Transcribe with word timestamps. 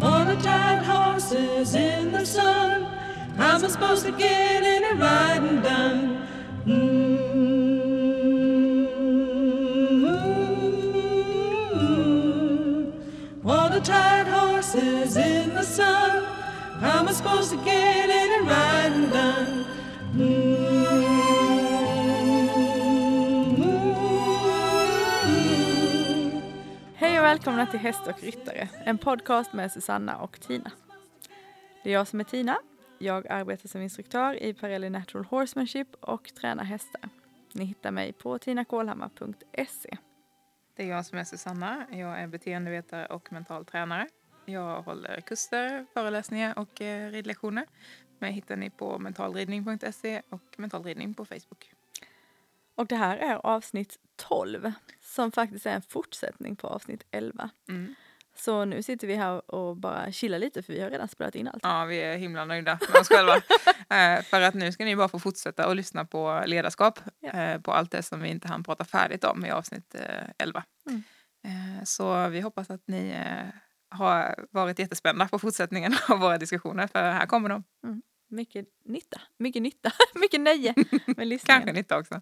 On 0.00 0.28
a 0.28 0.42
tired 0.42 0.84
horses 0.84 1.74
in 1.74 2.12
the 2.12 2.24
sun. 2.24 2.84
How's 3.36 3.62
I 3.64 3.68
supposed 3.68 4.06
to 4.06 4.12
get 4.12 4.62
any 4.62 4.98
riding 4.98 5.60
done? 5.60 6.26
Mm-hmm. 6.66 7.14
The 13.74 13.80
tired 13.80 14.28
horses 14.28 15.16
in 15.16 15.52
the 15.52 15.64
sun. 15.64 16.22
How 16.78 17.00
am 17.00 17.08
I 17.08 17.12
supposed 17.12 17.50
to 17.50 17.56
get 17.64 18.08
any 18.08 18.23
välkomna 27.34 27.66
till 27.66 27.80
Häst 27.80 28.06
och 28.06 28.22
ryttare, 28.22 28.68
en 28.84 28.98
podcast 28.98 29.52
med 29.52 29.72
Susanna 29.72 30.16
och 30.16 30.40
Tina. 30.40 30.70
Det 31.82 31.90
är 31.90 31.92
jag 31.92 32.08
som 32.08 32.20
är 32.20 32.24
Tina. 32.24 32.58
Jag 32.98 33.26
arbetar 33.26 33.68
som 33.68 33.80
instruktör 33.80 34.42
i 34.42 34.54
Parelli 34.54 34.90
Natural 34.90 35.24
Horsemanship 35.24 35.94
och 36.00 36.34
tränar 36.34 36.64
hästar. 36.64 37.00
Ni 37.52 37.64
hittar 37.64 37.90
mig 37.90 38.12
på 38.12 38.38
tinakolhammar.se. 38.38 39.96
Det 40.76 40.82
är 40.82 40.86
jag 40.86 41.06
som 41.06 41.18
är 41.18 41.24
Susanna. 41.24 41.86
Jag 41.90 42.20
är 42.20 42.26
beteendevetare 42.26 43.06
och 43.06 43.32
mental 43.32 43.64
tränare. 43.64 44.08
Jag 44.44 44.82
håller 44.82 45.20
kurser, 45.20 45.86
föreläsningar 45.94 46.58
och 46.58 46.80
eh, 46.80 47.10
ridlektioner. 47.10 47.66
Mig 48.18 48.32
hittar 48.32 48.56
ni 48.56 48.70
på 48.70 48.98
mentalridning.se 48.98 50.22
och 50.28 50.54
mentalridning 50.56 51.14
på 51.14 51.24
Facebook. 51.24 51.72
Och 52.74 52.86
det 52.86 52.96
här 52.96 53.16
är 53.16 53.46
avsnitt 53.46 53.98
12 54.16 54.72
som 55.14 55.32
faktiskt 55.32 55.66
är 55.66 55.70
en 55.70 55.82
fortsättning 55.82 56.56
på 56.56 56.66
avsnitt 56.66 57.04
11. 57.10 57.50
Mm. 57.68 57.94
Så 58.36 58.64
nu 58.64 58.82
sitter 58.82 59.06
vi 59.06 59.14
här 59.14 59.50
och 59.54 59.76
bara 59.76 60.12
chillar 60.12 60.38
lite 60.38 60.62
för 60.62 60.72
vi 60.72 60.80
har 60.80 60.90
redan 60.90 61.08
spelat 61.08 61.34
in 61.34 61.48
allt. 61.48 61.62
Ja, 61.62 61.84
vi 61.84 61.98
är 61.98 62.16
himla 62.16 62.44
nöjda 62.44 62.78
med 62.92 63.00
oss 63.00 63.08
själva. 63.08 63.34
eh, 63.96 64.22
för 64.22 64.40
att 64.40 64.54
nu 64.54 64.72
ska 64.72 64.84
ni 64.84 64.96
bara 64.96 65.08
få 65.08 65.18
fortsätta 65.18 65.68
och 65.68 65.76
lyssna 65.76 66.04
på 66.04 66.42
ledarskap. 66.46 67.00
Ja. 67.20 67.30
Eh, 67.30 67.60
på 67.60 67.72
allt 67.72 67.90
det 67.90 68.02
som 68.02 68.20
vi 68.20 68.28
inte 68.28 68.48
hann 68.48 68.64
prata 68.64 68.84
färdigt 68.84 69.24
om 69.24 69.46
i 69.46 69.50
avsnitt 69.50 69.94
eh, 69.94 70.28
11. 70.38 70.64
Mm. 70.86 71.02
Eh, 71.44 71.84
så 71.84 72.28
vi 72.28 72.40
hoppas 72.40 72.70
att 72.70 72.82
ni 72.86 73.10
eh, 73.10 73.60
har 73.98 74.44
varit 74.50 74.78
jättespända 74.78 75.28
på 75.28 75.38
fortsättningen 75.38 75.94
av 76.08 76.18
våra 76.18 76.38
diskussioner. 76.38 76.86
För 76.86 77.02
här 77.02 77.26
kommer 77.26 77.48
de. 77.48 77.64
Mycket 78.30 78.66
nytta, 78.84 79.20
mycket 79.38 79.62
nytta, 79.62 79.92
mycket 80.14 80.40
nöje 80.40 80.74
med 81.06 81.26
lyssningen. 81.26 81.60
Kanske 81.60 81.72
nytta 81.72 81.98
också. 81.98 82.20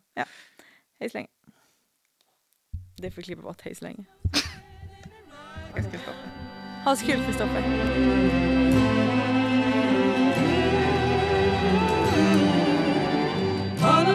Hej 1.01 1.11
så 1.11 1.19
länge. 1.19 1.29
Det 3.03 3.11
får 3.11 3.23
klippa 3.23 3.43
bort 3.43 3.63
hej 3.63 3.75
så 3.75 3.85
länge. 3.85 4.05
Jag 5.75 5.85
ska 5.85 5.99
stoppa. 5.99 6.13
Ha 6.85 6.97
så 6.97 7.07
kul 7.07 7.25
Kristoffer. 7.25 7.63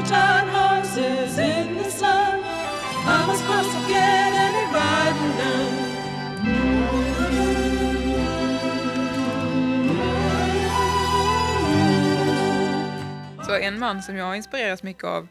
Tired 0.08 0.48
horses 0.48 1.40
in 1.40 1.78
the 1.78 1.92
sun. 1.92 2.44
I 3.06 3.36
supposed 3.36 3.72
to 3.72 3.80
get 3.90 4.34
any 4.34 4.64
riding 4.74 5.38
done? 5.38 5.78
Så 13.46 13.56
en 13.56 13.80
man 13.80 14.04
som 14.04 14.16
jag 14.16 14.36
inspireras 14.36 14.84
mycket 14.84 15.04
av 15.04 15.28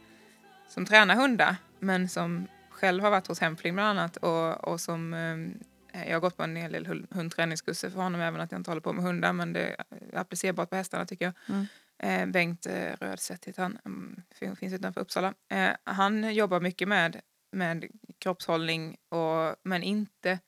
som 0.69 0.87
tränar 0.87 1.15
hundar 1.15 1.57
men 1.81 2.09
som 2.09 2.47
själv 2.77 3.03
har 3.03 3.11
varit 3.11 3.27
hos 3.27 3.41
Hemfling 3.41 3.75
bland 3.75 3.99
annat 3.99 4.17
och, 4.17 4.69
och 4.69 4.81
som 4.81 5.15
eh, 5.15 6.09
jag 6.09 6.15
har 6.17 6.21
gått 6.21 6.37
på 6.37 6.43
en 6.43 6.57
hel 6.57 6.73
del 6.73 6.87
hund- 6.87 7.07
hundträningskurser 7.11 7.91
för 7.91 8.01
honom 8.01 8.21
även 8.21 8.41
att 8.41 8.53
jag 8.53 8.59
inte 8.59 8.71
håller 8.71 8.81
på 8.81 8.93
med 8.93 9.05
hundar 9.05 9.33
men 9.33 9.53
det 9.53 9.77
är 10.13 10.19
applicerbart 10.19 10.71
på 10.71 10.77
hästarna 10.77 11.07
tycker 11.07 11.25
jag. 11.25 11.35
Mm. 11.57 11.67
Eh, 11.99 12.33
Bengt 12.33 12.67
eh, 12.67 12.93
Rödstedt 13.01 13.45
heter 13.45 13.63
han, 13.63 13.79
mm, 13.85 14.23
fin- 14.35 14.57
finns 14.57 14.75
utanför 14.75 15.01
Uppsala. 15.01 15.35
Eh, 15.51 15.71
han 15.85 16.35
jobbar 16.35 16.61
mycket 16.61 16.89
med, 16.89 17.21
med 17.53 17.85
kroppshållning 18.19 18.97
och, 19.09 19.57
men 19.63 19.83
inte, 19.83 20.39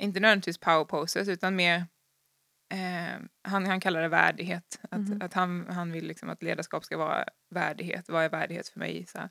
inte 0.00 0.20
nödvändigtvis 0.20 0.58
power 0.58 0.84
poses 0.84 1.28
utan 1.28 1.56
mer 1.56 1.86
Eh, 2.72 3.20
han, 3.42 3.66
han 3.66 3.80
kallar 3.80 4.02
det 4.02 4.08
värdighet. 4.08 4.80
Att, 4.90 4.98
Mhm. 5.00 5.22
att 5.22 5.34
han, 5.34 5.66
han 5.70 5.92
vill 5.92 6.06
liksom 6.06 6.28
att 6.30 6.42
ledarskap 6.42 6.84
ska 6.84 6.96
vara 6.98 7.24
värdighet. 7.50 8.08
Vad 8.08 8.24
är 8.24 8.28
värdighet 8.28 8.68
för 8.68 8.78
mig? 8.78 9.06
Så 9.06 9.18
här. 9.18 9.28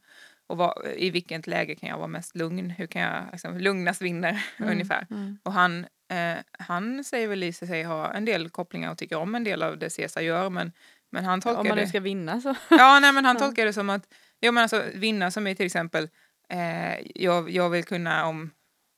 Och 0.47 0.57
vad, 0.57 0.87
i 0.97 1.09
vilket 1.09 1.47
läge 1.47 1.75
kan 1.75 1.89
jag 1.89 1.97
vara 1.97 2.07
mest 2.07 2.35
lugn? 2.35 2.69
Hur 2.69 2.87
kan 2.87 3.01
jag, 3.01 3.23
liksom, 3.31 3.57
lugnast 3.57 4.01
vinner 4.01 4.45
Mm, 4.59 4.71
ungefär. 4.71 5.07
Mm. 5.11 5.37
Och 5.43 5.53
han, 5.53 5.85
eh, 6.11 6.37
han 6.59 7.03
säger 7.03 7.27
väl 7.27 7.43
i 7.43 7.53
sig 7.53 7.83
ha 7.83 8.11
en 8.13 8.25
del 8.25 8.49
kopplingar 8.49 8.91
och 8.91 8.97
tycker 8.97 9.15
om 9.17 9.35
en 9.35 9.43
del 9.43 9.63
av 9.63 9.77
det 9.77 9.89
Cesar 9.89 10.21
gör. 10.21 10.49
Men, 10.49 10.71
men 11.11 11.25
han 11.25 11.41
tolkar 11.41 11.61
Om 11.61 11.67
man 11.67 11.77
nu 11.77 11.87
ska 11.87 11.99
vinna 11.99 12.41
så. 12.41 12.55
Ja, 12.69 12.99
nej, 12.99 13.13
men 13.13 13.25
han 13.25 13.35
Ja. 13.39 13.45
tolkar 13.45 13.65
det 13.65 13.73
som 13.73 13.89
att 13.89 14.13
jo, 14.41 14.51
men 14.51 14.61
alltså, 14.61 14.83
vinna 14.93 15.31
som 15.31 15.47
är 15.47 15.55
till 15.55 15.65
exempel 15.65 16.09
eh, 16.49 16.99
jag, 17.15 17.49
jag 17.49 17.69
vill 17.69 17.83
kunna 17.83 18.25
om, 18.25 18.51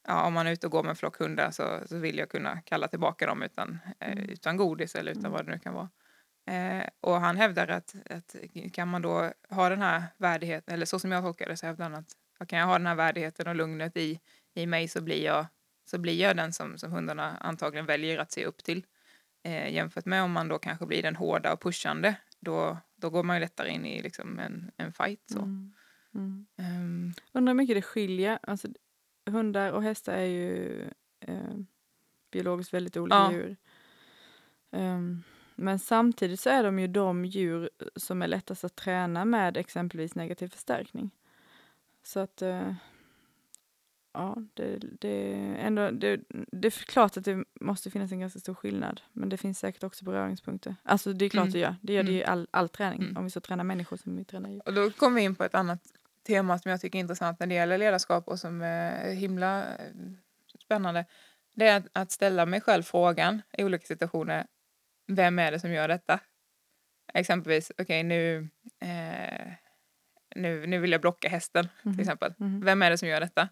ja, 0.08 0.24
om 0.24 0.34
man 0.34 0.48
är 0.48 0.52
ute 0.52 0.68
och 0.68 0.72
går 0.72 0.84
med 0.84 0.90
en 0.90 0.96
flock 0.96 1.18
hundar 1.20 1.52
så, 1.52 1.80
så 1.86 1.98
vill 1.98 2.18
jag 2.18 2.30
kunna 2.30 2.62
kalla 2.66 2.88
tillbaka 2.88 3.26
dem 3.28 3.44
utan, 3.44 3.80
eh, 4.00 4.12
Mm. 4.12 4.30
utan 4.30 4.58
godis 4.58 4.96
eller 4.96 5.12
utan 5.12 5.22
Mm. 5.26 5.32
vad 5.32 5.46
det 5.46 5.52
nu 5.52 5.60
kan 5.60 5.74
vara. 5.74 5.90
Eh, 6.48 6.84
och 7.02 7.22
han 7.22 7.38
hävdar 7.38 7.68
att, 7.68 7.96
att 8.10 8.36
kan 8.74 8.88
man 8.88 9.02
då 9.02 9.32
ha 9.50 9.70
den 9.70 9.82
här 9.82 10.04
värdigheten, 10.18 10.74
eller 10.74 10.86
så 10.86 11.00
som 11.00 11.12
jag 11.12 11.24
tolkar 11.24 11.50
det 11.50 11.58
så 11.58 11.66
hävdar 11.66 11.90
han 11.90 11.96
att 11.96 12.48
kan 12.48 12.60
jag 12.60 12.66
ha 12.66 12.78
den 12.78 12.88
här 12.88 12.96
värdigheten 12.96 13.48
och 13.48 13.56
lugnet 13.56 13.98
i, 13.98 14.20
i 14.54 14.66
mig 14.66 14.88
så 14.88 15.02
blir 15.02 15.24
jag, 15.26 15.46
så 15.86 15.98
blir 15.98 16.22
jag 16.22 16.38
den 16.38 16.54
som, 16.54 16.78
som 16.78 16.92
hundarna 16.92 17.38
antagligen 17.38 17.86
väljer 17.86 18.18
att 18.18 18.32
se 18.32 18.46
upp 18.46 18.64
till. 18.64 18.86
Eh, 19.44 19.74
jämfört 19.74 20.06
med 20.06 20.24
om 20.24 20.32
man 20.32 20.48
då 20.48 20.60
kanske 20.60 20.86
blir 20.86 21.04
den 21.04 21.16
hårda 21.16 21.54
och 21.54 21.62
pushande, 21.62 22.16
då, 22.40 22.78
då 22.96 23.10
går 23.10 23.24
man 23.24 23.36
ju 23.36 23.40
lättare 23.40 23.70
in 23.70 23.86
i 23.86 24.02
liksom 24.02 24.40
en, 24.40 24.72
en 24.78 24.94
fight. 24.94 25.24
Så. 25.32 25.40
Mm. 25.40 25.74
Mm. 26.16 26.48
Ehm, 26.58 27.14
Undrar 27.32 27.54
hur 27.54 27.58
mycket 27.58 27.76
det 27.76 27.82
skiljer. 27.82 28.40
Alltså, 28.42 28.68
hundar 29.26 29.72
och 29.72 29.84
hästar 29.84 30.14
är 30.14 30.26
ju 30.26 30.82
eh, 31.20 31.56
biologiskt 32.32 32.74
väldigt 32.74 32.98
olika 32.98 33.16
Ja. 33.16 33.32
djur. 33.32 33.58
Ehm, 34.72 35.24
men 35.58 35.80
samtidigt 35.80 36.40
så 36.40 36.50
är 36.50 36.64
de 36.64 36.80
ju 36.80 36.88
de 36.88 37.26
djur 37.26 37.70
som 37.96 38.22
är 38.22 38.28
lättast 38.28 38.64
att 38.64 38.76
träna 38.76 39.26
med 39.26 39.58
exempelvis 39.58 40.16
negativ 40.16 40.48
förstärkning. 40.48 41.12
Så 42.04 42.20
att 42.20 42.42
eh, 42.42 42.74
ja, 44.14 44.36
det, 44.54 44.78
det, 45.00 45.34
är 45.34 45.56
ändå, 45.56 45.92
det, 45.92 46.20
det 46.52 46.68
är 46.68 46.72
klart 46.72 47.18
att 47.18 47.26
det 47.26 47.44
måste 47.62 47.92
finnas 47.92 48.12
en 48.12 48.20
ganska 48.20 48.40
stor 48.40 48.54
skillnad. 48.54 49.02
Men 49.14 49.30
det 49.30 49.38
finns 49.38 49.60
säkert 49.60 49.84
också 49.84 50.06
beröringspunkter. 50.06 50.76
Alltså 50.84 51.14
det 51.14 51.26
är 51.26 51.30
klart 51.30 51.44
Mm. 51.44 51.54
det 51.54 51.60
gör. 51.60 51.76
Det 51.82 51.94
gör 51.94 52.04
det 52.04 52.10
Mm. 52.10 52.22
i 52.22 52.26
all, 52.26 52.48
all 52.52 52.70
träning. 52.70 53.02
Mm. 53.02 53.18
Om 53.18 53.24
vi 53.24 53.30
så 53.30 53.42
tränar 53.42 53.64
människor 53.64 53.98
som 53.98 54.16
vi 54.16 54.24
tränar 54.26 54.50
djur. 54.50 54.62
och 54.66 54.74
då 54.74 54.92
kommer 54.92 55.16
vi 55.16 55.22
in 55.22 55.36
på 55.36 55.44
ett 55.44 55.56
annat 55.56 55.80
tema 56.28 56.60
som 56.60 56.72
jag 56.72 56.82
tycker 56.82 57.00
är 57.00 57.02
intressant 57.02 57.40
när 57.40 57.48
det 57.48 57.56
gäller 57.56 57.78
ledarskap 57.78 58.28
och 58.28 58.40
som 58.40 58.62
är 58.62 59.14
himla 59.14 59.64
eh, 59.64 59.92
spännande. 60.66 61.06
Det 61.54 61.68
är 61.68 61.78
att, 61.78 61.88
att 61.94 62.12
ställa 62.12 62.46
mig 62.46 62.62
själv 62.62 62.84
frågan 62.84 63.42
i 63.58 63.64
olika 63.64 63.86
situationer. 63.86 64.48
Vem 65.08 65.40
är 65.40 65.52
det 65.52 65.60
som 65.60 65.72
gör 65.72 65.88
detta? 65.88 66.20
Exempelvis, 67.14 67.72
okej 67.78 68.04
nu, 68.04 68.50
eh, 68.82 69.48
nu, 70.36 70.68
nu 70.68 70.80
vill 70.80 70.92
jag 70.92 71.02
blocka 71.02 71.30
hästen 71.30 71.68
Mhm. 71.84 71.94
till 71.94 72.02
exempel. 72.02 72.34
Mhm. 72.38 72.66
Vem 72.66 72.82
är 72.82 72.90
det 72.90 72.98
som 72.98 73.08
gör 73.08 73.20
detta? 73.22 73.50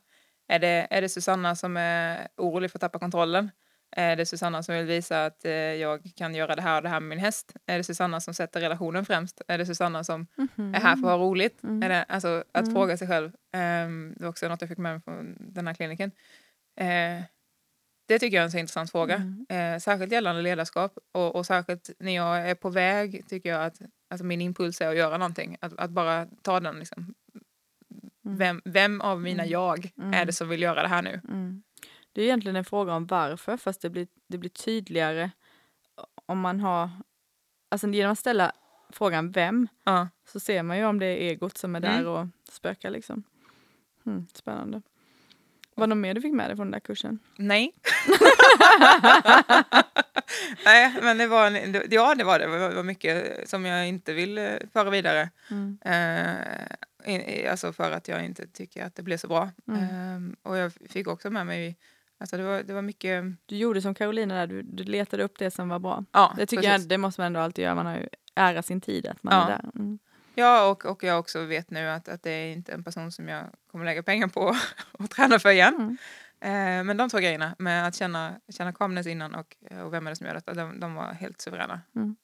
Är 0.48 0.60
det, 0.60 0.88
är 0.90 1.02
det 1.02 1.10
Susanna 1.10 1.56
som 1.56 1.78
är 1.78 2.28
orolig 2.38 2.72
för 2.72 2.78
att 2.78 2.82
tappa 2.82 3.00
kontrollen? 3.00 3.52
Är 3.98 4.16
det 4.16 4.26
Susanna 4.26 4.64
som 4.64 4.76
vill 4.76 4.86
visa 4.86 5.26
att 5.26 5.46
eh, 5.46 5.52
jag 5.52 6.12
kan 6.16 6.36
göra 6.36 6.56
det 6.56 6.62
här 6.62 6.76
och 6.78 6.84
det 6.84 6.90
här 6.90 7.00
med 7.00 7.10
min 7.10 7.20
häst? 7.20 7.54
Är 7.66 7.78
det 7.78 7.84
Susanna 7.84 8.22
som 8.22 8.34
sätter 8.34 8.60
relationen 8.62 9.06
främst? 9.06 9.42
Är 9.48 9.58
det 9.58 9.66
Susanna 9.66 10.04
som 10.04 10.28
är 10.58 10.80
här 10.80 10.96
för 10.96 11.08
att 11.08 11.18
ha 11.20 11.26
roligt? 11.26 11.64
Mm. 11.64 11.84
Är 11.84 11.90
det, 11.90 12.04
alltså, 12.04 12.44
att 12.52 12.62
Mm. 12.64 12.74
fråga 12.76 12.98
sig 12.98 13.08
själv. 13.08 13.32
ehm, 13.54 14.14
det 14.18 14.24
var 14.24 14.30
också 14.30 14.48
något 14.48 14.62
jag 14.62 14.70
fick 14.70 14.78
med 14.78 14.94
mig 14.94 15.02
från 15.02 15.36
den 15.54 15.68
här 15.68 15.74
kliniken. 15.74 16.12
Eh, 16.80 17.22
det 18.06 18.20
tycker 18.20 18.38
jag 18.38 18.42
är 18.42 18.46
en 18.46 18.52
så 18.52 18.58
intressant 18.58 18.92
fråga. 18.92 19.16
Mm. 19.16 19.46
Eh, 19.76 19.80
särskilt 19.80 20.12
gällande 20.12 20.42
ledarskap. 20.42 20.98
Och, 21.12 21.36
och 21.36 21.46
särskilt 21.46 21.90
när 22.00 22.16
jag 22.16 22.50
är 22.50 22.56
på 22.56 22.70
väg 22.70 23.28
tycker 23.30 23.50
jag 23.50 23.66
att 23.66 23.82
alltså 24.10 24.26
min 24.26 24.42
impuls 24.42 24.82
är 24.82 24.88
att 24.88 24.96
göra 24.98 25.18
någonting. 25.18 25.58
Att, 25.62 25.74
att 25.78 25.92
bara 25.92 26.26
ta 26.42 26.60
den. 26.60 26.80
Liksom. 26.80 27.14
Mm. 28.26 28.38
Vem, 28.38 28.62
vem 28.66 29.02
av 29.02 29.22
mina 29.22 29.44
Mm. 29.44 29.52
jag 29.52 29.86
är 29.86 29.92
Mm. 30.04 30.26
det 30.28 30.34
som 30.34 30.50
vill 30.50 30.62
göra 30.62 30.82
det 30.82 30.88
här 30.88 31.02
nu? 31.02 31.22
Mm. 31.30 31.64
Det 32.14 32.22
är 32.22 32.26
egentligen 32.26 32.56
en 32.56 32.66
fråga 32.66 32.94
om 32.94 33.06
varför, 33.06 33.58
fast 33.58 33.82
det 33.82 33.90
blir, 33.90 34.08
det 34.28 34.38
blir 34.38 34.50
tydligare 34.50 35.32
om 36.26 36.40
man 36.40 36.60
har... 36.60 36.90
Alltså 37.70 37.88
genom 37.88 38.12
att 38.12 38.20
ställa 38.20 38.52
frågan 38.90 39.32
vem 39.32 39.68
Ja. 39.84 40.08
så 40.28 40.40
ser 40.40 40.64
man 40.64 40.78
ju 40.78 40.86
om 40.86 41.00
det 41.00 41.06
är 41.06 41.18
egot 41.18 41.58
som 41.58 41.76
är 41.76 41.80
där 41.80 42.00
Mm. 42.00 42.08
och 42.12 42.28
spökar 42.50 42.90
liksom. 42.90 43.24
Mm, 44.06 44.28
spännande. 44.34 44.82
Var 45.76 45.88
det 45.88 45.96
mer 45.96 46.14
du 46.14 46.22
fick 46.22 46.34
med 46.34 46.50
dig 46.50 46.56
från 46.56 46.66
den 46.68 46.72
där 46.72 46.80
kursen? 46.80 47.20
Nej. 47.38 47.74
Nej, 50.66 50.94
men 51.02 51.18
det 51.18 51.28
var, 51.28 51.48
en- 51.52 51.82
ja, 51.92 52.16
det 52.16 52.24
var 52.24 52.40
det. 52.40 52.46
Det 52.70 52.76
var 52.76 52.84
mycket 52.84 53.50
som 53.50 53.66
jag 53.66 53.88
inte 53.88 54.14
vill 54.14 54.38
eh, 54.38 54.54
föra 54.74 54.90
vidare. 54.90 55.30
Mm. 55.52 55.78
Eh, 55.86 57.52
alltså 57.52 57.74
för 57.74 57.92
att 57.92 58.08
jag 58.08 58.26
inte 58.26 58.48
tycker 58.48 58.86
att 58.86 58.96
det 58.96 59.04
blev 59.04 59.18
så 59.18 59.28
bra. 59.28 59.50
Mm. 59.68 60.36
Eh, 60.44 60.50
och 60.52 60.58
jag 60.58 60.72
fick 60.90 61.08
också 61.08 61.30
med 61.30 61.46
mig 61.48 61.78
Alltså 62.18 62.38
det 62.38 62.44
var, 62.44 62.64
det 62.64 62.74
var 62.74 62.82
mycket... 62.82 63.24
Du 63.46 63.58
gjorde 63.58 63.82
som 63.82 63.96
Carolina 63.96 64.36
där, 64.36 64.48
du, 64.48 64.62
du 64.62 64.84
letade 64.84 65.24
upp 65.24 65.40
det 65.40 65.52
som 65.52 65.70
var 65.70 65.80
bra. 65.80 66.06
Ja, 66.12 66.34
Det 66.38 66.46
tycker 66.46 66.64
precis. 66.64 66.82
jag, 66.82 66.90
det 66.90 66.98
måste 66.98 67.22
man 67.22 67.26
ändå 67.26 67.40
alltid 67.40 67.64
göra, 67.64 67.76
man 67.76 67.86
har 67.86 67.96
ju 67.98 68.08
ära 68.36 68.62
sin 68.62 68.82
tid 68.82 69.08
att 69.08 69.24
man 69.24 69.34
Ja. 69.34 69.44
är 69.44 69.48
där. 69.48 69.70
Mm. 69.76 70.00
Ja, 70.36 70.70
och, 70.70 70.86
och 70.86 71.04
jag 71.04 71.20
också 71.20 71.44
vet 71.44 71.72
nu 71.72 71.88
att, 71.90 72.08
att 72.08 72.24
det 72.24 72.32
är 72.32 72.54
inte 72.54 72.72
en 72.72 72.84
person 72.84 73.12
som 73.12 73.28
jag 73.28 73.44
kommer 73.72 73.86
lägga 73.86 74.04
pengar 74.04 74.28
på 74.28 74.56
och 74.92 75.10
träna 75.10 75.40
för 75.40 75.50
igen. 75.50 75.76
Mm. 75.76 76.80
Eh, 76.80 76.84
men 76.84 76.98
de 76.98 77.10
två 77.10 77.18
grejerna 77.18 77.56
med 77.60 77.88
att 77.88 77.96
känna, 77.96 78.40
känna 78.50 78.74
calmness 78.74 79.08
innan 79.08 79.36
och, 79.36 79.56
och 79.84 79.94
vem 79.94 80.08
är 80.08 80.12
det 80.12 80.16
som 80.16 80.28
gör 80.28 80.34
detta, 80.34 80.54
de, 80.54 80.80
de 80.80 80.96
var 80.96 81.14
helt 81.14 81.42
suveräna. 81.42 81.82
Mm. 81.96 82.16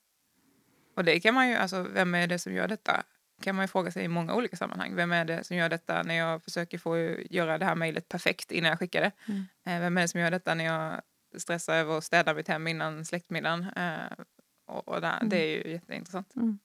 Och 0.95 1.03
det 1.03 1.19
kan 1.19 1.33
man 1.33 1.49
ju, 1.49 1.55
alltså 1.55 1.83
vem 1.83 2.15
är 2.15 2.27
det 2.27 2.39
som 2.39 2.53
gör 2.53 2.67
detta? 2.67 3.03
kan 3.41 3.55
man 3.55 3.63
ju 3.63 3.67
fråga 3.67 3.91
sig 3.91 4.03
i 4.03 4.07
många 4.07 4.35
olika 4.35 4.55
sammanhang. 4.55 4.95
Vem 4.95 5.11
är 5.11 5.25
det 5.25 5.43
som 5.43 5.57
gör 5.57 5.69
detta 5.69 6.03
när 6.03 6.15
jag 6.15 6.43
försöker 6.43 6.77
få 6.77 6.97
göra 7.29 7.57
det 7.57 7.65
här 7.65 7.75
mejlet 7.75 8.09
perfekt 8.09 8.51
innan 8.51 8.69
jag 8.69 8.79
skickar 8.79 9.01
det? 9.01 9.11
Mm. 9.27 9.45
Eh, 9.63 9.81
vem 9.81 9.97
är 9.97 10.01
det 10.01 10.07
som 10.07 10.19
gör 10.19 10.31
detta 10.31 10.55
när 10.55 10.65
jag 10.65 11.01
stressar 11.37 11.75
över 11.75 11.97
att 11.97 12.03
städa 12.03 12.33
mitt 12.33 12.47
hem 12.47 12.67
innan 12.67 13.05
släktmiddagen? 13.05 13.65
Eh, 13.75 14.23
och, 14.65 14.87
och 14.87 15.01
det, 15.01 15.19
det 15.23 15.37
är 15.37 15.47
ju 15.47 15.71
jätteintressant. 15.71 16.35
Mm. 16.35 16.59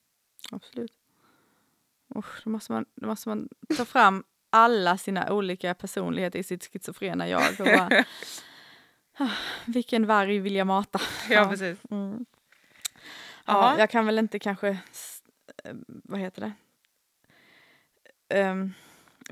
Absolut. 0.52 0.92
Usch, 2.18 2.44
då, 2.44 2.50
måste 2.50 2.72
man, 2.72 2.84
då 2.94 3.06
måste 3.06 3.28
man 3.28 3.48
ta 3.76 3.84
fram 3.84 4.24
alla 4.50 4.98
sina 4.98 5.32
olika 5.32 5.74
personligheter 5.74 6.38
i 6.38 6.42
sitt 6.42 6.72
schizofrena 6.72 7.28
jag. 7.28 7.60
Och 7.60 7.66
bara, 7.66 8.04
ah, 9.18 9.30
vilken 9.66 10.06
varg 10.06 10.38
vill 10.38 10.54
jag 10.54 10.66
mata? 10.66 11.00
Ja, 11.30 11.48
precis. 11.48 11.78
Mm. 11.90 12.26
Ja, 13.44 13.78
jag 13.78 13.90
kan 13.90 14.06
väl 14.06 14.18
inte 14.18 14.38
kanske, 14.38 14.68
eh, 15.64 15.74
vad 15.84 16.20
heter 16.20 16.40
det, 16.40 16.52
Ehm, 18.28 18.72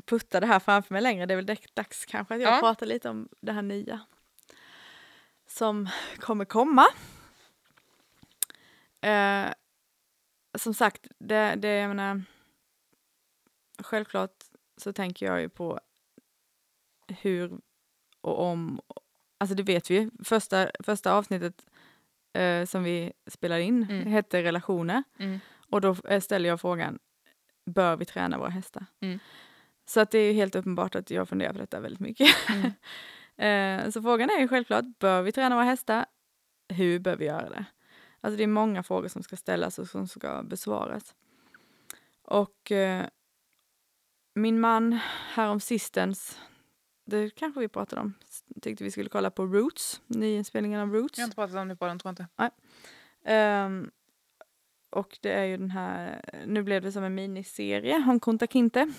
putta 0.04 0.40
det 0.40 0.46
här 0.46 0.58
framför 0.60 0.94
mig 0.94 1.02
längre. 1.02 1.26
Det 1.26 1.34
är 1.34 1.36
väl 1.36 1.46
dags- 1.74 2.04
kanske 2.06 2.34
att 2.34 2.40
jag 2.40 2.54
Ja. 2.54 2.60
pratar 2.60 2.86
lite 2.86 3.08
om 3.10 3.28
det 3.40 3.52
här 3.52 3.62
nya 3.62 4.00
som 5.46 5.88
kommer 6.18 6.44
komma. 6.44 6.86
Eh, 9.00 9.46
som 10.58 10.74
sagt, 10.74 11.06
det, 11.18 11.54
det 11.54 11.68
jag 11.68 11.88
menar, 11.88 12.22
självklart 13.78 14.44
så 14.76 14.92
tänker 14.92 15.26
jag 15.26 15.40
ju 15.40 15.48
på 15.48 15.80
hur 17.08 17.52
och 18.20 18.40
om, 18.40 18.80
alltså 19.38 19.54
det 19.56 19.62
vet 19.62 19.90
vi 19.90 19.94
ju. 19.94 20.10
Första, 20.24 20.70
första 20.80 21.12
avsnittet 21.12 21.66
eh, 22.32 22.64
som 22.64 22.82
vi 22.82 23.12
spelar 23.26 23.58
in 23.58 23.82
Mm. 23.90 24.06
hette 24.06 24.42
relationer. 24.42 25.02
Mm. 25.18 25.40
Och 25.70 25.80
då 25.80 25.96
eh, 26.08 26.20
ställer 26.20 26.48
jag 26.48 26.60
frågan, 26.60 26.98
bör 27.66 27.96
vi 27.96 28.04
träna 28.04 28.38
våra 28.38 28.48
hästar? 28.50 28.86
Mm. 29.00 29.18
Så 29.86 30.00
att 30.00 30.10
det 30.10 30.18
är 30.18 30.26
ju 30.26 30.32
helt 30.32 30.54
uppenbart 30.54 30.94
att 30.94 31.10
jag 31.10 31.28
funderar 31.28 31.52
på 31.52 31.58
detta 31.58 31.80
väldigt 31.80 32.00
mycket. 32.00 32.28
Mm. 32.48 32.72
Eh, 33.36 33.90
så 33.90 34.02
frågan 34.02 34.30
är 34.30 34.40
ju 34.40 34.48
självklart, 34.48 34.84
bör 34.98 35.22
vi 35.22 35.32
träna 35.32 35.54
våra 35.54 35.64
hästar? 35.64 36.06
Hur 36.68 36.98
bör 36.98 37.16
vi 37.16 37.24
göra 37.24 37.48
det? 37.48 37.64
Alltså 38.20 38.36
det 38.36 38.42
är 38.42 38.46
många 38.46 38.82
frågor 38.82 39.08
som 39.08 39.22
ska 39.22 39.36
ställas 39.36 39.78
och 39.78 39.88
som 39.88 40.08
ska 40.08 40.42
besvaras. 40.42 41.14
Och 42.22 42.72
eh, 42.72 43.06
min 44.34 44.60
man 44.60 44.92
härom 45.34 45.60
sistens, 45.60 46.38
det 47.04 47.30
kanske 47.30 47.60
vi 47.60 47.68
pratade 47.68 48.02
om, 48.02 48.14
tyckte 48.62 48.84
vi 48.84 48.90
skulle 48.90 49.08
kolla 49.08 49.30
på 49.30 49.46
Roots, 49.46 50.00
nyinspelningen 50.06 50.80
av 50.80 50.92
Roots. 50.92 51.18
Jag 51.18 51.22
har 51.22 51.26
inte 51.26 51.34
pratat 51.34 51.56
om 51.56 51.68
det 51.68 51.76
på 51.76 51.86
den, 51.86 51.98
tror 51.98 52.08
jag 52.08 52.12
inte. 52.12 52.54
Ehm, 53.24 53.90
och 54.90 55.18
det 55.20 55.32
är 55.32 55.44
ju 55.44 55.56
den 55.56 55.70
här, 55.70 56.20
nu 56.46 56.62
blev 56.62 56.82
det 56.82 56.92
som 56.92 57.04
en 57.04 57.14
miniserie 57.14 58.04
om 58.08 58.20
Kunta 58.20 58.46
Kinte. 58.46 58.92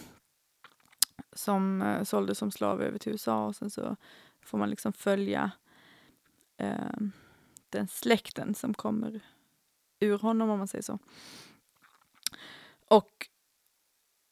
Som 1.34 1.82
uh, 1.82 2.04
såldes 2.04 2.38
som 2.38 2.52
slav 2.52 2.82
över 2.82 2.98
till 2.98 3.12
USA 3.12 3.46
och 3.46 3.56
sen 3.56 3.70
så 3.70 3.96
får 4.42 4.58
man 4.58 4.70
liksom 4.70 4.94
följa 4.94 5.52
ehm, 6.58 7.12
den 7.70 7.88
släkten 7.88 8.56
som 8.56 8.74
kommer 8.74 9.22
ur 10.00 10.18
honom 10.18 10.50
om 10.50 10.58
man 10.58 10.68
säger 10.68 10.84
så. 10.84 11.00
Och 12.88 13.30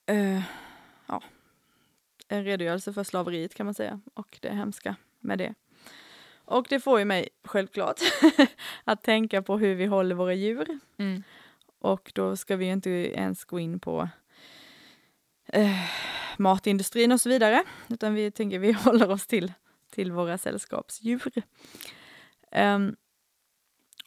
eh, 0.05 0.43
ja, 1.07 1.23
en 2.27 2.43
redogörelse 2.43 2.93
för 2.93 3.03
slaveriet 3.03 3.53
kan 3.53 3.65
man 3.65 3.73
säga 3.73 3.99
och 4.13 4.37
det 4.41 4.49
hemska 4.49 4.95
med 5.19 5.37
det. 5.37 5.53
Och 6.45 6.65
det 6.69 6.79
får 6.79 6.99
ju 6.99 7.05
mig 7.05 7.29
självklart 7.43 7.99
att 8.83 9.03
tänka 9.03 9.41
på 9.41 9.57
hur 9.57 9.75
vi 9.75 9.85
håller 9.85 10.15
våra 10.15 10.33
djur. 10.33 10.79
Mm. 10.97 11.23
Och 11.79 12.11
då 12.15 12.35
ska 12.35 12.55
vi 12.55 12.65
ju 12.65 12.71
inte 12.71 12.89
ens 12.89 13.45
gå 13.45 13.59
in 13.59 13.79
på 13.79 14.09
eh, 15.45 15.91
matindustrin 16.37 17.11
och 17.11 17.21
så 17.21 17.29
vidare. 17.29 17.63
Utan 17.89 18.13
vi 18.13 18.31
tänker 18.31 18.59
vi 18.59 18.71
håller 18.83 19.11
oss 19.11 19.27
till, 19.27 19.53
till 19.89 20.11
våra 20.11 20.37
sällskapsdjur. 20.37 21.31
Ehm, 22.51 22.95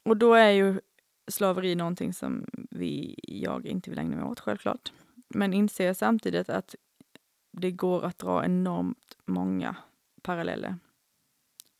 och 0.02 0.16
då 0.16 0.34
är 0.34 0.50
ju 0.50 0.80
slaveri 1.28 1.74
någonting 1.74 2.12
som 2.12 2.46
vi, 2.70 3.18
jag 3.22 3.66
inte 3.66 3.90
vill 3.90 3.98
ägna 3.98 4.16
mig 4.16 4.24
åt 4.24 4.40
självklart. 4.40 4.92
Men 5.28 5.52
inser 5.52 5.92
samtidigt 5.92 6.48
att 6.48 6.74
det 7.60 7.70
går 7.70 8.04
att 8.04 8.18
dra 8.18 8.44
enormt 8.44 9.16
många 9.24 9.76
paralleller 10.22 10.78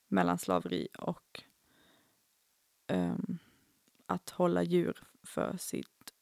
mellan 0.09 0.39
slaveri 0.39 0.89
och 0.99 1.43
ehm, 2.87 3.39
att 4.07 4.31
hålla 4.31 4.63
djur 4.63 5.03
för 5.23 5.57
sitt, 5.57 6.13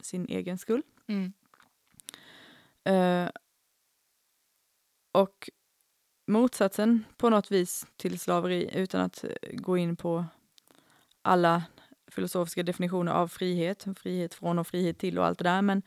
sin 0.00 0.26
egen 0.28 0.58
skull. 0.58 0.82
Mm. 1.06 1.32
Eh, 2.84 3.30
och 5.12 5.50
motsatsen 6.26 7.04
på 7.16 7.30
något 7.30 7.50
vis 7.50 7.86
till 7.96 8.18
slaveri 8.18 8.70
utan 8.74 9.00
att 9.00 9.24
eh, 9.24 9.30
gå 9.52 9.76
in 9.78 9.96
på 9.96 10.24
alla 11.22 11.62
filosofiska 12.06 12.62
definitioner 12.62 13.12
av 13.12 13.28
frihet, 13.28 13.86
frihet 13.96 14.34
från 14.34 14.58
och 14.58 14.66
frihet 14.66 14.98
till 14.98 15.18
och 15.18 15.26
allt 15.26 15.38
det 15.38 15.44
där. 15.44 15.62
Men 15.62 15.82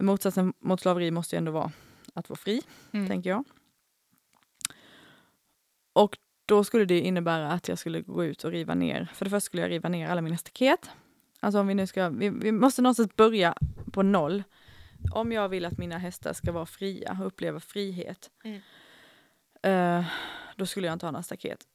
motsatsen 0.00 0.52
mot 0.58 0.80
slaveri 0.80 1.10
måste 1.10 1.36
ju 1.36 1.38
ändå 1.38 1.52
vara 1.52 1.72
att 2.18 2.28
vara 2.28 2.36
fri, 2.38 2.62
Mm. 2.92 3.08
tänker 3.08 3.30
jag. 3.30 3.44
Och 5.92 6.18
då 6.46 6.64
skulle 6.64 6.84
det 6.84 7.00
innebära 7.00 7.52
att 7.52 7.68
jag 7.68 7.78
skulle 7.78 8.00
gå 8.00 8.24
ut 8.24 8.44
och 8.44 8.50
riva 8.50 8.74
ner. 8.74 9.10
För 9.14 9.24
det 9.24 9.30
första 9.30 9.40
skulle 9.46 9.62
jag 9.62 9.70
riva 9.70 9.88
ner 9.88 10.08
alla 10.08 10.20
mina 10.20 10.36
staket. 10.36 10.90
Alltså 11.40 11.60
om 11.60 11.66
vi 11.66 11.74
nu 11.74 11.86
ska, 11.86 12.08
vi, 12.08 12.28
vi 12.30 12.52
måste 12.52 12.82
någonstans 12.82 13.16
börja 13.16 13.54
på 13.92 14.02
noll. 14.02 14.42
Om 15.14 15.32
jag 15.32 15.48
vill 15.48 15.64
att 15.64 15.78
mina 15.78 15.98
hästar 15.98 16.32
ska 16.32 16.52
vara 16.52 16.66
fria 16.66 17.16
och 17.20 17.26
uppleva 17.26 17.60
frihet. 17.60 18.30
Mm. 18.44 18.60
eh, 19.62 20.06
då 20.56 20.66
skulle 20.66 20.86
jag 20.86 20.92
inte 20.94 21.06
ha 21.06 21.10
några 21.10 21.22
staket. 21.22 21.66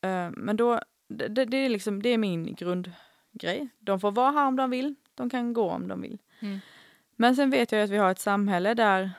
Eh, 0.00 0.30
men 0.30 0.56
då, 0.56 0.80
det, 1.08 1.28
det, 1.28 1.44
det 1.44 1.56
är 1.56 1.68
liksom, 1.68 2.02
det 2.02 2.08
är 2.08 2.18
min 2.18 2.54
grundgrej. 2.54 3.68
De 3.78 4.00
får 4.00 4.10
vara 4.12 4.30
här 4.30 4.46
om 4.46 4.56
de 4.56 4.70
vill, 4.70 4.94
de 5.14 5.30
kan 5.30 5.52
gå 5.52 5.70
om 5.70 5.88
de 5.88 6.00
vill. 6.00 6.18
Mm. 6.40 6.58
Men 7.16 7.36
sen 7.36 7.50
vet 7.50 7.72
jag 7.72 7.82
att 7.82 7.90
vi 7.90 7.96
har 7.96 8.10
ett 8.10 8.20
samhälle 8.20 8.74
där 8.74 9.10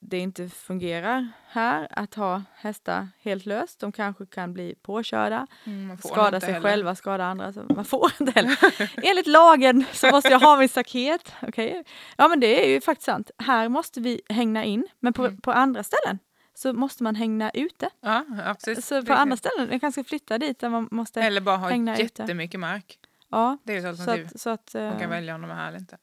det 0.00 0.18
inte 0.18 0.48
fungerar 0.48 1.28
här 1.48 1.88
att 1.90 2.14
ha 2.14 2.42
hästar 2.54 3.08
helt 3.20 3.46
löst. 3.46 3.80
De 3.80 3.92
kanske 3.92 4.26
kan 4.26 4.52
bli 4.52 4.74
påkörda, 4.82 5.46
Mm, 5.66 5.98
skada 5.98 6.40
sig 6.40 6.52
heller. 6.52 6.68
själva, 6.68 6.94
skada 6.94 7.24
andra. 7.24 7.52
Så 7.52 7.64
man 7.74 7.84
får 7.84 8.12
inte 8.20 8.32
heller. 8.40 8.58
Enligt 9.02 9.26
lagen 9.26 9.84
så 9.92 10.10
måste 10.10 10.28
jag 10.30 10.40
ha 10.40 10.56
min 10.56 10.68
staket. 10.68 11.34
Okej. 11.42 11.84
Ja 12.16 12.28
men 12.28 12.40
det 12.40 12.64
är 12.66 12.70
ju 12.70 12.80
faktiskt 12.80 13.06
sant. 13.06 13.30
Här 13.38 13.68
måste 13.68 14.00
vi 14.00 14.20
hängna 14.28 14.64
in, 14.64 14.86
men 15.00 15.12
på, 15.12 15.24
Mm. 15.26 15.40
på 15.40 15.52
andra 15.52 15.82
ställen 15.82 16.18
så 16.54 16.72
måste 16.72 17.02
man 17.02 17.14
hängna 17.14 17.50
ute. 17.50 17.90
Ja, 18.00 18.24
ja, 18.46 18.54
precis. 18.54 18.86
Så 18.86 19.02
på 19.02 19.12
andra 19.12 19.36
ställen, 19.36 19.68
jag 19.70 19.80
kanske 19.80 20.04
flytta 20.04 20.38
dit 20.38 20.58
där 20.58 20.68
man 20.68 20.88
måste... 20.90 21.22
Eller 21.22 21.40
bara 21.40 21.56
ha 21.56 21.68
hängna 21.68 21.94
ute. 21.98 22.22
jättemycket 22.22 22.60
mark. 22.60 22.98
ja, 23.30 23.58
Det 23.64 23.72
är 23.72 23.76
ju 23.76 23.82
så 23.82 23.88
alternativ. 23.88 24.26
att... 24.34 24.40
Så 24.40 24.50
att 24.50 24.70
Man 24.74 24.92
kan 24.92 25.02
eh, 25.02 25.08
välja 25.08 25.34
om 25.34 25.42
de 25.42 25.50
är 25.50 25.54
här 25.54 25.68
eller 25.68 25.78
inte. 25.78 25.98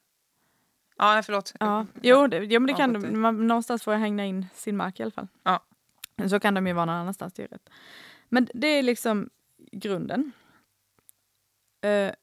Ja, 0.97 1.21
förlåt. 1.25 1.53
Ja, 1.59 1.85
jo, 2.01 2.27
det, 2.27 2.37
jo 2.37 2.59
men 2.59 2.67
det 2.67 2.71
Ja, 2.71 2.77
kan 2.77 2.93
de. 2.93 3.19
Man, 3.21 3.47
någonstans 3.47 3.83
får 3.83 3.93
jag 3.93 3.99
hängna 3.99 4.25
in 4.25 4.45
sin 4.53 4.77
mark 4.77 4.99
i 4.99 5.03
alla 5.03 5.11
fall. 5.11 5.27
Ja. 5.43 5.63
Så 6.29 6.39
kan 6.39 6.53
de 6.53 6.67
ju 6.67 6.73
vara 6.73 6.85
någon 6.85 6.95
annanstans, 6.95 7.33
det 7.33 7.43
är 7.43 7.47
rätt. 7.47 7.69
Men 8.29 8.47
det 8.53 8.67
är 8.67 8.83
liksom 8.83 9.29
grunden. 9.71 10.31
Eh, 11.81 12.13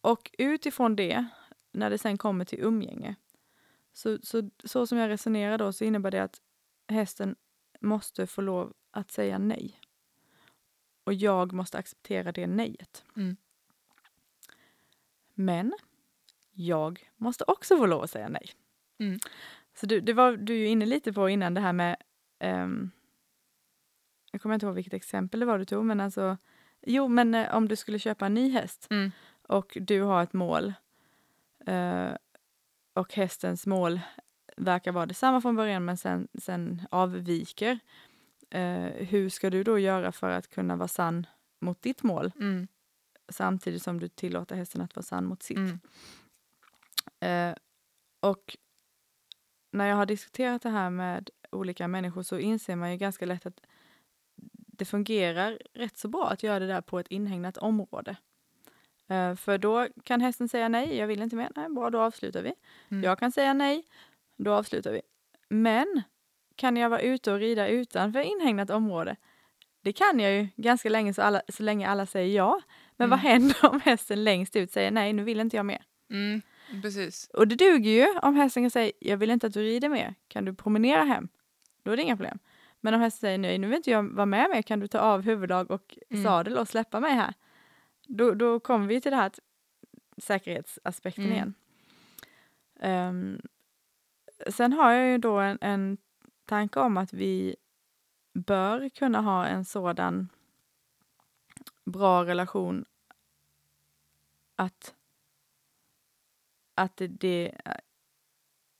och 0.00 0.30
utifrån 0.38 0.96
det, 0.96 1.26
när 1.72 1.90
det 1.90 1.98
sen 1.98 2.18
kommer 2.18 2.44
till 2.44 2.60
umgänge, 2.60 3.14
så, 3.92 4.18
så, 4.22 4.50
så 4.64 4.86
som 4.86 4.98
jag 4.98 5.08
resonerar 5.08 5.58
då 5.58 5.72
så 5.72 5.84
innebär 5.84 6.10
det 6.10 6.22
att 6.22 6.40
hästen 6.88 7.36
måste 7.80 8.26
få 8.26 8.40
lov 8.40 8.72
att 8.90 9.10
säga 9.10 9.38
nej. 9.38 9.80
Och 11.04 11.14
jag 11.14 11.52
måste 11.52 11.78
acceptera 11.78 12.32
det 12.32 12.46
nejet. 12.46 13.04
Mm. 13.16 13.36
Men 15.34 15.72
jag 16.66 17.10
måste 17.16 17.44
också 17.46 17.76
få 17.76 17.86
lov 17.86 18.02
att 18.02 18.10
säga 18.10 18.28
nej. 18.28 18.50
Mm. 18.98 19.18
Så 19.74 19.86
du, 19.86 20.00
det 20.00 20.12
var 20.12 20.36
du 20.36 20.54
ju 20.56 20.66
inne 20.66 20.86
lite 20.86 21.12
på 21.12 21.28
innan 21.28 21.54
det 21.54 21.60
här 21.60 21.72
med, 21.72 21.96
ehm, 22.38 22.90
jag 24.32 24.40
kommer 24.42 24.54
inte 24.54 24.66
ihåg 24.66 24.74
vilket 24.74 24.94
exempel 24.94 25.40
det 25.40 25.46
var 25.46 25.58
du 25.58 25.64
tog, 25.64 25.84
men 25.84 26.00
alltså, 26.00 26.36
jo 26.86 27.08
men 27.08 27.34
eh, 27.34 27.54
om 27.54 27.68
du 27.68 27.76
skulle 27.76 27.98
köpa 27.98 28.26
en 28.26 28.34
ny 28.34 28.50
häst 28.50 28.86
Mm. 28.90 29.10
och 29.42 29.76
du 29.80 30.00
har 30.02 30.22
ett 30.22 30.32
mål 30.32 30.72
eh, 31.66 32.10
och 32.94 33.14
hästens 33.14 33.66
mål 33.66 34.00
verkar 34.56 34.92
vara 34.92 35.06
detsamma 35.06 35.40
från 35.40 35.56
början 35.56 35.84
men 35.84 35.96
sen, 35.96 36.28
sen 36.38 36.82
avviker. 36.90 37.78
Eh, 38.50 38.84
hur 39.06 39.28
ska 39.28 39.50
du 39.50 39.64
då 39.64 39.78
göra 39.78 40.12
för 40.12 40.30
att 40.30 40.48
kunna 40.50 40.76
vara 40.76 40.88
sann 40.88 41.26
mot 41.60 41.82
ditt 41.82 42.02
mål 42.02 42.32
Mm. 42.36 42.68
samtidigt 43.28 43.82
som 43.82 44.00
du 44.00 44.08
tillåter 44.08 44.56
hästen 44.56 44.80
att 44.80 44.96
vara 44.96 45.02
sann 45.04 45.24
mot 45.26 45.42
sitt? 45.42 45.56
Mm. 45.56 45.78
Eh, 47.20 47.54
och 48.20 48.56
när 49.72 49.86
jag 49.86 49.96
har 49.96 50.06
diskuterat 50.06 50.62
det 50.62 50.70
här 50.70 50.90
med 50.90 51.30
olika 51.52 51.88
människor 51.88 52.22
så 52.22 52.38
inser 52.38 52.76
man 52.76 52.90
ju 52.90 52.96
ganska 52.96 53.26
lätt 53.26 53.46
att 53.46 53.60
det 54.54 54.84
fungerar 54.84 55.58
rätt 55.74 55.98
så 55.98 56.08
bra 56.08 56.28
att 56.30 56.42
göra 56.42 56.58
det 56.58 56.66
där 56.66 56.80
på 56.80 56.98
ett 56.98 57.08
inhägnat 57.08 57.56
område. 57.58 58.16
Eh, 59.08 59.34
för 59.34 59.58
då 59.58 59.88
kan 60.04 60.20
hästen 60.20 60.48
säga 60.48 60.68
nej, 60.68 60.96
jag 60.96 61.06
vill 61.06 61.22
inte 61.22 61.36
mer. 61.36 61.52
Nej, 61.56 61.68
bra, 61.68 61.90
då 61.90 62.00
avslutar 62.00 62.42
vi. 62.42 62.54
Mm. 62.88 63.04
Jag 63.04 63.18
kan 63.18 63.32
säga 63.32 63.52
nej, 63.54 63.84
då 64.36 64.52
avslutar 64.54 64.92
vi. 64.92 65.02
Men 65.48 66.02
kan 66.56 66.76
jag 66.76 66.90
vara 66.90 67.00
ute 67.00 67.32
och 67.32 67.38
rida 67.38 67.68
utanför 67.68 68.20
inhägnat 68.20 68.70
område? 68.70 69.16
Det 69.82 69.92
kan 69.92 70.20
jag 70.20 70.32
ju 70.32 70.48
ganska 70.56 70.88
länge 70.88 71.14
så, 71.14 71.22
alla, 71.22 71.42
så 71.48 71.62
länge 71.62 71.88
alla 71.88 72.06
säger 72.06 72.36
ja. 72.36 72.60
Men 72.96 73.10
vad 73.10 73.18
Mm. 73.18 73.30
händer 73.30 73.66
om 73.70 73.80
hästen 73.80 74.24
längst 74.24 74.56
ut 74.56 74.72
säger 74.72 74.90
nej, 74.90 75.12
nu 75.12 75.22
vill 75.24 75.40
inte 75.40 75.56
jag 75.56 75.66
mer? 75.66 75.82
Mm. 76.10 76.42
Precis. 76.82 77.30
Och 77.34 77.48
det 77.48 77.54
duger 77.56 77.90
ju 77.90 78.18
om 78.18 78.34
hästen 78.36 78.62
kan 78.62 78.70
säga 78.70 78.92
jag 79.00 79.16
vill 79.16 79.30
inte 79.30 79.46
att 79.46 79.52
du 79.52 79.62
rider 79.62 79.88
mer. 79.88 80.14
Kan 80.28 80.44
du 80.44 80.54
promenera 80.54 81.04
hem? 81.04 81.28
Då 81.82 81.90
är 81.92 81.96
det 81.96 82.02
inga 82.02 82.16
problem. 82.16 82.38
Men 82.80 82.94
om 82.94 83.00
hästen 83.00 83.20
säger 83.20 83.38
nej, 83.38 83.58
nu 83.58 83.66
vill 83.66 83.76
inte 83.76 83.90
jag 83.90 84.02
vara 84.14 84.26
med 84.26 84.50
mer. 84.50 84.62
Kan 84.62 84.80
du 84.80 84.88
ta 84.88 84.98
av 84.98 85.22
huvudlag 85.22 85.70
och 85.70 85.98
Mm. 86.10 86.24
sadel 86.24 86.58
och 86.58 86.68
släppa 86.68 87.00
mig 87.00 87.12
här? 87.14 87.34
Då, 88.06 88.34
då 88.34 88.60
kommer 88.60 88.86
vi 88.86 89.00
till 89.00 89.10
det 89.10 89.16
här 89.16 89.32
säkerhetsaspekten 90.18 91.24
Mm. 91.24 91.34
igen. 91.36 91.54
Ehm, 92.80 93.40
sen 94.48 94.72
har 94.72 94.92
jag 94.92 95.10
ju 95.10 95.18
då 95.18 95.38
en, 95.38 95.58
en 95.60 95.96
tanke 96.44 96.80
om 96.80 96.96
att 96.96 97.12
vi 97.12 97.56
bör 98.32 98.88
kunna 98.88 99.20
ha 99.20 99.46
en 99.46 99.64
sådan 99.64 100.28
bra 101.84 102.24
relation 102.24 102.84
att 104.56 104.94
att 106.82 107.02
det, 107.08 107.52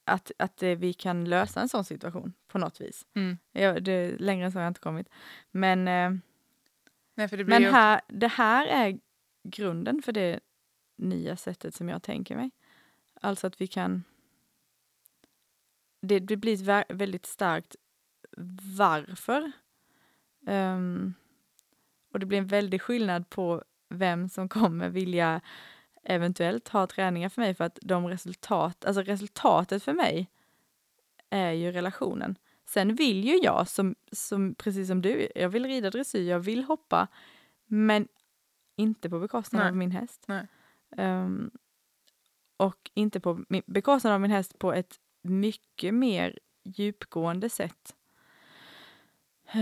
att, 0.05 0.31
att 0.37 0.63
vi 0.63 0.93
kan 0.93 1.25
lösa 1.25 1.61
en 1.61 1.69
sån 1.69 1.85
situation 1.85 2.33
på 2.47 2.57
något 2.57 2.81
vis. 2.81 3.05
Mm. 3.13 3.37
Jag, 3.51 3.83
det, 3.83 4.17
längre 4.19 4.45
än 4.45 4.51
så 4.51 4.57
har 4.57 4.63
jag 4.63 4.69
inte 4.69 4.79
kommit. 4.79 5.09
Men, 5.51 5.87
eh, 5.87 6.11
Nej, 7.15 7.27
det 7.27 7.45
men 7.45 7.61
ju... 7.61 7.69
här, 7.69 8.01
det 8.07 8.27
här 8.27 8.65
är 8.65 8.99
grunden 9.43 10.01
för 10.01 10.11
det 10.11 10.39
nya 10.95 11.37
sättet 11.37 11.75
som 11.75 11.89
jag 11.89 12.03
tänker 12.03 12.35
mig. 12.35 12.51
Alltså 13.21 13.47
att 13.47 13.61
vi 13.61 13.67
kan... 13.67 14.03
Det, 16.01 16.19
det 16.19 16.37
blir 16.37 16.53
ett 16.53 16.59
vä- 16.59 16.95
väldigt 16.95 17.25
starkt 17.25 17.75
varför. 18.77 19.51
Ehm, 20.47 21.13
och 22.13 22.19
det 22.19 22.25
blir 22.25 22.37
en 22.37 22.47
väldig 22.47 22.81
skillnad 22.81 23.29
på 23.29 23.63
vem 23.89 24.29
som 24.29 24.49
kommer 24.49 24.89
vilja 24.89 25.41
eventuellt 26.03 26.69
ha 26.69 26.87
träningar 26.87 27.29
för 27.29 27.41
mig 27.41 27.55
för 27.55 27.63
att 27.63 27.79
de 27.81 28.07
resultat, 28.07 28.85
alltså 28.85 29.01
resultatet 29.01 29.83
för 29.83 29.93
mig 29.93 30.29
är 31.29 31.51
ju 31.51 31.71
relationen. 31.71 32.35
Sen 32.65 32.95
vill 32.95 33.23
ju 33.23 33.37
jag, 33.37 33.67
som, 33.67 33.95
som, 34.11 34.55
precis 34.55 34.87
som 34.87 35.01
du, 35.01 35.27
jag 35.35 35.49
vill 35.49 35.65
rida 35.65 35.89
dressyr, 35.89 36.29
jag 36.29 36.39
vill 36.39 36.63
hoppa, 36.63 37.07
men 37.65 38.07
inte 38.75 39.09
på 39.09 39.19
bekostnad 39.19 39.61
Nej. 39.61 39.69
av 39.69 39.75
min 39.75 39.91
häst. 39.91 40.27
Ehm, 40.97 41.51
och 42.57 42.91
inte 42.93 43.19
på 43.19 43.45
bekostnad 43.65 44.13
av 44.13 44.21
min 44.21 44.31
häst 44.31 44.59
på 44.59 44.73
ett 44.73 44.99
mycket 45.21 45.93
mer 45.93 46.39
djupgående 46.63 47.49
sätt 47.49 47.95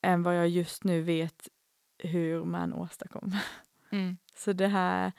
än 0.00 0.22
vad 0.22 0.36
jag 0.36 0.48
just 0.48 0.84
nu 0.84 1.02
vet 1.02 1.48
hur 1.98 2.44
man 2.44 2.72
åstadkommer. 2.72 3.44
Mm. 3.90 4.16
Så 4.36 4.52
det 4.52 4.68
här, 4.68 5.12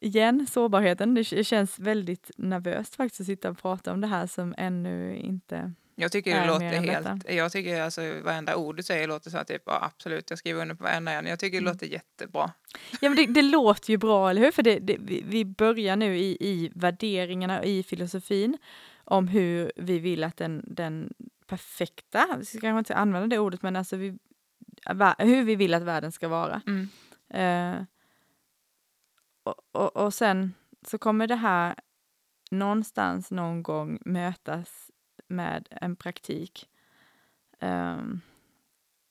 igen, 0.00 0.46
sårbarheten. 0.50 1.14
Det 1.14 1.24
känns 1.24 1.78
väldigt 1.78 2.30
nervöst 2.36 2.96
faktiskt 2.96 3.20
att 3.20 3.26
sitta 3.26 3.50
och 3.50 3.58
prata 3.58 3.92
om 3.92 4.00
det 4.00 4.06
här 4.06 4.26
som 4.26 4.54
ännu 4.58 5.16
inte... 5.16 5.72
Jag 6.00 6.12
tycker 6.12 6.30
det 6.34 6.36
är 6.36 6.46
låter 6.46 6.66
helt... 6.66 7.04
detta. 7.04 7.32
Jag 7.32 7.52
tycker 7.52 7.80
alltså 7.80 8.00
varenda 8.24 8.56
ord 8.56 8.76
du 8.76 8.82
säger 8.82 9.08
låter 9.08 9.30
så 9.30 9.38
att 9.38 9.48
typ, 9.48 9.62
ja, 9.66 9.84
absolut, 9.84 10.30
jag 10.30 10.38
skriver 10.38 10.62
under 10.62 10.74
på 10.74 10.84
varenda 10.84 11.12
en. 11.12 11.26
Jag 11.26 11.38
tycker 11.38 11.60
det 11.60 11.62
Mm. 11.62 11.72
låter 11.72 11.86
jättebra. 11.86 12.52
Ja, 13.00 13.08
men 13.10 13.16
det, 13.16 13.26
det 13.26 13.42
låter 13.42 13.90
ju 13.90 13.96
bra, 13.96 14.30
eller 14.30 14.40
hur? 14.42 14.50
För 14.50 14.62
det, 14.62 14.78
det, 14.78 14.96
vi, 15.24 15.44
börjar 15.44 15.96
nu 15.96 16.18
i, 16.18 16.36
i 16.40 16.70
värderingarna 16.74 17.58
och 17.58 17.64
i 17.66 17.82
filosofin 17.82 18.58
om 19.04 19.28
hur 19.28 19.72
vi 19.76 19.98
vill 19.98 20.24
att 20.24 20.36
den, 20.36 20.64
den 20.66 21.14
perfekta, 21.46 22.26
vi 22.38 22.44
ska 22.44 22.60
kanske 22.60 22.78
inte 22.78 22.94
använda 22.94 23.26
det 23.36 23.38
ordet, 23.38 23.62
men 23.62 23.76
alltså 23.76 23.96
vi, 23.96 24.18
hur 25.18 25.44
vi 25.44 25.56
vill 25.56 25.74
att 25.74 25.82
världen 25.82 26.12
ska 26.12 26.28
vara. 26.28 26.62
Mm. 26.66 26.88
Eh, 27.30 27.82
och, 29.42 29.54
och, 29.72 29.96
och 29.96 30.14
sen 30.14 30.54
så 30.86 30.98
kommer 30.98 31.26
det 31.26 31.34
här 31.36 31.74
någonstans 32.50 33.30
någon 33.30 33.62
gång 33.62 33.98
mötas 34.04 34.90
med 35.28 35.68
en 35.70 35.96
praktik. 35.96 36.68
Ehm, 37.60 38.20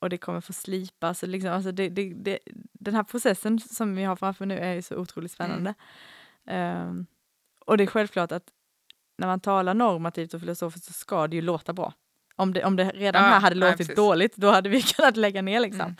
och 0.00 0.10
det 0.10 0.18
kommer 0.18 0.40
få 0.40 0.52
slipas. 0.52 1.22
Liksom, 1.22 1.52
alltså 1.52 1.72
det, 1.72 1.88
det, 1.88 2.14
det, 2.14 2.38
den 2.72 2.94
här 2.94 3.02
processen 3.04 3.60
som 3.60 3.96
vi 3.96 4.04
har 4.04 4.16
framför 4.16 4.46
nu 4.46 4.58
är 4.58 4.74
ju 4.74 4.82
så 4.82 4.96
otroligt 4.96 5.32
spännande. 5.32 5.74
Ehm, 6.46 7.06
och 7.66 7.76
det 7.76 7.84
är 7.84 7.86
självklart 7.86 8.32
att 8.32 8.50
när 9.18 9.26
man 9.26 9.40
talar 9.40 9.74
normativt 9.74 10.34
och 10.34 10.40
filosofiskt 10.40 10.86
så 10.86 10.92
ska 10.92 11.26
det 11.28 11.36
ju 11.36 11.42
låta 11.42 11.72
bra. 11.72 11.92
Om 12.36 12.52
det, 12.52 12.64
om 12.64 12.76
det 12.76 12.84
redan 12.90 13.22
Ja, 13.24 13.28
här 13.28 13.40
hade 13.40 13.56
låtit 13.56 13.76
precis. 13.76 13.96
dåligt, 13.96 14.36
då 14.36 14.50
hade 14.50 14.68
vi 14.68 14.82
kunnat 14.96 15.16
lägga 15.16 15.42
ner 15.42 15.60
liksom. 15.60 15.96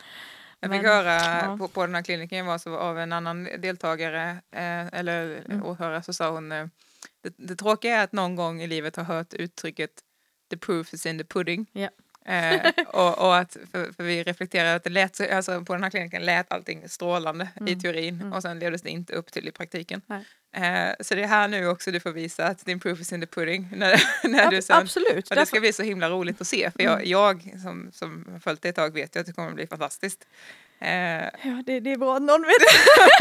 Jag 0.59 0.71
fick 0.71 0.81
Men, 0.81 0.91
höra 0.91 1.13
ja. 1.45 1.57
på, 1.57 1.67
på 1.67 1.85
den 1.85 1.95
här 1.95 2.01
kliniken 2.01 2.37
jag 2.37 2.45
var 2.45 2.57
så 2.57 2.77
av 2.77 2.99
en 2.99 3.13
annan 3.13 3.43
deltagare 3.57 4.29
eh, 4.51 4.87
eller 4.99 5.43
Mm. 5.49 5.65
åhörare 5.65 6.03
så 6.03 6.13
sa 6.13 6.29
hon 6.31 6.51
eh, 6.51 6.67
det, 7.21 7.33
det 7.37 7.55
tråkiga 7.55 7.97
är 7.97 8.03
att 8.03 8.11
någon 8.11 8.35
gång 8.35 8.61
i 8.61 8.67
livet 8.67 8.95
ha 8.95 9.03
hört 9.03 9.33
uttrycket 9.33 9.91
the 10.49 10.57
proof 10.57 10.93
is 10.93 11.05
in 11.05 11.17
the 11.17 11.23
pudding. 11.23 11.65
Ja. 11.71 11.89
Eh, 12.29 12.71
och, 12.87 13.17
och 13.17 13.37
att 13.37 13.57
för, 13.71 13.91
för 13.93 14.03
vi 14.03 14.23
reflekterade 14.23 14.75
att 14.75 14.83
det 14.83 14.89
lät 14.89 15.15
så, 15.15 15.35
alltså 15.35 15.65
på 15.65 15.73
den 15.73 15.83
här 15.83 15.89
kliniken 15.89 16.25
lät 16.25 16.51
allting 16.53 16.89
strålande 16.89 17.47
i 17.55 17.59
Mm. 17.59 17.79
teorin 17.79 18.21
Mm. 18.21 18.33
och 18.33 18.41
sen 18.41 18.59
levdes 18.59 18.81
det 18.81 18.89
inte 18.89 19.13
upp 19.13 19.31
till 19.31 19.47
i 19.47 19.51
praktiken. 19.51 20.01
Eh, 20.55 20.89
så 20.99 21.15
det 21.15 21.23
är 21.23 21.27
här 21.27 21.47
nu 21.47 21.67
också 21.67 21.91
du 21.91 21.99
får 21.99 22.11
visa 22.11 22.45
att 22.47 22.65
din 22.65 22.79
proof 22.79 22.99
is 22.99 23.13
in 23.13 23.21
the 23.21 23.27
pudding 23.27 23.69
när, 23.75 24.01
när 24.27 24.43
Ja, 24.43 24.49
du 24.49 24.61
sen 24.61 24.77
absolut. 24.77 25.29
och 25.29 25.35
det 25.35 25.45
ska 25.45 25.59
bli 25.59 25.73
så 25.73 25.83
himla 25.83 26.09
roligt 26.09 26.41
att 26.41 26.47
se 26.47 26.71
för 26.71 26.83
jag, 26.83 27.05
jag 27.05 27.53
som, 27.63 27.89
som 27.93 28.25
har 28.31 28.39
följt 28.39 28.61
det 28.61 28.69
ett 28.69 28.75
tag 28.75 28.93
vet 28.93 29.15
ju 29.15 29.19
att 29.19 29.25
det 29.25 29.33
kommer 29.33 29.49
att 29.49 29.55
bli 29.55 29.67
fantastiskt. 29.67 30.27
Eh, 30.81 30.89
Ja, 31.23 31.63
det, 31.65 31.79
det 31.79 31.91
är 31.91 31.97
bra 31.97 32.15
att 32.15 32.21
någon 32.21 32.41
vet. 32.41 32.51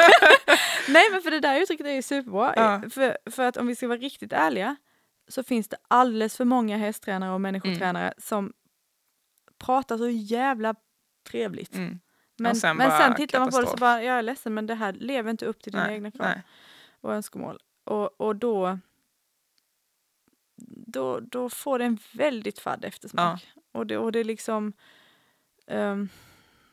Nej, 0.88 1.10
men 1.12 1.22
för 1.22 1.30
det 1.30 1.40
där 1.40 1.60
uttrycket 1.62 1.86
är 1.86 1.90
ju 1.90 2.02
superbra. 2.02 2.52
Ja. 2.56 2.82
För, 2.90 3.18
för 3.30 3.42
att 3.42 3.56
om 3.56 3.66
vi 3.66 3.76
ska 3.76 3.88
vara 3.88 3.98
riktigt 3.98 4.32
ärliga 4.32 4.76
så 5.28 5.42
finns 5.42 5.68
det 5.68 5.76
alldeles 5.88 6.36
för 6.36 6.44
många 6.44 6.76
hästtränare 6.76 7.32
och 7.34 7.40
människotränare 7.40 8.04
Mm. 8.04 8.14
som 8.18 8.52
pratar 9.58 9.98
så 9.98 10.08
jävla 10.08 10.74
trevligt. 11.30 11.74
mm. 11.74 12.00
Men, 12.40 12.56
sen 12.56 12.76
men 12.76 12.90
sen 12.90 13.14
tittar 13.14 13.38
man 13.38 13.50
på 13.50 13.50
det 13.50 13.56
så 13.56 13.60
katastrof. 13.62 13.80
bara, 13.80 14.02
jag 14.02 14.18
är 14.18 14.22
ledsen 14.22 14.54
men 14.54 14.66
det 14.66 14.74
här 14.74 14.92
lever 14.92 15.30
inte 15.30 15.46
upp 15.46 15.62
till 15.62 15.72
dina 15.72 15.86
Nej, 15.86 15.94
egna 15.94 16.10
krav 16.10 16.26
nej. 16.26 16.42
och 17.00 17.14
önskemål. 17.14 17.58
Och, 17.84 18.20
och 18.20 18.36
då, 18.36 18.78
då, 20.86 21.20
då 21.20 21.48
får 21.48 21.78
det 21.78 21.84
en 21.84 21.98
väldigt 22.14 22.58
fadd 22.58 22.84
eftersmak. 22.84 23.52
Och, 23.72 23.86
det, 23.86 23.98
och 23.98 24.12
det 24.12 24.18
är 24.18 24.24
liksom... 24.24 24.72
ehm, 25.66 26.08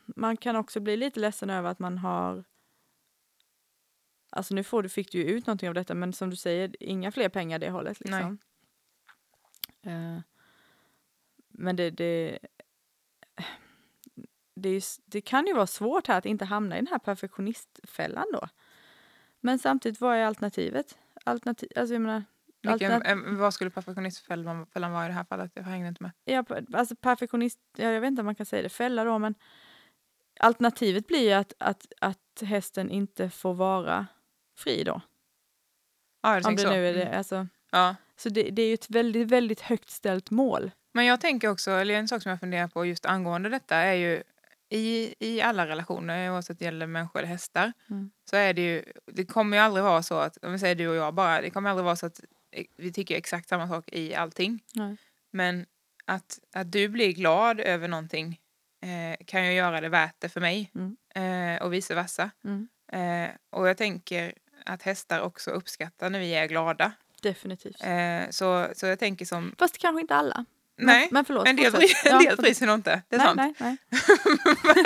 man 0.06 0.38
kan 0.38 0.56
också 0.56 0.80
bli 0.80 0.98
lite 0.98 1.20
ledsen 1.20 1.50
över 1.50 1.70
att 1.70 1.80
man 1.80 1.98
har... 1.98 2.44
Alltså 4.30 4.54
nu 4.54 4.64
får 4.64 4.84
du, 4.84 4.90
fick 4.90 5.12
du 5.12 5.18
ju 5.18 5.26
ut 5.26 5.48
någonting 5.48 5.70
av 5.70 5.76
detta 5.76 5.94
men 5.94 6.14
som 6.14 6.30
du 6.30 6.36
säger, 6.36 6.76
inga 6.80 7.12
fler 7.12 7.30
pengar 7.30 7.60
det 7.60 7.70
hållet. 7.70 8.00
Liksom. 8.00 8.38
Eh, 9.82 10.20
men 11.48 11.76
det, 11.76 11.90
det, 11.90 12.40
det, 14.56 14.70
är, 14.70 14.84
det 15.06 15.22
kan 15.22 15.46
ju 15.48 15.54
vara 15.54 15.68
svårt 15.68 16.08
här 16.08 16.18
att 16.18 16.26
inte 16.26 16.46
hamna 16.46 16.76
i 16.76 16.80
den 16.80 16.88
här 16.88 17.00
perfektionistfällan 17.00 18.26
då. 18.34 18.48
Men 19.42 19.60
samtidigt, 19.60 20.02
vad 20.02 20.16
är 20.18 20.24
alternativet? 20.26 20.98
Alternativ, 21.24 21.70
alltså 21.76 21.94
jag 21.96 22.02
menar, 22.02 22.24
Vilken, 22.62 22.92
alternat- 22.92 23.08
eh, 23.32 23.38
vad 23.38 23.54
skulle 23.54 23.70
perfektionistfällan 23.70 24.66
fällan 24.68 24.92
vara 24.92 25.06
i 25.06 25.08
det 25.08 25.14
här 25.14 25.24
fallet? 25.24 25.52
Jag 25.54 25.64
hängde 25.64 25.88
inte 25.88 26.04
med. 26.04 26.12
ja, 26.26 26.44
alltså 26.74 26.96
perfektionist, 26.96 27.60
ja, 27.78 27.90
jag 27.90 28.02
vet 28.02 28.08
inte 28.08 28.22
om 28.22 28.26
man 28.26 28.36
kan 28.36 28.46
säga 28.46 28.62
det, 28.64 28.70
fälla 28.70 29.04
då, 29.04 29.20
men 29.20 29.36
alternativet 30.40 31.08
blir 31.08 31.20
ju 31.30 31.32
att, 31.32 31.54
att, 31.60 31.94
att 32.02 32.42
hästen 32.42 32.90
inte 32.90 33.30
får 33.30 33.54
vara 33.54 34.08
fri 34.58 34.84
då. 34.84 35.02
Ja, 36.22 36.42
Om 36.48 36.56
det 36.56 36.62
så. 36.62 36.70
nu 36.70 36.88
är 36.90 36.94
det, 36.94 37.04
Mm. 37.04 37.18
alltså, 37.18 37.48
Ja. 37.72 37.96
så 38.18 38.30
det, 38.30 38.44
det 38.44 38.62
är 38.62 38.68
ju 38.68 38.74
ett 38.74 38.90
väldigt, 38.90 39.28
väldigt 39.28 39.62
högt 39.62 39.90
ställt 39.90 40.32
mål. 40.32 40.72
Men 40.94 41.06
jag 41.06 41.22
tänker 41.22 41.50
också, 41.50 41.72
eller 41.72 41.94
en 41.96 42.08
sak 42.08 42.22
som 42.22 42.30
jag 42.30 42.40
funderar 42.40 42.68
på 42.68 42.86
just 42.86 43.06
angående 43.06 43.50
detta 43.50 43.76
är 43.76 43.94
ju 43.94 44.24
i, 44.70 45.16
i 45.20 45.42
alla 45.42 45.68
relationer, 45.68 46.32
oavsett 46.32 46.60
det 46.60 46.66
gäller 46.66 46.88
människor 46.88 47.20
eller 47.20 47.30
hästar, 47.30 47.74
Mm. 47.90 48.12
så 48.30 48.36
är 48.36 48.54
det 48.54 48.62
ju, 48.62 48.84
det 49.06 49.26
kommer 49.26 49.58
ju 49.58 49.64
aldrig 49.64 49.84
vara 49.84 50.04
så 50.04 50.16
att, 50.16 50.38
om 50.44 50.52
vi 50.52 50.60
säger 50.60 50.76
du 50.76 50.88
och 50.88 50.96
jag 50.96 51.14
bara, 51.14 51.42
det 51.42 51.50
kommer 51.50 51.70
aldrig 51.70 51.86
vara 51.86 51.96
så 51.96 52.06
att 52.06 52.20
eh, 52.52 52.66
vi 52.78 52.94
tycker 52.94 53.16
exakt 53.18 53.50
samma 53.50 53.68
sak 53.68 53.90
i 53.92 54.16
allting. 54.16 54.64
Nej. 54.76 54.98
Men 55.32 55.66
att, 56.06 56.40
att 56.56 56.72
du 56.72 56.88
blir 56.90 57.12
glad 57.14 57.60
över 57.60 57.88
någonting 57.88 58.40
eh, 58.84 59.26
kan 59.26 59.46
ju 59.46 59.52
göra 59.54 59.82
det 59.82 59.90
värt 59.90 60.16
det 60.20 60.30
för 60.30 60.42
mig. 60.42 60.72
Mm. 60.76 60.98
Eh, 61.56 61.64
och 61.64 61.74
vice 61.74 61.96
versa. 61.96 62.32
Mm. 62.44 62.68
Eh, 62.92 63.30
och 63.50 63.68
jag 63.68 63.78
tänker 63.78 64.34
att 64.66 64.82
hästar 64.82 65.20
också 65.22 65.52
uppskattar 65.52 66.10
när 66.10 66.20
vi 66.20 66.36
är 66.36 66.46
glada. 66.46 66.92
Definitivt. 67.22 67.84
Eh, 67.84 68.30
så, 68.30 68.68
så 68.76 68.86
jag 68.86 69.00
tänker 69.00 69.26
som... 69.26 69.56
Fast 69.60 69.78
kanske 69.78 70.02
inte 70.02 70.16
alla. 70.16 70.46
Men, 70.78 70.86
Nej, 70.88 71.08
men 71.12 71.26
förlåt. 71.26 71.48
en 71.48 71.56
del, 71.56 71.72
bryr, 71.72 71.82
en 72.06 72.12
Ja, 72.12 72.20
del 72.20 72.38
sig 72.56 72.68
nog 72.68 72.76
inte. 72.78 73.02
Det 73.10 73.16
är 73.16 73.18
nej, 73.20 73.28
sant. 73.28 73.38
nej, 73.42 73.54
nej. 73.58 73.78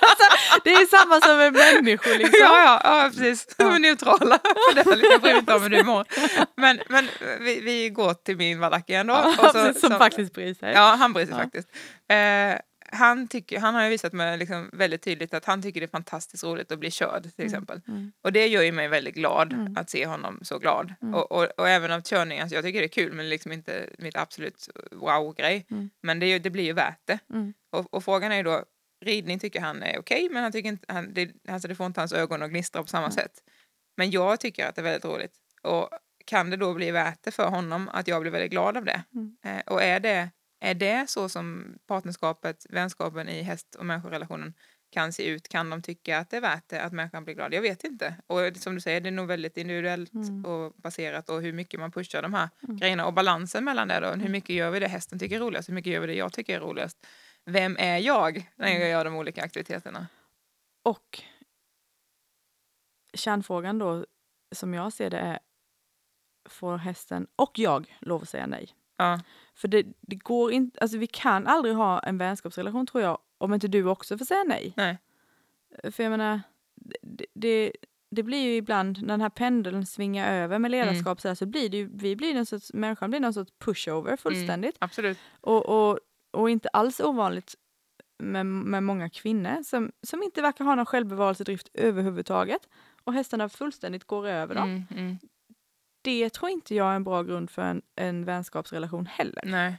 alltså, 0.00 0.26
det 0.64 0.70
är 0.72 0.86
samma 0.98 1.20
som 1.20 1.36
med 1.36 1.52
människor 1.52 2.18
liksom. 2.18 2.38
Ja, 2.40 2.60
ja, 2.62 2.80
ja, 2.84 3.10
precis. 3.10 3.46
De 3.56 3.64
är 3.64 3.70
Ja. 3.72 3.78
neutrala. 3.78 4.38
Det. 4.74 4.84
Jag 4.86 4.86
bryr 5.20 5.22
mig 5.22 5.36
inte 5.38 5.54
om 5.54 5.62
hur 5.62 5.68
du 5.70 5.82
mår. 5.82 6.04
Men, 6.60 6.80
men 6.88 7.08
vi, 7.40 7.60
vi 7.60 7.88
går 7.90 8.14
till 8.14 8.36
min 8.36 8.60
valack 8.60 8.90
igen 8.90 9.06
då. 9.06 9.14
Ja, 9.14 9.34
så- 9.36 9.52
precis, 9.52 9.80
som 9.80 9.90
så- 9.90 9.98
faktiskt 9.98 10.32
bryr 10.34 10.54
sig. 10.54 10.72
Ja, 10.72 10.96
han 10.98 11.12
bryr 11.12 11.26
sig 11.26 11.34
Ja. 11.34 11.42
faktiskt. 11.42 11.68
Eh, 12.10 12.58
han, 12.96 13.28
tycker, 13.28 13.58
han 13.60 13.74
har 13.74 13.84
ju 13.84 13.88
visat 13.90 14.12
mig 14.12 14.38
liksom 14.38 14.70
väldigt 14.72 15.02
tydligt 15.02 15.34
att 15.34 15.44
han 15.44 15.62
tycker 15.62 15.80
det 15.80 15.86
är 15.86 15.88
fantastiskt 15.90 16.44
roligt 16.44 16.72
att 16.72 16.78
bli 16.78 16.90
körd 16.90 17.22
till 17.36 17.44
exempel. 17.44 17.80
Mm. 17.88 18.12
Och 18.22 18.32
det 18.32 18.46
gör 18.46 18.62
ju 18.62 18.72
mig 18.72 18.88
väldigt 18.88 19.14
glad 19.14 19.52
Mm. 19.52 19.76
att 19.76 19.90
se 19.90 20.06
honom 20.06 20.38
så 20.42 20.58
glad. 20.58 20.94
Mm. 21.02 21.14
Och, 21.14 21.32
och, 21.32 21.44
och 21.56 21.68
även 21.68 21.90
av 21.92 22.00
körningen, 22.00 22.42
alltså 22.42 22.54
jag 22.54 22.64
tycker 22.64 22.80
det 22.80 22.86
är 22.86 22.88
kul 22.88 23.12
men 23.12 23.28
liksom 23.28 23.52
inte 23.52 23.88
mitt 23.98 24.16
absolut 24.16 24.68
wow-grej. 24.90 25.66
Mm. 25.70 25.90
Men 26.02 26.18
det, 26.20 26.38
det 26.38 26.50
blir 26.50 26.64
ju 26.64 26.72
värt 26.72 27.00
det. 27.04 27.18
Mm. 27.32 27.54
Och, 27.72 27.94
och 27.94 28.04
frågan 28.04 28.32
är 28.32 28.36
ju 28.36 28.42
då, 28.42 28.64
ridning 29.04 29.38
tycker 29.38 29.60
han 29.60 29.82
är 29.82 29.98
okej 29.98 30.28
men 30.30 30.42
han 30.42 30.52
tycker 30.52 30.68
inte, 30.68 30.92
han, 30.92 31.14
det, 31.14 31.30
alltså 31.48 31.68
det 31.68 31.74
får 31.74 31.86
inte 31.86 32.00
hans 32.00 32.12
ögon 32.12 32.42
att 32.42 32.50
gnistra 32.50 32.82
på 32.82 32.88
samma 32.88 33.06
Mm. 33.06 33.12
sätt. 33.14 33.32
Men 33.96 34.10
jag 34.10 34.40
tycker 34.40 34.66
att 34.68 34.74
det 34.74 34.80
är 34.80 34.82
väldigt 34.84 35.04
roligt. 35.04 35.32
Och 35.62 35.88
kan 36.26 36.50
det 36.50 36.56
då 36.56 36.74
bli 36.74 36.90
värt 36.90 37.18
det 37.22 37.30
för 37.30 37.48
honom 37.48 37.88
att 37.92 38.08
jag 38.08 38.20
blir 38.20 38.32
väldigt 38.32 38.50
glad 38.50 38.76
av 38.76 38.84
det? 38.84 39.02
Mm. 39.14 39.36
Eh, 39.44 39.62
och 39.66 39.82
är 39.82 40.00
det, 40.00 40.30
är 40.60 40.74
det 40.74 41.10
så 41.10 41.28
som 41.28 41.74
partnerskapet, 41.86 42.66
vänskapen 42.70 43.28
i 43.28 43.42
häst 43.42 43.74
och 43.74 43.86
människorelationen 43.86 44.54
kan 44.90 45.12
se 45.12 45.26
ut? 45.28 45.48
Kan 45.48 45.70
de 45.70 45.82
tycka 45.82 46.18
att 46.18 46.30
det 46.30 46.36
är 46.36 46.40
värt 46.40 46.68
det 46.68 46.82
att 46.82 46.92
människan 46.92 47.24
blir 47.24 47.34
glad? 47.34 47.54
Jag 47.54 47.62
vet 47.62 47.84
inte. 47.84 48.16
Och 48.26 48.40
som 48.56 48.74
du 48.74 48.80
säger, 48.80 49.00
det 49.00 49.08
är 49.08 49.10
nog 49.10 49.26
väldigt 49.28 49.56
individuellt 49.56 50.12
Mm. 50.14 50.44
och 50.44 50.72
baserat 50.76 51.28
och 51.28 51.42
hur 51.42 51.52
mycket 51.52 51.80
man 51.80 51.90
pushar 51.92 52.22
de 52.22 52.34
här 52.34 52.48
Mm. 52.62 52.76
grejerna 52.76 53.06
och 53.06 53.14
balansen 53.14 53.64
mellan 53.64 53.88
det 53.88 54.00
då. 54.00 54.12
Hur 54.12 54.28
mycket 54.28 54.56
gör 54.56 54.70
vi 54.70 54.80
det 54.80 54.88
hästen 54.88 55.18
tycker 55.18 55.36
är 55.36 55.40
roligast? 55.40 55.68
Hur 55.68 55.74
mycket 55.74 55.92
gör 55.92 56.00
vi 56.00 56.06
det 56.06 56.14
jag 56.14 56.32
tycker 56.32 56.56
är 56.56 56.60
roligast? 56.60 57.06
Vem 57.46 57.76
är 57.80 57.98
jag 57.98 58.50
när 58.56 58.68
jag 58.68 58.76
Mm. 58.76 58.88
gör 58.90 59.04
de 59.04 59.14
olika 59.16 59.42
aktiviteterna? 59.42 60.06
Och 60.84 61.22
kärnfrågan 63.14 63.78
då, 63.78 64.06
som 64.54 64.74
jag 64.74 64.92
ser 64.92 65.10
det, 65.10 65.18
är 65.18 65.38
får 66.48 66.76
hästen 66.78 67.26
och 67.36 67.58
jag 67.58 67.96
lov 68.00 68.22
att 68.22 68.28
säga 68.28 68.46
nej? 68.46 68.68
Ja, 68.96 69.20
För 69.56 69.68
det, 69.68 69.86
det 70.00 70.16
går 70.16 70.52
inte, 70.52 70.80
alltså 70.80 70.98
vi 70.98 71.06
kan 71.06 71.46
aldrig 71.46 71.74
ha 71.74 72.00
en 72.00 72.18
vänskapsrelation 72.18 72.86
tror 72.86 73.02
jag, 73.02 73.18
om 73.38 73.54
inte 73.54 73.68
du 73.68 73.84
också 73.84 74.18
får 74.18 74.24
säga 74.24 74.44
nej. 74.44 74.72
nej. 74.76 74.98
För 75.92 76.02
jag 76.02 76.10
menar, 76.10 76.40
det, 77.02 77.26
det, 77.34 77.72
det 78.10 78.22
blir 78.22 78.38
ju 78.38 78.56
ibland 78.56 79.02
när 79.02 79.08
den 79.08 79.20
här 79.20 79.30
pendeln 79.30 79.86
svingar 79.86 80.32
över 80.32 80.58
med 80.58 80.70
ledarskap 80.70 81.20
så, 81.20 81.28
här, 81.28 81.34
så 81.34 81.46
blir 81.46 81.68
det 81.68 81.76
ju, 81.76 81.90
vi 81.92 82.16
blir 82.16 82.34
någon 82.34 82.46
sorts, 82.46 82.72
människan 82.72 83.10
blir 83.10 83.20
någon 83.20 83.34
sorts 83.34 83.52
pushover 83.58 84.16
fullständigt. 84.16 84.76
Absolut. 84.78 85.18
Och, 85.40 85.66
och, 85.66 85.98
och 86.30 86.50
inte 86.50 86.68
alls 86.68 87.00
ovanligt 87.00 87.54
med, 88.18 88.46
med 88.46 88.82
många 88.82 89.10
kvinnor 89.10 89.62
som, 89.62 89.92
som 90.02 90.22
inte 90.22 90.42
verkar 90.42 90.64
ha 90.64 90.74
någon 90.74 90.86
självbevarelsedrift 90.86 91.68
överhuvudtaget. 91.74 92.68
Och 93.04 93.12
hästarna 93.12 93.48
fullständigt 93.48 94.04
går 94.04 94.26
över 94.26 94.54
dem. 94.54 94.68
Mm, 94.68 94.84
mm. 94.90 95.18
Det 96.06 96.30
tror 96.30 96.50
inte 96.50 96.74
jag 96.74 96.92
är 96.92 96.96
en 96.96 97.04
bra 97.04 97.22
grund 97.22 97.50
för 97.50 97.62
en, 97.62 97.82
en 97.96 98.24
vänskapsrelation 98.24 99.06
heller. 99.06 99.42
Nej. 99.44 99.76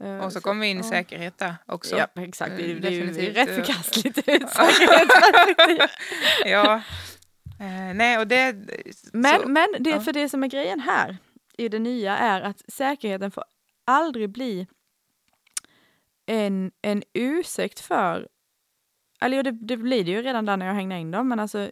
Eh, 0.00 0.18
Och 0.24 0.32
så 0.32 0.40
kommer 0.40 0.60
vi 0.60 0.66
in 0.66 0.80
i 0.80 0.82
säkerhet 0.82 1.38
där 1.38 1.54
också. 1.66 1.96
Ja, 1.98 2.06
exakt. 2.22 2.56
Det, 2.56 2.70
är- 2.70 2.74
Eh, 2.74 2.80
det 2.80 2.88
är 2.88 2.92
ju 3.22 3.32
rätt 3.32 3.48
eh, 3.48 3.54
förkastligt 3.54 4.18
ur 4.18 4.22
säkerhetsperspektiv. 4.46 5.78
ja. 6.44 6.82
Eh, 7.60 7.94
nej, 7.94 8.18
och 8.18 8.26
det... 8.26 8.52
Men, 9.12 9.40
så, 9.40 9.48
men 9.48 9.68
det, 9.80 9.90
ja. 9.90 10.00
för 10.00 10.12
det 10.12 10.28
som 10.28 10.42
är 10.44 10.48
grejen 10.48 10.80
här 10.80 11.16
i 11.58 11.68
det 11.68 11.78
nya 11.78 12.16
är 12.16 12.40
att 12.40 12.62
säkerheten 12.68 13.30
får 13.30 13.44
aldrig 13.84 14.30
bli 14.30 14.66
en, 16.26 16.70
en 16.82 17.02
ursäkt 17.12 17.80
för 17.80 18.28
eller 19.20 19.42
det, 19.42 19.50
det 19.50 19.76
blir 19.76 20.04
det 20.04 20.10
ju 20.10 20.22
redan 20.22 20.44
där 20.46 20.56
när 20.56 20.66
jag 20.66 20.74
hängde 20.74 20.98
in 20.98 21.10
dem, 21.10 21.28
men 21.28 21.40
alltså 21.40 21.70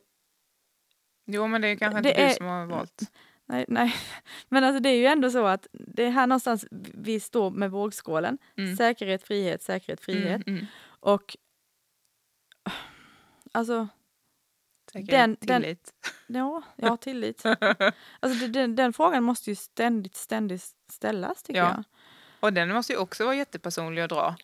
Jo, 1.26 1.46
men 1.46 1.60
det 1.60 1.68
är 1.68 1.76
kanske 1.76 2.00
Det 2.00 2.08
inte 2.08 2.20
du 2.22 2.26
är- 2.26 2.34
som 2.34 2.46
har 2.46 2.66
valt. 2.66 3.02
Nej, 3.46 3.64
nej. 3.68 3.94
Men 4.48 4.64
alltså 4.64 4.80
det 4.80 4.88
är 4.88 4.96
ju 4.96 5.06
ändå 5.06 5.30
så 5.30 5.46
att 5.46 5.66
det 5.72 6.04
är 6.04 6.10
här 6.10 6.26
någonstans 6.26 6.66
vi 6.94 7.20
står 7.20 7.50
med 7.50 7.70
vågskålen. 7.70 8.38
Mm. 8.56 8.76
Säkerhet, 8.76 9.22
frihet, 9.22 9.62
säkerhet, 9.62 10.00
frihet. 10.00 10.46
Mm, 10.46 10.58
mm. 10.58 10.66
Och 11.00 11.36
alltså, 13.52 13.88
Säkerhet, 14.92 15.10
Den- 15.10 15.36
den- 15.40 15.62
tillit. 15.62 15.90
ja, 16.26 16.62
ja 16.76 16.96
tillit. 16.96 17.42
Alltså 18.20 18.46
den, 18.48 18.76
den 18.76 18.92
frågan 18.92 19.24
måste 19.24 19.50
ju 19.50 19.56
ständigt, 19.56 20.16
ständigt 20.16 20.62
ställas 20.92 21.42
tycker 21.42 21.60
Ja. 21.60 21.66
jag. 21.76 21.84
Och 22.40 22.52
den 22.52 22.68
måste 22.72 22.92
ju 22.92 22.98
också 22.98 23.24
vara 23.24 23.34
jättepersonlig 23.34 24.02
att 24.02 24.10
dra. 24.10 24.36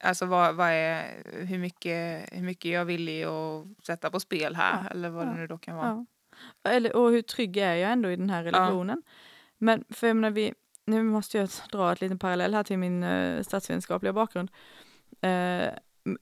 Alltså 0.00 0.26
vad, 0.26 0.54
vad 0.54 0.68
är, 0.68 1.22
hur, 1.46 1.58
mycket, 1.58 2.28
hur 2.32 2.42
mycket 2.42 2.70
jag 2.70 2.80
är 2.80 2.84
villig 2.84 3.22
att 3.24 3.84
sätta 3.86 4.10
på 4.10 4.20
spel 4.20 4.56
här 4.56 4.82
Ja, 4.84 4.90
eller 4.90 5.08
vad 5.10 5.26
ja, 5.26 5.30
det 5.30 5.36
nu 5.36 5.46
då 5.46 5.58
kan 5.58 5.76
vara. 5.76 6.06
Ja. 6.62 6.70
Eller, 6.70 6.96
och 6.96 7.10
hur 7.10 7.22
trygg 7.22 7.56
är 7.56 7.74
jag 7.74 7.92
ändå 7.92 8.10
i 8.10 8.16
den 8.16 8.30
här 8.30 8.44
relationen? 8.44 9.02
Men 9.58 9.84
för 9.90 10.06
jag 10.06 10.16
menar, 10.16 10.30
vi, 10.30 10.54
nu 10.84 11.02
måste 11.02 11.38
jag 11.38 11.48
dra 11.72 11.92
ett 11.92 12.00
litet 12.00 12.20
parallell 12.20 12.54
här 12.54 12.64
till 12.64 12.78
min 12.78 13.02
uh, 13.02 13.42
statsvetenskapliga 13.42 14.12
bakgrund. 14.12 14.50
Eh, 15.20 15.68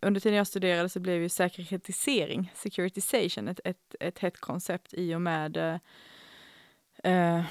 under 0.00 0.20
tiden 0.20 0.38
jag 0.38 0.46
studerade 0.46 0.88
så 0.88 1.00
blev 1.00 1.22
ju 1.22 1.28
säkerhetisering, 1.28 2.52
securitization, 2.54 3.48
ett, 3.48 3.60
ett, 3.64 3.94
ett 4.00 4.18
hett 4.18 4.40
koncept 4.40 4.94
i 4.94 5.14
och 5.14 5.22
med 5.22 5.56
eh, 5.56 5.78
eh, 7.04 7.44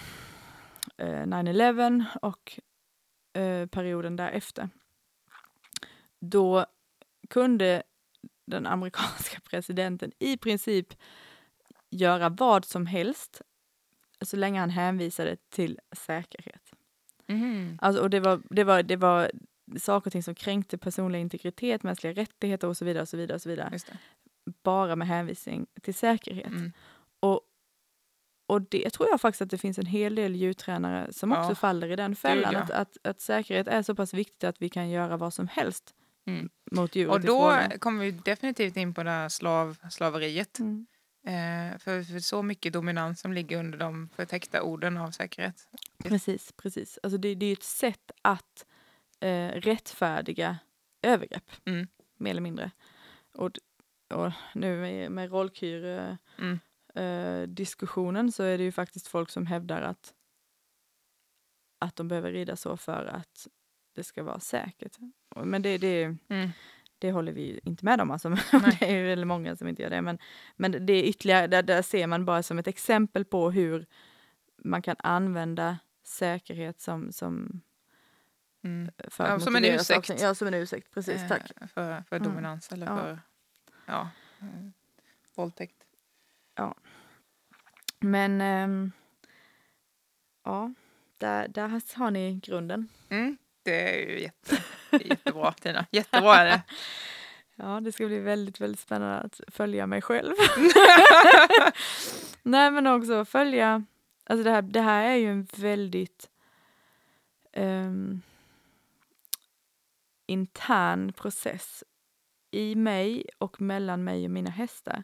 9-11 0.97 2.05
och 2.21 2.59
eh, 3.33 3.67
perioden 3.67 4.15
därefter. 4.15 4.69
Då 6.19 6.65
kunde 7.29 7.83
den 8.45 8.65
amerikanska 8.65 9.39
presidenten 9.49 10.11
i 10.19 10.37
princip 10.37 10.93
göra 11.93 12.29
vad 12.29 12.65
som 12.65 12.85
helst 12.85 13.41
så 14.21 14.37
länge 14.37 14.59
han 14.59 14.69
hänvisade 14.69 15.37
till 15.49 15.79
säkerhet. 15.95 16.71
Mhm. 17.27 17.79
Alltså, 17.81 18.01
och 18.01 18.09
det 18.09 18.19
var, 18.19 18.41
det, 18.49 18.63
var, 18.63 18.83
det 18.83 18.95
var 18.95 19.31
saker 19.79 20.07
och 20.07 20.11
ting 20.11 20.23
som 20.23 20.35
kränkte 20.35 20.77
personlig 20.77 21.19
integritet, 21.21 21.83
mänskliga 21.83 22.13
rättigheter 22.13 22.67
och 22.67 22.77
så 22.77 22.85
vidare. 22.85 23.01
Och 23.01 23.07
så 23.09 23.17
vidare, 23.17 23.35
och 23.35 23.41
så 23.41 23.49
vidare. 23.49 23.79
Bara 24.63 24.95
med 24.95 25.07
hänvisning 25.07 25.65
till 25.81 25.93
säkerhet. 25.93 26.47
Mm. 26.47 26.71
Och, 27.19 27.41
och 28.47 28.61
det 28.61 28.89
tror 28.89 29.09
jag 29.09 29.21
faktiskt 29.21 29.41
att 29.41 29.49
det 29.49 29.57
finns 29.57 29.79
en 29.79 29.85
hel 29.85 30.15
del 30.15 30.35
djurtränare 30.35 31.13
som 31.13 31.31
också 31.31 31.51
Ja. 31.51 31.55
faller 31.55 31.91
i 31.91 31.95
den 31.95 32.15
fällan. 32.15 32.53
ja. 32.53 32.59
Att, 32.59 32.71
att, 32.71 32.97
att 33.03 33.21
säkerhet 33.21 33.67
är 33.67 33.81
så 33.81 33.95
pass 33.95 34.13
viktigt 34.13 34.43
att 34.43 34.61
vi 34.61 34.69
kan 34.69 34.89
göra 34.89 35.17
vad 35.17 35.33
som 35.33 35.47
helst 35.47 35.93
Mm. 36.25 36.49
mot 36.71 36.95
djuret 36.95 37.13
Och 37.13 37.21
då 37.21 37.57
kommer 37.79 38.03
vi 38.05 38.11
definitivt 38.11 38.77
in 38.77 38.93
på 38.93 39.03
det 39.03 39.09
här 39.09 39.29
slav, 39.29 39.77
slaveriet. 39.89 40.59
Mm. 40.59 40.85
Eh, 41.25 41.77
för, 41.77 42.03
för 42.03 42.19
så 42.19 42.41
mycket 42.43 42.73
dominans 42.73 43.19
som 43.19 43.33
ligger 43.33 43.59
under 43.59 43.77
de 43.77 44.09
förtäckta 44.15 44.61
orden 44.63 44.97
av 44.97 45.11
säkerhet. 45.11 45.67
Precis, 45.97 46.51
precis. 46.51 46.99
Alltså 47.03 47.17
det, 47.17 47.35
det 47.35 47.45
är 47.45 47.47
ju 47.47 47.53
ett 47.53 47.63
sätt 47.63 48.11
att 48.21 48.65
eh, 49.19 49.47
rättfärdiga 49.47 50.57
övergrepp, 51.01 51.51
Mm. 51.65 51.87
mer 52.17 52.31
eller 52.31 52.41
mindre. 52.41 52.71
Och, 53.33 53.51
och 54.13 54.31
nu 54.55 54.77
med, 54.81 55.11
med 55.11 55.31
rollkyr 55.31 56.17
Mm. 56.37 56.59
eh, 56.95 57.47
diskussionen 57.47 58.31
så 58.31 58.43
är 58.43 58.57
det 58.57 58.63
ju 58.63 58.71
faktiskt 58.71 59.07
folk 59.07 59.29
som 59.29 59.45
hävdar 59.47 59.81
att 59.81 60.13
att 61.79 61.95
de 61.95 62.07
behöver 62.07 62.31
rida 62.31 62.55
så 62.55 62.77
för 62.77 63.05
att 63.05 63.47
det 63.95 64.03
ska 64.03 64.23
vara 64.23 64.39
säkert. 64.39 64.97
Men 65.35 65.61
det, 65.61 65.77
det, 65.77 66.03
Mm. 66.29 66.49
Det 67.07 67.11
håller 67.11 67.31
vi 67.31 67.59
inte 67.63 67.85
med 67.85 68.01
om. 68.01 68.11
Alltså. 68.11 68.29
Det 68.79 68.91
är 68.99 69.03
väldigt 69.03 69.27
många 69.27 69.55
som 69.55 69.67
inte 69.67 69.81
gör 69.81 69.89
det. 69.89 70.01
Men, 70.01 70.17
men 70.55 70.85
det 70.85 70.93
är 70.93 71.03
ytterligare, 71.03 71.47
där, 71.47 71.63
där 71.63 71.81
ser 71.81 72.07
man 72.07 72.25
bara 72.25 72.43
som 72.43 72.59
ett 72.59 72.67
exempel 72.67 73.25
på 73.25 73.51
hur 73.51 73.85
man 74.57 74.81
kan 74.81 74.95
använda 74.99 75.77
säkerhet 76.03 76.79
som, 76.81 77.11
som 77.11 77.61
Mm. 78.65 78.91
för 79.07 79.27
Ja, 79.27 79.39
som 79.39 79.55
en 79.55 79.65
ursäkt. 79.65 80.21
Ja, 80.21 80.35
som 80.35 80.47
en 80.47 80.53
ursäkt. 80.53 80.91
Precis, 80.93 81.21
Eh, 81.21 81.27
tack. 81.27 81.51
För, 81.73 82.03
för 82.09 82.15
Mm. 82.15 82.27
dominans 82.29 82.71
eller 82.71 82.85
Ja. 82.87 82.97
för 82.97 83.19
ja, 83.85 84.09
eh, 84.41 84.69
våldtäkt. 85.35 85.83
Men 87.99 88.41
ehm, 88.41 88.91
ja, 90.43 90.73
där, 91.17 91.47
där 91.47 91.81
har 91.97 92.11
ni 92.11 92.39
grunden. 92.43 92.87
Mm. 93.09 93.37
Det 93.63 94.03
är 94.03 94.09
ju 94.09 94.21
jätte, 94.21 94.63
jättebra 95.01 95.51
Tina. 95.51 95.85
Jättebra 95.91 96.35
är 96.35 96.45
det. 96.45 96.61
Ja, 97.55 97.79
det 97.79 97.91
ska 97.91 98.07
bli 98.07 98.19
väldigt, 98.19 98.61
väldigt 98.61 98.79
spännande 98.79 99.17
att 99.17 99.41
följa 99.47 99.87
mig 99.87 100.01
själv. 100.01 100.33
Nej, 102.43 102.71
men 102.71 102.87
också 102.87 103.25
följa 103.25 103.83
Alltså 104.25 104.43
det 104.43 104.51
här, 104.51 104.61
det 104.61 104.81
här 104.81 105.03
är 105.03 105.15
ju 105.15 105.31
en 105.31 105.47
väldigt 105.57 106.29
ehm, 107.51 108.21
intern 110.25 111.13
process 111.13 111.83
i 112.51 112.75
mig 112.75 113.25
och 113.37 113.61
mellan 113.61 114.03
mig 114.03 114.25
och 114.25 114.31
mina 114.31 114.49
hästar. 114.49 115.03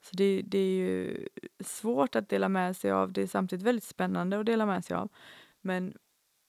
Så 0.00 0.16
det, 0.16 0.42
det 0.42 0.58
är 0.58 0.70
ju 0.70 1.28
svårt 1.60 2.16
att 2.16 2.28
dela 2.28 2.48
med 2.48 2.76
sig 2.76 2.90
av. 2.90 3.12
Det 3.12 3.22
är 3.22 3.26
samtidigt 3.26 3.66
väldigt 3.66 3.84
spännande 3.84 4.40
att 4.40 4.46
dela 4.46 4.66
med 4.66 4.84
sig 4.84 4.96
av. 4.96 5.08
Men, 5.60 5.94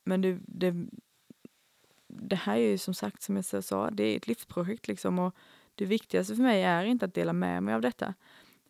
men 0.04 0.22
det, 0.22 0.40
det, 0.42 0.88
det 2.22 2.36
här 2.36 2.58
är 2.58 2.70
ju 2.70 2.78
som 2.78 2.94
sagt, 2.94 3.22
som 3.22 3.36
jag 3.36 3.64
sa, 3.64 3.90
det 3.90 4.04
är 4.04 4.18
ett 4.18 4.28
livsprojekt 4.28 4.88
liksom. 4.88 5.20
Och 5.20 5.36
det 5.76 5.86
viktigaste 5.86 6.36
för 6.36 6.44
mig 6.44 6.64
är 6.64 6.84
inte 6.84 7.06
att 7.06 7.14
dela 7.14 7.34
med 7.34 7.64
mig 7.64 7.74
av 7.74 7.82
detta. 7.82 8.14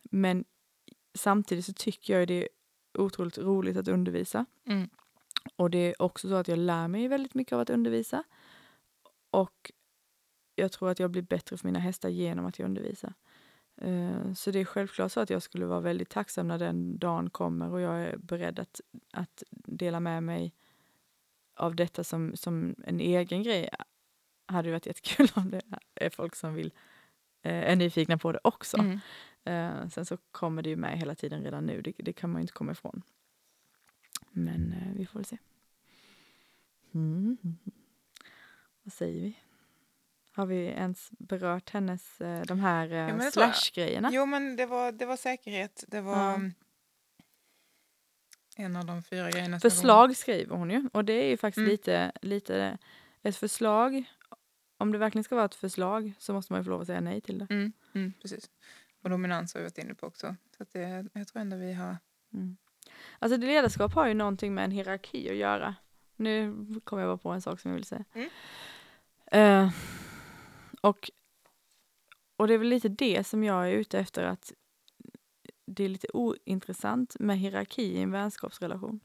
Men 0.02 0.44
samtidigt 1.14 1.64
så 1.64 1.72
tycker 1.72 2.18
jag 2.18 2.28
det 2.28 2.42
är 2.42 2.48
otroligt 2.98 3.38
roligt 3.38 3.76
att 3.76 3.88
undervisa. 3.88 4.46
Mm. 4.66 4.88
Och 5.56 5.70
det 5.70 5.78
är 5.78 6.02
också 6.02 6.28
så 6.28 6.34
att 6.34 6.48
jag 6.48 6.58
lär 6.58 6.88
mig 6.88 7.08
väldigt 7.08 7.34
mycket 7.34 7.52
av 7.52 7.60
att 7.60 7.70
undervisa. 7.70 8.24
Och 9.30 9.72
jag 10.54 10.72
tror 10.72 10.90
att 10.90 10.98
jag 10.98 11.10
blir 11.10 11.22
bättre 11.22 11.56
för 11.56 11.66
mina 11.66 11.78
hästar 11.78 12.08
genom 12.08 12.46
att 12.46 12.58
jag 12.58 12.66
undervisar. 12.66 13.14
Eh, 13.80 14.32
Så 14.34 14.50
det 14.50 14.58
är 14.58 14.64
självklart 14.64 15.12
så 15.12 15.20
att 15.20 15.30
jag 15.30 15.42
skulle 15.42 15.66
vara 15.66 15.80
väldigt 15.80 16.10
tacksam 16.10 16.48
när 16.48 16.58
den 16.58 16.98
dagen 16.98 17.30
kommer 17.30 17.70
och 17.72 17.80
jag 17.80 18.00
är 18.02 18.16
beredd 18.16 18.58
att, 18.58 18.80
att 19.12 19.42
dela 19.50 20.00
med 20.00 20.22
mig 20.22 20.54
av 21.58 21.76
detta 21.76 22.04
som, 22.04 22.36
som 22.36 22.74
en 22.86 23.00
egen 23.00 23.42
grej. 23.42 23.68
Hade 24.46 24.68
ju 24.68 24.72
varit 24.72 24.86
jättekul 24.86 25.28
om 25.34 25.50
det 25.50 25.62
är 25.94 26.10
folk 26.10 26.34
som 26.34 26.54
vill, 26.54 26.72
eh, 27.42 27.70
är 27.70 27.76
nyfikna 27.76 28.18
på 28.18 28.32
det 28.32 28.40
också. 28.44 28.76
Mm. 28.78 29.00
Eh, 29.44 29.88
sen 29.88 30.06
så 30.06 30.16
kommer 30.16 30.62
det 30.62 30.68
ju 30.68 30.76
med 30.76 30.98
hela 30.98 31.14
tiden 31.14 31.42
redan 31.44 31.66
nu, 31.66 31.82
det, 31.82 31.92
det 31.98 32.12
kan 32.12 32.30
man 32.30 32.40
ju 32.40 32.42
inte 32.42 32.52
komma 32.52 32.72
ifrån. 32.72 33.02
Men 34.30 34.72
eh, 34.72 34.92
vi 34.96 35.06
får 35.06 35.18
väl 35.18 35.24
se. 35.24 35.38
Mm. 36.94 37.36
Vad 38.82 38.92
säger 38.92 39.20
vi? 39.20 39.36
Har 40.32 40.46
vi 40.46 40.56
ens 40.66 41.10
berört 41.18 41.70
hennes, 41.70 42.20
eh, 42.20 42.42
de 42.42 42.60
här 42.60 42.92
eh, 42.92 42.98
jag. 42.98 43.32
slash-grejerna? 43.32 44.10
Jo, 44.12 44.26
men 44.26 44.56
det 44.56 44.66
var, 44.66 44.92
det 44.92 45.06
var 45.06 45.16
säkerhet. 45.16 45.84
Det 45.88 46.00
var 46.00 46.16
Ja. 46.16 46.34
mm, 46.34 46.54
en 48.58 48.76
av 48.76 48.84
de 48.84 49.02
fyra 49.02 49.30
grejerna. 49.30 49.60
Förslag 49.60 50.16
skriver 50.16 50.56
hon 50.56 50.70
ju 50.70 50.88
och 50.92 51.04
det 51.04 51.12
är 51.12 51.28
ju 51.28 51.36
faktiskt 51.36 51.58
Mm. 51.58 51.70
lite, 51.70 52.12
lite 52.22 52.78
ett 53.22 53.36
förslag. 53.36 54.04
Om 54.78 54.92
det 54.92 54.98
verkligen 54.98 55.24
ska 55.24 55.34
vara 55.34 55.44
ett 55.44 55.54
förslag 55.54 56.12
så 56.18 56.32
måste 56.32 56.52
man 56.52 56.60
ju 56.60 56.64
få 56.64 56.70
lov 56.70 56.80
att 56.80 56.86
säga 56.86 57.00
nej 57.00 57.20
till 57.20 57.38
det. 57.38 57.46
Mm, 57.50 57.72
mm, 57.94 58.12
precis. 58.22 58.50
Och 59.02 59.10
dominans 59.10 59.54
har 59.54 59.60
vi 59.60 59.64
varit 59.64 59.78
inne 59.78 59.94
på 59.94 60.06
också. 60.06 60.36
Så 60.58 60.64
det, 60.72 61.08
jag 61.12 61.28
tror 61.28 61.40
ändå 61.42 61.56
vi 61.56 61.72
har... 61.72 61.96
Mm. 62.32 62.56
Alltså 63.18 63.38
det 63.38 63.46
ledarskap 63.46 63.94
har 63.94 64.06
ju 64.06 64.14
någonting 64.14 64.54
med 64.54 64.64
en 64.64 64.70
hierarki 64.70 65.30
att 65.30 65.36
göra. 65.36 65.74
Nu 66.16 66.54
kommer 66.84 67.02
jag 67.02 67.10
bara 67.10 67.18
på 67.18 67.28
en 67.30 67.42
sak 67.42 67.60
som 67.60 67.70
jag 67.70 67.76
vill 67.76 67.84
säga. 67.84 68.04
Eh, 69.26 69.70
och, 70.80 71.10
och 72.36 72.48
det 72.48 72.54
är 72.54 72.58
väl 72.58 72.68
lite 72.68 72.88
det 72.88 73.26
som 73.26 73.44
jag 73.44 73.68
är 73.68 73.72
ute 73.72 73.98
efter 73.98 74.24
att 74.24 74.52
det 75.68 75.84
är 75.84 75.88
lite 75.88 76.08
ointressant 76.12 77.16
med 77.20 77.38
hierarki 77.38 77.82
i 77.82 78.02
en 78.02 78.10
vänskapsrelation. 78.10 79.00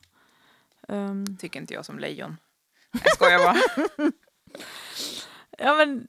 Um, 0.88 1.38
Tycker 1.38 1.60
inte 1.60 1.74
jag 1.74 1.86
som 1.86 2.00
lejon. 2.00 2.38
Jag 2.92 3.14
skojar 3.16 3.38
bara. 3.38 3.56
ja 5.58 5.76
men, 5.76 6.08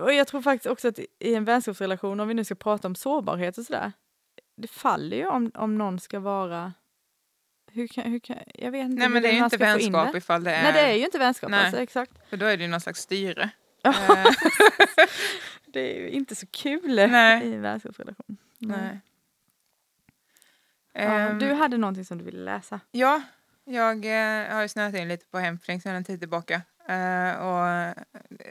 och 0.00 0.12
jag 0.12 0.26
tror 0.26 0.42
faktiskt 0.42 0.66
också 0.70 0.88
att 0.88 0.98
i 1.18 1.34
en 1.34 1.44
vänskapsrelation, 1.44 2.20
om 2.20 2.28
vi 2.28 2.34
nu 2.34 2.44
ska 2.44 2.54
prata 2.54 2.88
om 2.88 2.94
sårbarhet 2.94 3.58
och 3.58 3.64
sådär, 3.64 3.92
det 4.56 4.68
faller 4.68 5.16
ju 5.16 5.26
om, 5.26 5.50
om 5.54 5.78
någon 5.78 6.00
ska 6.00 6.20
vara 6.20 6.72
hur 7.72 7.86
kan, 7.86 8.04
hur 8.04 8.18
kan, 8.18 8.36
jag 8.54 8.70
vet 8.70 8.84
inte 8.84 8.98
Nej, 8.98 9.08
men 9.08 9.22
det 9.22 9.28
är 9.28 9.32
ju 9.32 9.44
inte 9.44 9.56
vänskap 9.56 10.12
det. 10.12 10.18
ifall 10.18 10.44
det 10.44 10.50
är... 10.50 10.62
Nej, 10.62 10.72
det 10.72 10.80
är 10.80 10.94
ju 10.96 11.04
inte 11.04 11.18
vänskap 11.18 11.50
Nej. 11.50 11.64
alltså, 11.64 11.80
exakt. 11.80 12.12
För 12.30 12.36
då 12.36 12.46
är 12.46 12.56
det 12.56 12.62
ju 12.62 12.68
någon 12.68 12.80
slags 12.80 13.00
styre. 13.00 13.50
Eh, 13.84 14.26
Det 15.66 15.80
är 15.96 16.00
ju 16.00 16.10
inte 16.10 16.34
så 16.34 16.46
kul 16.46 16.94
Nej. 16.94 17.46
i 17.46 17.54
en 17.54 17.62
vänskapsrelation. 17.62 18.36
Nej. 18.58 19.00
Ja, 20.92 21.00
Ehm, 21.00 21.38
du 21.38 21.52
hade 21.52 21.76
någonting 21.76 22.04
som 22.04 22.18
du 22.18 22.24
ville 22.24 22.44
läsa. 22.44 22.80
Ja, 22.90 23.22
jag 23.64 24.04
eh, 24.04 24.54
har 24.54 24.62
ju 24.62 24.68
snöat 24.68 24.94
in 24.94 25.08
lite 25.08 25.26
på 25.26 25.38
Hemfling 25.38 25.80
sedan 25.80 25.94
en 25.94 26.04
tid 26.04 26.20
tillbaka. 26.20 26.62
Eh, 26.88 27.32
och 27.34 27.68
eh, 27.68 27.94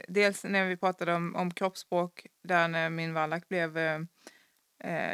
dels 0.08 0.44
när 0.44 0.68
vi 0.68 0.76
pratade 0.76 1.14
om, 1.14 1.36
om 1.36 1.50
kroppsspråk, 1.50 2.26
där 2.44 2.68
när 2.68 2.90
min 2.90 3.14
vallack 3.14 3.48
blev 3.48 3.78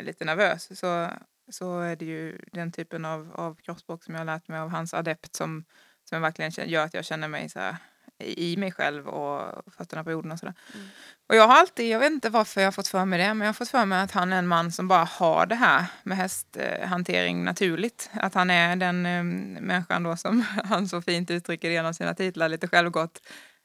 lite 0.02 0.24
nervös, 0.24 0.78
så, 0.78 1.08
så 1.50 1.80
är 1.80 1.96
det 1.96 2.04
ju 2.04 2.38
den 2.52 2.72
typen 2.72 3.04
av, 3.04 3.32
av 3.34 3.54
kroppsspråk 3.54 4.04
som 4.04 4.14
jag 4.14 4.20
har 4.20 4.24
lärt 4.26 4.48
mig 4.48 4.58
av 4.60 4.68
hans 4.68 4.94
adept 4.94 5.34
som, 5.34 5.64
som 6.04 6.22
verkligen 6.22 6.50
gör 6.70 6.84
att 6.84 6.94
jag 6.94 7.04
känner 7.04 7.28
mig 7.28 7.48
så 7.48 7.60
här, 7.60 7.76
i 8.18 8.57
mig 8.57 8.72
själv 8.72 9.09
och 9.09 9.64
fötterna 9.74 10.05
på 10.05 10.11
jorden 10.11 10.33
och 10.33 10.38
sådär. 10.38 10.55
Mm. 10.74 10.87
Och 11.29 11.37
jag 11.37 11.48
har 11.48 11.57
alltid, 11.57 11.88
jag 11.88 11.98
vet 11.98 12.12
inte 12.12 12.31
varför 12.31 12.61
jag 12.61 12.66
har 12.66 12.72
fått 12.72 12.88
för 12.88 13.05
mig 13.05 13.18
det, 13.18 13.35
men 13.35 13.40
jag 13.40 13.48
har 13.48 13.52
fått 13.52 13.68
för 13.68 13.85
mig 13.85 14.00
att 14.02 14.11
han 14.11 14.33
är 14.33 14.38
en 14.38 14.46
man 14.46 14.72
som 14.72 14.88
bara 14.88 15.05
har 15.05 15.46
det 15.46 15.55
här 15.55 15.85
med 16.02 16.16
hästhantering 16.16 17.44
naturligt. 17.44 18.11
Att 18.12 18.35
han 18.35 18.50
är 18.50 18.76
den 18.76 19.07
eh, 19.07 19.22
människan 19.62 20.02
då 20.02 20.16
som 20.16 20.40
han 20.64 20.88
så 20.88 21.02
fint 21.02 21.31
uttrycker 21.31 21.70
genom 21.70 21.94
sina 21.94 22.14
titlar 22.14 22.48
lite 22.48 22.68
självgott. 22.68 23.20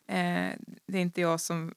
Eh, 0.09 0.49
det 0.87 0.97
är 0.97 1.01
inte 1.01 1.21
jag 1.21 1.39
som 1.39 1.73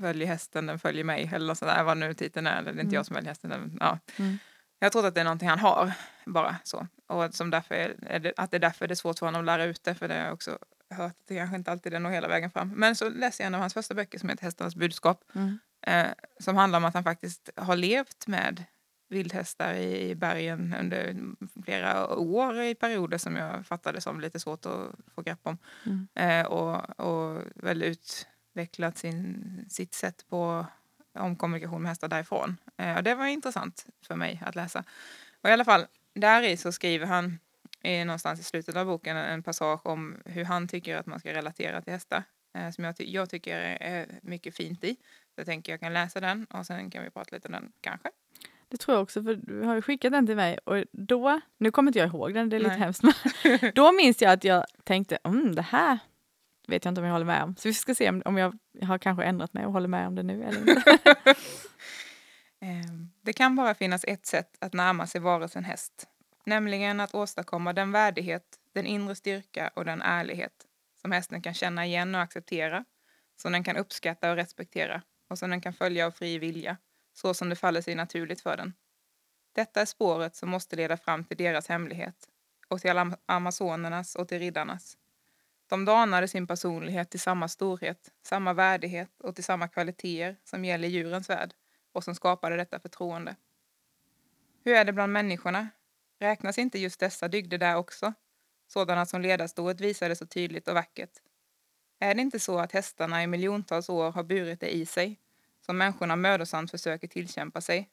följer 0.00 0.26
hästen, 0.26 0.66
den 0.66 0.78
följer 0.78 1.04
mig 1.04 1.30
eller 1.34 1.46
något 1.46 1.58
sånt 1.58 1.70
där, 1.70 1.84
vad 1.84 1.96
nu 1.96 2.14
titeln 2.14 2.46
är. 2.46 2.58
Eller 2.58 2.72
det 2.72 2.78
är 2.78 2.80
inte 2.80 2.82
Mm. 2.82 2.94
jag 2.94 3.06
som 3.06 3.14
väljer 3.14 3.30
hästen. 3.30 3.50
Den, 3.50 3.76
ja. 3.80 3.98
Mm. 4.16 4.38
Jag 4.78 4.92
tror 4.92 5.06
att 5.06 5.14
det 5.14 5.20
är 5.20 5.24
någonting 5.24 5.48
han 5.48 5.58
har, 5.58 5.92
bara 6.26 6.56
så. 6.64 6.86
Och 7.06 7.34
som 7.34 7.50
därför 7.50 7.74
är, 7.74 7.96
är 8.06 8.18
det, 8.18 8.32
att 8.36 8.50
det 8.50 8.56
är 8.56 8.60
därför 8.60 8.86
det 8.86 8.92
är 8.94 8.96
svårt 8.96 9.18
för 9.18 9.26
honom 9.26 9.40
att 9.40 9.46
lära 9.46 9.64
ut 9.64 9.84
det, 9.84 9.94
för 9.94 10.08
det 10.08 10.14
har 10.14 10.24
jag 10.24 10.32
också 10.34 10.58
hört 10.90 11.10
att 11.12 11.26
det 11.26 11.36
kanske 11.36 11.56
inte 11.56 11.70
alltid 11.72 11.94
är 11.94 12.00
nog 12.00 12.12
hela 12.12 12.28
vägen 12.28 12.50
fram. 12.50 12.68
Men 12.68 12.96
så 12.96 13.08
läser 13.08 13.44
jag 13.44 13.46
en 13.46 13.54
av 13.54 13.60
hans 13.60 13.74
första 13.74 13.94
böcker 13.94 14.18
som 14.18 14.28
heter 14.28 14.44
Hästarnas 14.44 14.76
budskap, 14.76 15.24
Mm. 15.34 15.58
eh, 15.86 16.06
som 16.40 16.56
handlar 16.56 16.76
om 16.76 16.84
att 16.84 16.94
han 16.94 17.04
faktiskt 17.04 17.50
har 17.56 17.76
levt 17.76 18.26
med 18.26 18.64
vildhästar 19.10 19.74
i, 19.74 20.10
i 20.10 20.14
bergen 20.14 20.74
under 20.80 21.16
flera 21.64 22.16
år 22.16 22.60
i 22.60 22.74
perioder 22.74 23.18
som 23.18 23.36
jag 23.36 23.66
fattade 23.66 24.00
som 24.00 24.20
lite 24.20 24.40
svårt 24.40 24.66
att 24.66 24.88
få 25.14 25.22
grepp 25.22 25.40
om. 25.42 25.58
Mm. 25.86 26.08
Eh, 26.14 26.46
och, 26.46 27.00
och 27.00 27.42
väl 27.54 27.82
utvecklat 27.82 28.98
sin, 28.98 29.66
sitt 29.70 29.94
sätt 29.94 30.24
på 30.28 30.66
om 31.18 31.36
kommunikation 31.36 31.82
med 31.82 31.88
hästar 31.88 32.08
därifrån. 32.08 32.56
Eh, 32.76 32.96
och 32.96 33.02
det 33.02 33.14
var 33.14 33.26
intressant 33.26 33.86
för 34.06 34.16
mig 34.16 34.42
att 34.46 34.54
läsa. 34.54 34.84
Och 35.42 35.48
i 35.48 35.52
alla 35.52 35.64
fall, 35.64 35.86
där 36.14 36.42
i 36.42 36.56
så 36.56 36.72
skriver 36.72 37.06
han 37.06 37.38
i, 37.88 38.04
någonstans 38.04 38.40
i 38.40 38.42
slutet 38.42 38.76
av 38.76 38.86
boken 38.86 39.16
en 39.16 39.42
passage 39.42 39.86
om 39.86 40.16
hur 40.24 40.44
han 40.44 40.68
tycker 40.68 40.96
att 40.96 41.06
man 41.06 41.20
ska 41.20 41.32
relatera 41.32 41.82
till 41.82 41.92
hästar. 41.92 42.22
Eh, 42.58 42.70
som 42.70 42.84
jag, 42.84 42.96
ty- 42.96 43.10
jag 43.12 43.30
tycker 43.30 43.56
är, 43.60 43.76
är 43.80 44.06
mycket 44.22 44.56
fint 44.56 44.84
i. 44.84 44.94
Så 44.94 45.34
jag 45.36 45.46
tänker 45.46 45.72
jag 45.72 45.80
kan 45.80 45.92
läsa 45.94 46.20
den 46.20 46.44
och 46.44 46.66
sen 46.66 46.90
kan 46.90 47.04
vi 47.04 47.10
prata 47.10 47.34
lite 47.36 47.48
om 47.48 47.52
den 47.52 47.72
kanske. 47.80 48.08
Det 48.68 48.76
tror 48.76 48.94
jag 48.96 49.02
också, 49.02 49.22
för 49.22 49.34
du 49.34 49.62
har 49.62 49.74
ju 49.74 49.82
skickat 49.82 50.12
den 50.12 50.26
till 50.26 50.36
mig 50.36 50.58
och 50.64 50.84
då, 50.92 51.40
nu 51.58 51.70
kommer 51.70 51.88
inte 51.88 51.98
jag 51.98 52.08
ihåg 52.08 52.34
den, 52.34 52.48
det 52.48 52.56
är 52.56 52.60
lite 52.60 52.70
Nej. 52.70 52.78
hemskt, 52.78 53.02
men 53.02 53.12
då 53.74 53.92
minns 53.92 54.22
jag 54.22 54.32
att 54.32 54.44
jag 54.44 54.64
tänkte, 54.84 55.18
mm, 55.24 55.54
det 55.54 55.62
här 55.62 55.98
vet 56.68 56.84
jag 56.84 56.90
inte 56.92 57.00
om 57.00 57.04
jag 57.06 57.12
håller 57.12 57.26
med 57.26 57.42
om. 57.42 57.56
Så 57.56 57.68
vi 57.68 57.74
ska 57.74 57.94
se 57.94 58.08
om, 58.08 58.22
om 58.24 58.36
jag 58.36 58.58
har 58.82 58.98
kanske 58.98 59.24
ändrat 59.24 59.52
mig 59.54 59.66
och 59.66 59.72
håller 59.72 59.88
med 59.88 60.06
om 60.06 60.14
det 60.14 60.22
nu 60.22 60.44
eller 60.44 60.60
inte. 60.60 60.82
Eh, 62.60 62.92
Det 63.22 63.32
kan 63.32 63.56
bara 63.56 63.74
finnas 63.74 64.04
ett 64.04 64.26
sätt 64.26 64.56
att 64.60 64.72
närma 64.72 65.06
sig 65.06 65.20
varelsen 65.20 65.64
häst, 65.64 66.08
nämligen 66.48 67.00
att 67.00 67.14
åstadkomma 67.14 67.72
den 67.72 67.92
värdighet, 67.92 68.58
den 68.72 68.86
inre 68.86 69.14
styrka 69.14 69.70
och 69.74 69.84
den 69.84 70.02
ärlighet 70.02 70.66
som 71.00 71.12
hästen 71.12 71.42
kan 71.42 71.54
känna 71.54 71.86
igen 71.86 72.14
och 72.14 72.20
acceptera, 72.20 72.84
som 73.36 73.52
den 73.52 73.64
kan 73.64 73.76
uppskatta 73.76 74.30
och 74.30 74.36
respektera 74.36 75.02
och 75.28 75.38
som 75.38 75.50
den 75.50 75.60
kan 75.60 75.72
följa 75.72 76.06
av 76.06 76.10
fri 76.10 76.38
vilja, 76.38 76.76
så 77.12 77.34
som 77.34 77.48
det 77.48 77.56
faller 77.56 77.80
sig 77.80 77.94
naturligt 77.94 78.40
för 78.40 78.56
den. 78.56 78.74
Detta 79.52 79.80
är 79.80 79.84
spåret 79.84 80.36
som 80.36 80.48
måste 80.48 80.76
leda 80.76 80.96
fram 80.96 81.24
till 81.24 81.36
deras 81.36 81.68
hemlighet 81.68 82.28
och 82.68 82.80
till 82.80 82.90
am- 82.90 83.16
amazonernas 83.26 84.16
och 84.16 84.28
till 84.28 84.38
riddarnas. 84.38 84.98
De 85.68 85.84
danade 85.84 86.28
sin 86.28 86.46
personlighet 86.46 87.10
till 87.10 87.20
samma 87.20 87.48
storhet, 87.48 88.12
samma 88.22 88.52
värdighet 88.52 89.20
och 89.20 89.34
till 89.34 89.44
samma 89.44 89.68
kvaliteter 89.68 90.36
som 90.44 90.64
gäller 90.64 90.88
djurens 90.88 91.30
värld 91.30 91.54
och 91.92 92.04
som 92.04 92.14
skapade 92.14 92.56
detta 92.56 92.80
förtroende. 92.80 93.36
Hur 94.64 94.74
är 94.74 94.84
det 94.84 94.92
bland 94.92 95.12
människorna? 95.12 95.68
Räknas 96.20 96.58
inte 96.58 96.78
just 96.78 97.00
dessa 97.00 97.28
dygder 97.28 97.58
där 97.58 97.76
också? 97.76 98.14
Sådana 98.66 99.06
som 99.06 99.20
ledarstået 99.20 99.80
visade 99.80 100.16
så 100.16 100.26
tydligt 100.26 100.68
och 100.68 100.74
vackert. 100.74 101.10
Är 102.00 102.14
det 102.14 102.22
inte 102.22 102.40
så 102.40 102.58
att 102.58 102.72
hästarna 102.72 103.22
i 103.22 103.26
miljontals 103.26 103.88
år 103.88 104.12
har 104.12 104.22
burit 104.22 104.60
det 104.60 104.74
i 104.74 104.86
sig, 104.86 105.20
som 105.66 105.78
människorna 105.78 106.16
mödosamt 106.16 106.70
försöker 106.70 107.08
tillkämpa 107.08 107.60
sig, 107.60 107.90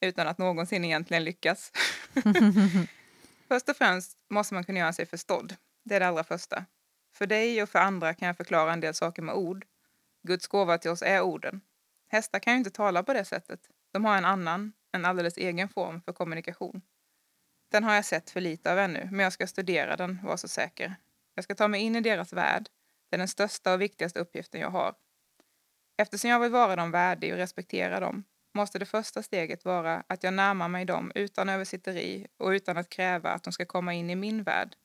utan 0.00 0.28
att 0.28 0.38
någonsin 0.38 0.84
egentligen 0.84 1.24
lyckas? 1.24 1.72
Först 3.48 3.68
och 3.68 3.76
främst 3.76 4.18
måste 4.28 4.54
man 4.54 4.64
kunna 4.64 4.78
göra 4.78 4.92
sig 4.92 5.06
förstådd. 5.06 5.56
Det 5.82 5.94
är 5.94 6.00
det 6.00 6.06
allra 6.06 6.24
första. 6.24 6.64
För 7.14 7.26
dig 7.26 7.62
och 7.62 7.68
för 7.68 7.78
andra 7.78 8.14
kan 8.14 8.26
jag 8.26 8.36
förklara 8.36 8.72
en 8.72 8.80
del 8.80 8.94
saker 8.94 9.22
med 9.22 9.34
ord. 9.34 9.66
Guds 10.22 10.46
gåva 10.46 10.78
till 10.78 10.90
oss 10.90 11.02
är 11.02 11.20
orden. 11.20 11.60
Hästar 12.08 12.38
kan 12.38 12.52
ju 12.52 12.58
inte 12.58 12.70
tala 12.70 13.02
på 13.02 13.12
det 13.12 13.24
sättet. 13.24 13.60
De 13.92 14.04
har 14.04 14.16
en 14.16 14.24
annan, 14.24 14.72
en 14.92 15.04
alldeles 15.04 15.36
egen 15.36 15.68
form 15.68 16.02
för 16.02 16.12
kommunikation. 16.12 16.82
Den 17.72 17.84
har 17.84 17.94
jag 17.94 18.04
sett 18.04 18.30
för 18.30 18.40
lite 18.40 18.72
av 18.72 18.78
ännu, 18.78 19.08
men 19.10 19.20
jag 19.20 19.32
ska 19.32 19.46
studera 19.46 19.96
den, 19.96 20.20
var 20.22 20.36
så 20.36 20.48
säker. 20.48 20.96
Jag 21.34 21.44
ska 21.44 21.54
ta 21.54 21.68
mig 21.68 21.80
in 21.80 21.96
i 21.96 22.00
deras 22.00 22.32
värld. 22.32 22.68
Det 23.10 23.16
är 23.16 23.18
den 23.18 23.28
största 23.28 23.72
och 23.72 23.80
viktigaste 23.80 24.20
uppgiften 24.20 24.60
jag 24.60 24.70
har. 24.70 24.94
Eftersom 25.96 26.30
jag 26.30 26.40
vill 26.40 26.50
vara 26.50 26.76
dem 26.76 26.90
värdig 26.90 27.32
och 27.32 27.38
respektera 27.38 28.00
dem 28.00 28.24
måste 28.54 28.78
det 28.78 28.86
första 28.86 29.22
steget 29.22 29.64
vara 29.64 30.04
att 30.06 30.22
jag 30.22 30.34
närmar 30.34 30.68
mig 30.68 30.84
dem 30.84 31.12
utan 31.14 31.48
översitteri 31.48 32.26
och 32.36 32.48
utan 32.48 32.76
att 32.76 32.88
kräva 32.88 33.30
att 33.30 33.42
de 33.42 33.52
ska 33.52 33.64
komma 33.64 33.94
in 33.94 34.10
i 34.10 34.16
min 34.16 34.42
värld. 34.42 34.76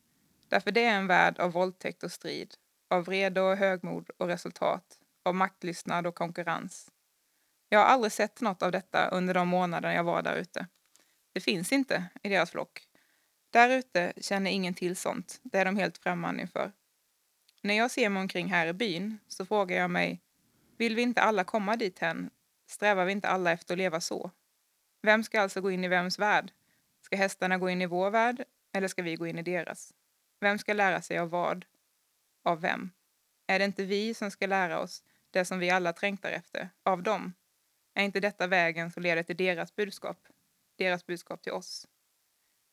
Därför 0.47 0.71
det 0.71 0.83
är 0.83 0.95
en 0.95 1.07
värld 1.07 1.39
av 1.39 1.51
våldtäkt 1.51 2.03
och 2.03 2.11
strid, 2.11 2.53
av 2.89 3.05
vrede 3.05 3.41
och 3.41 3.57
högmod 3.57 4.09
och 4.17 4.27
resultat, 4.27 4.83
av 5.25 5.35
maktlystnad 5.35 6.07
och 6.07 6.15
konkurrens. 6.15 6.91
Jag 7.69 7.79
har 7.79 7.85
aldrig 7.85 8.11
sett 8.11 8.41
något 8.41 8.63
av 8.63 8.71
detta 8.71 9.07
under 9.07 9.33
de 9.33 9.47
månader 9.47 9.91
jag 9.91 10.03
var 10.03 10.21
där 10.21 10.35
ute. 10.35 10.67
Det 11.37 11.41
finns 11.41 11.71
inte 11.71 12.03
i 12.23 12.29
deras 12.29 12.51
flock. 12.51 12.87
Där 13.49 13.69
ute 13.69 14.13
känner 14.17 14.51
ingen 14.51 14.73
till 14.73 14.95
sånt. 14.95 15.39
Det 15.43 15.57
är 15.57 15.65
de 15.65 15.77
helt 15.77 15.97
främmande 15.97 16.41
inför. 16.41 16.71
När 17.61 17.73
jag 17.73 17.91
ser 17.91 18.09
mig 18.09 18.21
omkring 18.21 18.47
här 18.47 18.67
i 18.67 18.73
byn 18.73 19.19
så 19.27 19.45
frågar 19.45 19.77
jag 19.77 19.91
mig, 19.91 20.21
vill 20.77 20.95
vi 20.95 21.01
inte 21.01 21.21
alla 21.21 21.43
komma 21.43 21.75
dit 21.75 21.99
hen? 21.99 22.29
Strävar 22.67 23.05
vi 23.05 23.11
inte 23.11 23.27
alla 23.27 23.51
efter 23.51 23.73
att 23.73 23.77
leva 23.77 24.01
så? 24.01 24.31
Vem 25.01 25.23
ska 25.23 25.41
alltså 25.41 25.61
gå 25.61 25.71
in 25.71 25.83
i 25.83 25.87
vems 25.87 26.19
värld? 26.19 26.51
Ska 27.01 27.15
hästarna 27.15 27.57
gå 27.57 27.69
in 27.69 27.81
i 27.81 27.85
vår 27.85 28.09
värld 28.09 28.43
eller 28.73 28.87
ska 28.87 29.01
vi 29.01 29.15
gå 29.15 29.27
in 29.27 29.37
i 29.37 29.43
deras? 29.43 29.93
Vem 30.39 30.59
ska 30.59 30.73
lära 30.73 31.01
sig 31.01 31.17
av 31.17 31.29
vad? 31.29 31.65
Av 32.43 32.61
vem? 32.61 32.91
Är 33.47 33.59
det 33.59 33.65
inte 33.65 33.83
vi 33.83 34.13
som 34.13 34.31
ska 34.31 34.47
lära 34.47 34.79
oss 34.79 35.03
det 35.31 35.45
som 35.45 35.59
vi 35.59 35.69
alla 35.69 35.93
trängtar 35.93 36.31
efter, 36.31 36.69
av 36.83 37.03
dem? 37.03 37.33
Är 37.93 38.03
inte 38.03 38.19
detta 38.19 38.47
vägen 38.47 38.91
som 38.91 39.03
leder 39.03 39.23
till 39.23 39.37
deras 39.37 39.75
budskap? 39.75 40.17
Deras 40.77 41.05
budskap 41.05 41.41
till 41.41 41.51
oss? 41.51 41.87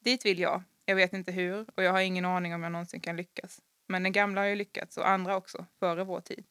Dit 0.01 0.27
vill 0.27 0.39
jag. 0.39 0.63
Jag 0.85 0.97
vet 0.97 1.13
inte 1.13 1.33
hur 1.33 1.67
och 1.75 1.83
jag 1.83 1.93
har 1.93 2.01
ingen 2.01 2.25
aning 2.25 2.55
om 2.55 2.63
jag 2.63 2.73
någonsin 2.73 3.01
kan 3.01 3.17
lyckas. 3.17 3.61
Men 3.87 4.03
den 4.03 4.13
gamla 4.13 4.41
har 4.41 4.49
ju 4.49 4.55
lyckats 4.55 4.97
och 4.97 5.09
andra 5.09 5.37
också, 5.37 5.67
före 5.79 6.05
vår 6.05 6.21
tid. 6.21 6.45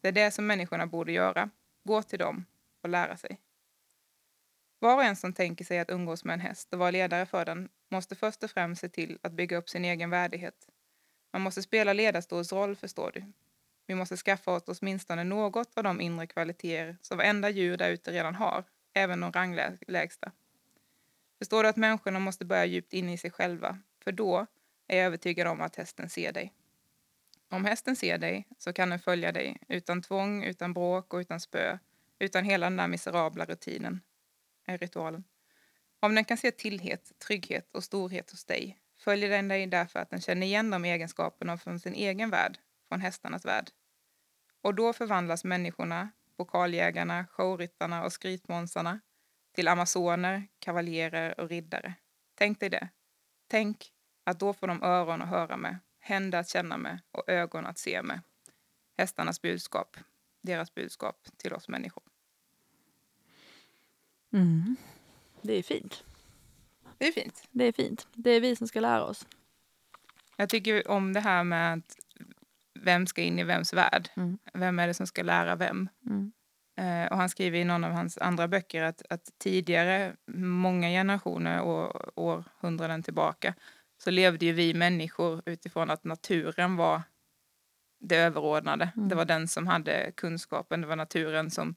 Det 0.00 0.08
är 0.08 0.12
det 0.12 0.30
som 0.30 0.46
människorna 0.46 0.86
borde 0.86 1.12
göra. 1.12 1.50
Gå 1.84 2.02
till 2.02 2.18
dem 2.18 2.44
och 2.82 2.88
lära 2.88 3.16
sig. 3.16 3.40
Var 4.78 4.94
och 4.94 5.04
en 5.04 5.16
som 5.16 5.32
tänker 5.32 5.64
sig 5.64 5.78
att 5.78 5.90
umgås 5.90 6.24
med 6.24 6.34
en 6.34 6.40
häst 6.40 6.72
och 6.72 6.78
vara 6.78 6.90
ledare 6.90 7.26
för 7.26 7.44
den 7.44 7.68
måste 7.88 8.14
först 8.16 8.42
och 8.42 8.50
främst 8.50 8.80
se 8.80 8.88
till 8.88 9.18
att 9.22 9.32
bygga 9.32 9.56
upp 9.56 9.68
sin 9.68 9.84
egen 9.84 10.10
värdighet. 10.10 10.68
Man 11.32 11.42
måste 11.42 11.62
spela 11.62 11.92
ledarstolsroll, 11.92 12.76
förstår 12.76 13.10
du. 13.14 13.32
Vi 13.86 13.94
måste 13.94 14.16
skaffa 14.16 14.50
oss 14.50 14.62
åtminstone 14.66 15.24
något 15.24 15.78
av 15.78 15.84
de 15.84 16.00
inre 16.00 16.26
kvaliteter 16.26 16.96
som 17.02 17.18
varenda 17.18 17.50
djur 17.50 17.76
där 17.76 17.90
ute 17.90 18.12
redan 18.12 18.34
har, 18.34 18.64
även 18.94 19.20
de 19.20 19.32
ranglägsta. 19.32 20.32
Förstår 21.40 21.62
du 21.62 21.68
att 21.68 21.76
människorna 21.76 22.18
måste 22.18 22.44
börja 22.44 22.64
djupt 22.64 22.92
inne 22.92 23.12
i 23.12 23.18
sig 23.18 23.30
själva, 23.30 23.78
för 24.04 24.12
då 24.12 24.46
är 24.86 24.96
jag 24.96 25.06
övertygad 25.06 25.46
om 25.46 25.60
att 25.60 25.76
hästen 25.76 26.08
ser 26.08 26.32
dig. 26.32 26.52
Om 27.48 27.64
hästen 27.64 27.96
ser 27.96 28.18
dig 28.18 28.46
så 28.58 28.72
kan 28.72 28.90
den 28.90 28.98
följa 28.98 29.32
dig 29.32 29.56
utan 29.68 30.02
tvång, 30.02 30.44
utan 30.44 30.72
bråk 30.72 31.14
och 31.14 31.18
utan 31.18 31.40
spö, 31.40 31.78
utan 32.18 32.44
hela 32.44 32.66
den 32.66 32.76
där 32.76 32.88
miserabla 32.88 33.44
rutinen, 33.44 34.00
är 34.66 34.78
ritualen. 34.78 35.24
Om 36.00 36.14
den 36.14 36.24
kan 36.24 36.36
se 36.36 36.50
tillhet, 36.50 37.12
trygghet 37.18 37.74
och 37.74 37.84
storhet 37.84 38.30
hos 38.30 38.44
dig 38.44 38.78
följer 38.98 39.30
den 39.30 39.48
dig 39.48 39.66
därför 39.66 39.98
att 39.98 40.10
den 40.10 40.20
känner 40.20 40.46
igen 40.46 40.70
de 40.70 40.84
egenskaperna 40.84 41.58
från 41.58 41.80
sin 41.80 41.94
egen 41.94 42.30
värld, 42.30 42.58
från 42.88 43.00
hästarnas 43.00 43.44
värld. 43.44 43.70
Och 44.62 44.74
då 44.74 44.92
förvandlas 44.92 45.44
människorna, 45.44 46.10
pokaljägarna, 46.36 47.26
showryttarna 47.26 48.04
och 48.04 48.12
skrytmånsarna 48.12 49.00
till 49.60 49.68
amazoner, 49.68 50.48
kavaljerer 50.58 51.40
och 51.40 51.48
riddare. 51.48 51.94
Tänk 52.34 52.60
dig 52.60 52.70
det. 52.70 52.88
Tänk 53.48 53.92
att 54.24 54.40
då 54.40 54.52
får 54.52 54.66
de 54.66 54.82
öron 54.82 55.22
att 55.22 55.28
höra 55.28 55.56
med, 55.56 55.78
händer 55.98 56.38
att 56.38 56.48
känna 56.48 56.76
med 56.76 57.00
och 57.12 57.28
ögon 57.28 57.66
att 57.66 57.78
se 57.78 58.02
med. 58.02 58.20
Hästarnas 58.98 59.42
budskap, 59.42 59.96
deras 60.40 60.74
budskap 60.74 61.28
till 61.36 61.52
oss 61.52 61.68
människor. 61.68 62.02
Mm. 64.32 64.76
Det 65.42 65.52
är 65.52 65.62
fint. 65.62 66.04
Det 66.98 67.08
är 67.08 67.12
fint. 67.12 67.48
Det 67.50 67.64
är 67.64 67.72
fint. 67.72 68.08
Det 68.12 68.30
är 68.30 68.40
vi 68.40 68.56
som 68.56 68.68
ska 68.68 68.80
lära 68.80 69.04
oss. 69.04 69.26
Jag 70.36 70.48
tycker 70.48 70.88
om 70.88 71.12
det 71.12 71.20
här 71.20 71.44
med 71.44 71.74
att 71.74 71.96
vem 72.74 73.06
ska 73.06 73.22
in 73.22 73.38
i 73.38 73.44
vems 73.44 73.72
värld? 73.72 74.08
Mm. 74.16 74.38
Vem 74.54 74.78
är 74.78 74.86
det 74.86 74.94
som 74.94 75.06
ska 75.06 75.22
lära 75.22 75.56
vem? 75.56 75.88
Mm. 76.06 76.32
Eh, 76.76 77.06
och 77.10 77.16
han 77.16 77.28
skriver 77.28 77.58
i 77.58 77.64
någon 77.64 77.84
av 77.84 77.92
hans 77.92 78.18
andra 78.18 78.48
böcker 78.48 78.82
att, 78.82 79.02
att 79.10 79.30
tidigare, 79.38 80.16
många 80.36 80.88
generationer 80.88 81.60
och 81.60 82.18
århundraden 82.18 83.02
tillbaka, 83.02 83.54
så 83.98 84.10
levde 84.10 84.46
ju 84.46 84.52
vi 84.52 84.74
människor 84.74 85.42
utifrån 85.46 85.90
att 85.90 86.04
naturen 86.04 86.76
var 86.76 87.02
det 88.00 88.16
överordnade. 88.16 88.92
Mm. 88.96 89.08
Det 89.08 89.14
var 89.14 89.24
den 89.24 89.48
som 89.48 89.66
hade 89.66 90.12
kunskapen, 90.16 90.80
det 90.80 90.86
var 90.86 90.96
naturen 90.96 91.50
som, 91.50 91.74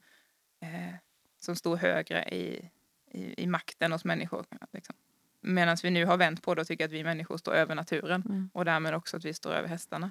eh, 0.62 0.94
som 1.40 1.56
stod 1.56 1.78
högre 1.78 2.24
i, 2.24 2.70
i, 3.10 3.42
i 3.42 3.46
makten 3.46 3.92
hos 3.92 4.04
människor. 4.04 4.46
Liksom. 4.72 4.94
Medan 5.40 5.76
vi 5.82 5.90
nu 5.90 6.04
har 6.04 6.16
vänt 6.16 6.42
på 6.42 6.54
det 6.54 6.60
och 6.60 6.66
tycker 6.66 6.84
att 6.84 6.92
vi 6.92 7.04
människor 7.04 7.36
står 7.36 7.54
över 7.54 7.74
naturen 7.74 8.22
Mm. 8.26 8.50
och 8.54 8.64
därmed 8.64 8.94
också 8.94 9.16
att 9.16 9.24
vi 9.24 9.34
står 9.34 9.52
över 9.52 9.68
hästarna. 9.68 10.10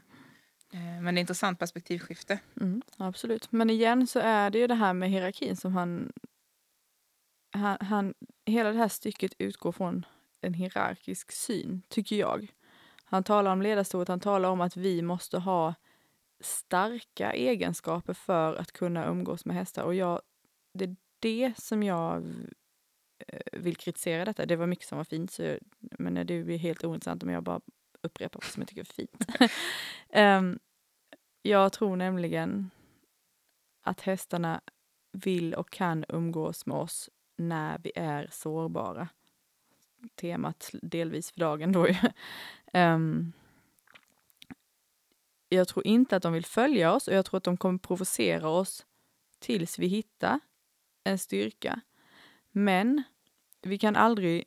Eh, 0.74 1.02
men 1.02 1.04
det 1.04 1.10
är 1.10 1.14
ett 1.14 1.20
intressant 1.20 1.60
perspektivskifte. 1.60 2.40
Mm, 2.62 2.82
absolut. 2.98 3.52
Men 3.52 3.70
igen 3.70 4.08
så 4.08 4.20
är 4.20 4.50
det 4.50 4.60
ju 4.60 4.68
det 4.68 4.76
här 4.76 4.94
med 4.94 5.10
hierarkin 5.10 5.56
som 5.56 5.74
han, 5.74 6.14
han, 7.52 7.78
han... 7.82 8.14
Hela 8.46 8.72
det 8.72 8.78
här 8.78 8.88
stycket 8.88 9.34
utgår 9.38 9.72
från 9.72 10.06
en 10.42 10.54
hierarkisk 10.54 11.32
syn, 11.32 11.82
tycker 11.90 12.16
jag. 12.16 12.54
Han 13.06 13.24
talar 13.24 13.52
om 13.52 13.62
ledarstoret, 13.62 14.08
han 14.08 14.20
talar 14.20 14.50
om 14.50 14.62
att 14.62 14.78
vi 14.78 15.02
måste 15.02 15.38
ha 15.38 15.74
starka 16.40 17.34
egenskaper 17.34 18.14
för 18.14 18.56
att 18.56 18.72
kunna 18.72 19.06
umgås 19.06 19.46
med 19.46 19.56
hästar. 19.56 19.84
Och 19.84 19.96
jag, 19.96 20.22
det 20.74 20.86
är 20.86 20.96
det 21.20 21.54
som 21.58 21.84
jag 21.84 22.24
eh, 23.28 23.60
vill 23.60 23.76
kritisera 23.76 24.26
detta. 24.26 24.46
Det 24.46 24.56
var 24.56 24.68
mycket 24.68 24.88
som 24.88 24.98
var 24.98 25.06
fint, 25.06 25.32
så 25.32 25.58
men 25.80 26.28
det 26.28 26.34
är 26.34 26.58
helt 26.58 26.84
ointressant 26.84 27.24
om 27.24 27.30
jag 27.30 27.44
bara 27.44 27.62
upprepa 28.04 28.40
vad 28.42 28.52
som 28.52 28.62
jag 28.62 28.68
tycker 28.68 28.82
är 28.82 28.86
fint. 28.86 29.26
um, 30.16 30.60
jag 31.42 31.74
tror 31.74 31.96
nämligen 31.96 32.72
att 33.82 34.02
hästarna 34.02 34.62
vill 35.12 35.54
och 35.54 35.70
kan 35.70 36.06
umgås 36.10 36.66
med 36.66 36.78
oss 36.78 37.10
när 37.36 37.78
vi 37.78 37.92
är 37.96 38.28
sårbara. 38.32 39.08
Temat 40.16 40.70
delvis 40.82 41.32
för 41.32 41.40
dagen 41.40 41.72
då 41.72 41.88
ju. 41.88 41.96
um, 42.74 43.34
jag 45.50 45.68
tror 45.68 45.88
inte 45.88 46.16
att 46.16 46.24
de 46.24 46.34
vill 46.34 46.46
följa 46.46 46.94
oss 46.94 47.08
och 47.08 47.14
jag 47.14 47.26
tror 47.26 47.38
att 47.38 47.44
de 47.44 47.58
kommer 47.58 47.80
provocera 47.80 48.50
oss 48.50 48.86
tills 49.40 49.80
vi 49.80 49.88
hittar 49.88 50.40
en 51.04 51.20
styrka. 51.20 51.82
Men 52.52 53.04
vi 53.62 53.78
kan 53.78 53.96
aldrig 53.96 54.46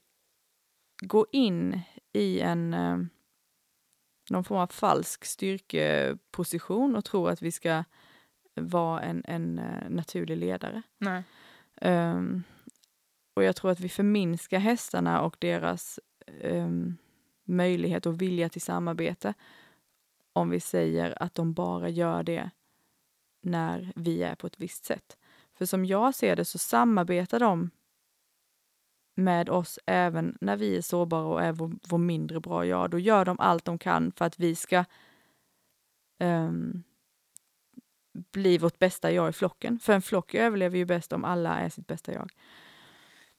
gå 1.02 1.26
in 1.32 1.80
i 2.12 2.40
en 2.40 2.74
ehm, 2.74 3.08
någon 4.30 4.44
form 4.44 4.58
av 4.58 4.66
falsk 4.66 5.24
styrkeposition 5.24 6.96
och 6.96 7.04
tro 7.04 7.26
att 7.26 7.42
vi 7.42 7.52
ska 7.52 7.84
vara 8.54 9.02
en, 9.02 9.22
en 9.26 9.58
eh, 9.58 9.90
naturlig 9.90 10.36
ledare. 10.36 10.82
Ehm, 11.80 12.42
och 13.34 13.44
jag 13.44 13.56
tror 13.56 13.70
att 13.70 13.80
vi 13.80 13.88
förminskar 13.88 14.58
hästarna 14.58 15.20
och 15.20 15.36
deras 15.38 16.00
ehm, 16.40 16.96
möjlighet 17.44 18.06
och 18.06 18.22
vilja 18.22 18.48
till 18.48 18.62
samarbete 18.62 19.34
om 20.32 20.50
vi 20.50 20.60
säger 20.60 21.22
att 21.22 21.34
de 21.34 21.52
bara 21.52 21.88
gör 21.88 22.22
det 22.22 22.50
när 23.42 23.92
vi 23.96 24.22
är 24.22 24.34
på 24.34 24.46
ett 24.46 24.60
visst 24.60 24.84
sätt. 24.84 25.16
För 25.54 25.66
som 25.66 25.84
jag 25.84 26.14
ser 26.14 26.36
det 26.36 26.44
så 26.44 26.58
samarbetar 26.58 27.40
de 27.40 27.70
med 29.16 29.48
oss 29.48 29.78
även 29.86 30.38
när 30.40 30.56
vi 30.56 30.76
är 30.76 30.80
sårbara 30.80 31.26
och 31.26 31.42
är 31.42 31.52
vår, 31.52 31.72
vår 31.88 31.98
mindre 31.98 32.40
bra 32.40 32.66
jag. 32.66 32.90
Då 32.90 32.98
gör 32.98 33.24
de 33.24 33.40
allt 33.40 33.64
de 33.64 33.78
kan 33.78 34.12
för 34.12 34.24
att 34.24 34.38
vi 34.38 34.54
ska 34.54 34.84
um, 36.20 36.82
bli 38.32 38.58
vårt 38.58 38.78
bästa 38.78 39.12
jag 39.12 39.28
i 39.28 39.32
flocken. 39.32 39.78
För 39.78 39.92
en 39.92 40.02
flock 40.02 40.34
överlever 40.34 40.78
ju 40.78 40.84
bäst 40.84 41.12
om 41.12 41.24
alla 41.24 41.58
är 41.58 41.68
sitt 41.68 41.86
bästa 41.86 42.12
jag. 42.12 42.30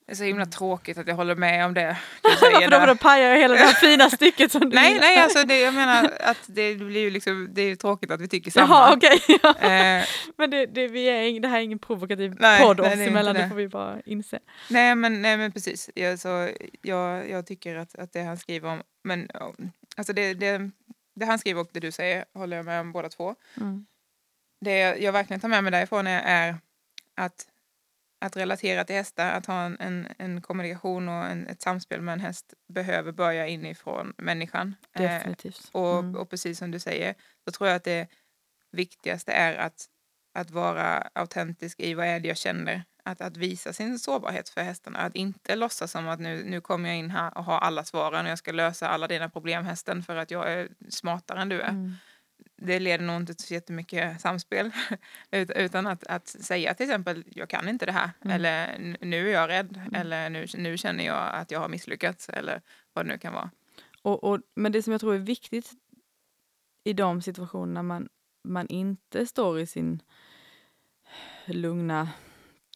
Det 0.08 0.13
är 0.13 0.15
så 0.15 0.24
himla 0.24 0.46
tråkigt 0.46 0.98
att 0.98 1.08
jag 1.08 1.15
håller 1.15 1.36
med 1.36 1.65
om 1.65 1.74
det. 1.74 1.98
För 2.39 2.80
då, 2.80 2.86
då 2.86 2.96
pajar 2.96 3.30
jag 3.30 3.38
hela 3.38 3.54
det 3.54 3.60
här 3.60 3.74
fina 3.88 4.10
stycket 4.10 4.52
som 4.52 4.62
du 4.62 4.76
Nej, 4.76 4.89
gillar. 4.93 5.02
nej, 5.02 5.17
alltså 5.20 5.43
det, 5.43 5.60
jag 5.60 5.74
menar 5.74 6.13
att 6.20 6.38
det 6.46 6.76
blir 6.76 7.02
ju 7.02 7.10
liksom, 7.10 7.48
det 7.52 7.62
är 7.62 7.76
tråkigt 7.76 8.12
att 8.12 8.22
vi 8.22 8.28
tycker 8.28 8.52
samma. 8.52 8.67
Jaha, 8.76 8.93
okej. 8.96 9.22
ja. 9.43 9.50
Eh, 9.50 10.06
Men 10.38 10.50
det, 10.50 10.65
det, 10.65 10.88
vi 10.88 11.06
är, 11.10 11.39
det 11.39 11.48
här 11.48 11.58
är 11.58 11.62
ingen 11.62 11.80
provokativ 11.80 12.36
Nej, 12.39 12.62
podd 12.62 12.80
oss 12.80 12.88
emellan, 12.88 13.36
det 13.36 13.41
det. 13.41 13.50
får 13.50 13.56
vi 13.56 13.67
bara 13.67 14.02
inse. 14.06 14.39
nej, 14.70 14.96
men, 14.96 15.22
nej, 15.22 15.38
men 15.38 15.52
precis. 15.52 15.89
Jag, 15.96 16.20
så, 16.20 16.50
jag, 16.82 17.30
jag 17.30 17.46
tycker 17.48 17.76
att, 17.76 17.96
att 17.96 18.13
det 18.13 18.22
han 18.24 18.38
skriver 18.38 18.70
om, 18.70 18.82
men 19.04 19.30
alltså 19.98 20.13
det, 20.13 20.34
det, 20.34 20.72
det 21.15 21.26
han 21.26 21.39
skriver 21.39 21.62
och 21.62 21.70
det 21.74 21.80
du 21.80 21.91
säger 21.91 22.26
håller 22.34 22.58
jag 22.58 22.65
med 22.65 22.82
om 22.82 22.91
båda 22.91 23.10
två. 23.10 23.36
Mm. 23.58 23.86
Det 24.62 24.80
jag 24.80 25.12
verkligen 25.12 25.39
tar 25.39 25.48
med 25.50 25.63
mig 25.63 25.72
därifrån 25.72 26.08
är, 26.08 26.22
är 26.26 26.56
att 27.15 27.46
att 28.19 28.38
relatera 28.38 28.84
till 28.84 28.95
hästar, 28.95 29.32
att 29.32 29.45
ha 29.45 29.62
en, 29.65 29.77
en, 29.80 30.08
en 30.17 30.41
kommunikation 30.41 31.10
och 31.10 31.25
en, 31.25 31.47
ett 31.47 31.62
samspel 31.62 32.01
med 32.01 32.13
en 32.13 32.19
häst 32.19 32.53
behöver 32.73 33.12
börja 33.12 33.47
inifrån 33.47 34.13
människan. 34.17 34.75
Eh, 34.95 35.01
Definitivt. 35.01 35.69
och, 35.71 35.99
Mm. 35.99 36.15
och 36.15 36.30
precis 36.30 36.58
som 36.60 36.71
du 36.71 36.80
säger 36.80 37.15
så 37.45 37.51
tror 37.51 37.67
jag 37.69 37.75
att 37.75 37.84
det 37.84 38.08
viktigaste 38.71 39.32
är 39.32 39.56
att, 39.58 39.86
att 40.34 40.51
vara 40.51 41.10
autentisk 41.15 41.80
i 41.80 41.93
vad 41.93 42.06
är 42.08 42.19
det 42.19 42.27
jag 42.27 42.38
känner. 42.38 42.84
Att, 43.03 43.21
att 43.21 43.38
visa 43.38 43.73
sin 43.73 43.99
sårbarhet 43.99 44.49
för 44.49 44.62
hästarna. 44.62 44.99
Att 44.99 45.15
inte 45.15 45.56
låtsas 45.56 45.91
som 45.91 46.08
att 46.08 46.19
nu, 46.19 46.43
nu 46.43 46.62
kommer 46.62 46.89
jag 46.89 46.97
in 46.97 47.12
här 47.12 47.38
och 47.38 47.43
har 47.43 47.60
alla 47.60 47.84
svaren 47.84 48.25
och 48.25 48.32
jag 48.32 48.38
ska 48.38 48.51
lösa 48.51 48.88
alla 48.88 49.08
dina 49.08 49.30
problem 49.30 49.65
hästen 49.65 50.03
för 50.03 50.15
att 50.15 50.32
jag 50.32 50.51
är 50.51 50.69
smartare 50.89 51.41
än 51.41 51.49
du 51.49 51.62
är. 51.62 51.69
Mm. 51.69 51.93
Det 52.58 52.80
leder 52.80 53.06
nog 53.06 53.15
inte 53.15 53.34
till 53.34 53.46
så 53.48 53.54
jättemycket 53.54 54.22
samspel. 54.22 54.72
Ut- 55.32 55.52
Utan 55.56 55.88
att, 55.88 56.08
att 56.08 56.28
säga 56.28 56.74
till 56.74 56.84
exempel 56.84 57.24
jag 57.36 57.50
kan 57.50 57.70
inte 57.70 57.86
det 57.86 57.91
här 57.91 58.12
Mm. 58.22 58.36
eller 58.36 58.67
"N- 58.76 58.98
nu 59.02 59.30
är 59.30 59.34
jag 59.34 59.50
rädd 59.50 59.82
eller 59.93 60.30
nu, 60.30 60.46
nu 60.58 60.78
känner 60.78 61.06
jag 61.06 61.34
att 61.36 61.52
jag 61.52 61.60
har 61.60 61.70
misslyckats 61.70 62.30
eller 62.30 62.62
vad 62.93 63.06
det 63.06 63.12
nu 63.12 63.17
kan 63.17 63.34
vara. 63.34 63.52
Och, 64.02 64.24
och, 64.24 64.39
men 64.56 64.72
det 64.72 64.84
som 64.84 64.91
jag 64.91 65.02
tror 65.02 65.15
är 65.15 65.20
viktigt 65.20 65.72
i 66.84 66.93
de 66.93 67.22
situationerna 67.22 67.84
man, 67.84 68.10
man 68.43 68.67
inte 68.67 69.26
står 69.26 69.60
i 69.60 69.67
sin 69.67 70.02
lugna 71.46 72.10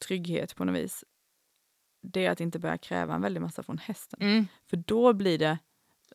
trygghet 0.08 0.56
på 0.56 0.66
något 0.66 0.76
vis, 0.76 1.04
det 2.04 2.26
är 2.26 2.32
att 2.32 2.42
inte 2.42 2.60
börja 2.60 2.78
kräva 2.78 3.16
en 3.16 3.22
väldig 3.22 3.42
massa 3.42 3.64
från 3.64 3.78
hästen. 3.78 4.20
För 4.70 4.78
då 4.78 5.14
blir 5.14 5.38
det 5.38 5.58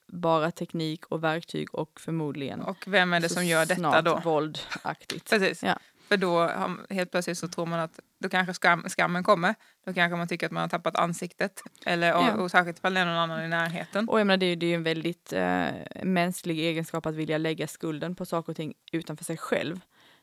bara 0.08 0.50
teknik 0.50 1.06
och 1.06 1.24
verktyg 1.24 1.74
och 1.74 2.00
förmodligen 2.00 2.60
Och 2.60 2.84
vem 2.86 3.12
är 3.12 3.20
det 3.20 3.28
som 3.28 3.46
gör 3.46 3.66
detta 3.66 4.02
då? 4.02 4.20
våldaktigt. 4.24 5.24
Precis. 5.30 5.62
Ja. 5.62 5.78
För 6.08 6.16
då 6.16 6.38
har, 6.38 6.94
helt 6.94 7.10
plötsligt 7.10 7.38
så 7.38 7.48
tror 7.48 7.66
man 7.66 7.80
att 7.80 8.00
då 8.18 8.28
kanske 8.28 8.54
skam, 8.54 8.84
skammen 8.88 9.24
kommer. 9.24 9.54
Då 9.86 9.92
kanske 9.92 10.16
man 10.16 10.28
tycker 10.28 10.46
att 10.46 10.52
man 10.52 10.60
har 10.60 10.68
tappat 10.68 10.96
ansiktet. 10.96 11.60
Eller, 11.86 12.14
och, 12.16 12.22
Ja. 12.22 12.34
och 12.34 12.50
särskilt 12.50 12.78
ifall 12.78 12.94
det 12.94 13.00
är 13.00 13.04
någon 13.06 13.14
annan 13.14 13.44
i 13.44 13.48
närheten. 13.48 14.08
Och 14.08 14.20
jag 14.20 14.26
menar, 14.26 14.36
det, 14.36 14.46
är 14.46 14.50
ju- 14.50 14.56
det 14.56 14.66
är 14.66 14.68
ju 14.68 14.74
en 14.74 14.82
väldigt 14.82 15.32
eh, 15.32 15.66
mänsklig 16.02 16.58
egenskap 16.58 17.06
att 17.06 17.14
vilja 17.14 17.38
lägga 17.38 17.66
skulden 17.66 18.14
på 18.14 18.26
saker 18.26 18.52
och 18.52 18.56
ting 18.56 18.74
utanför 18.92 19.24
sig 19.24 19.36
själv. 19.36 19.80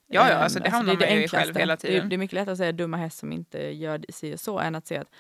Ja, 0.08 0.30
ja, 0.30 0.36
Ehm, 0.36 0.42
alltså 0.44 0.60
det 0.60 0.70
hamnar 0.70 0.94
man 0.96 1.10
ju 1.16 1.24
i 1.24 1.28
själv 1.28 1.56
hela 1.56 1.76
Det, 1.76 1.82
tiden. 1.82 2.10
det 2.10 2.16
är 2.16 2.18
mycket 2.18 2.34
lättare 2.36 2.52
att 2.52 2.58
säga 2.58 2.72
dumma 2.72 2.98
häst 2.98 3.18
som 3.18 3.32
inte 3.32 3.58
gör 3.60 4.02
si 4.10 4.36
och 4.36 4.40
så 4.40 4.60
än 4.60 4.76
att 4.76 4.88
säga 4.88 5.02
att 5.02 5.12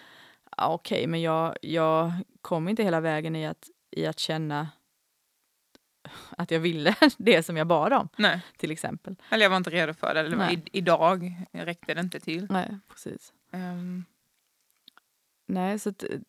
ah, 0.58 0.73
okej, 0.73 1.08
men 1.08 1.21
jag, 1.21 1.56
jag 1.62 2.12
kom 2.41 2.67
inte 2.69 2.84
hela 2.84 2.99
vägen 2.99 3.36
i 3.36 3.47
att, 3.47 3.67
i 3.97 4.06
att 4.06 4.19
känna 4.19 4.69
att 6.29 6.51
jag 6.51 6.60
ville 6.60 6.95
det 7.17 7.43
som 7.43 7.58
jag 7.58 7.67
bad 7.67 7.93
om, 7.93 8.10
Nej, 8.17 8.41
till 8.58 8.71
exempel. 8.71 9.15
eller 9.29 9.45
jag 9.45 9.49
var 9.49 9.58
inte 9.58 9.69
redo 9.69 9.93
för 9.93 10.13
det. 10.13 10.19
Eller 10.19 10.38
Nej. 10.38 10.53
i, 10.65 10.77
idag 10.77 11.45
räckte 11.51 11.93
det 11.93 12.01
inte 12.01 12.19
till. 12.19 12.47
Nej, 12.49 12.77
precis. 12.89 13.34
Ehm, 13.51 14.06
Nej, 15.45 15.79
så 15.79 15.89
att, 15.89 16.03
eh, 16.03 16.19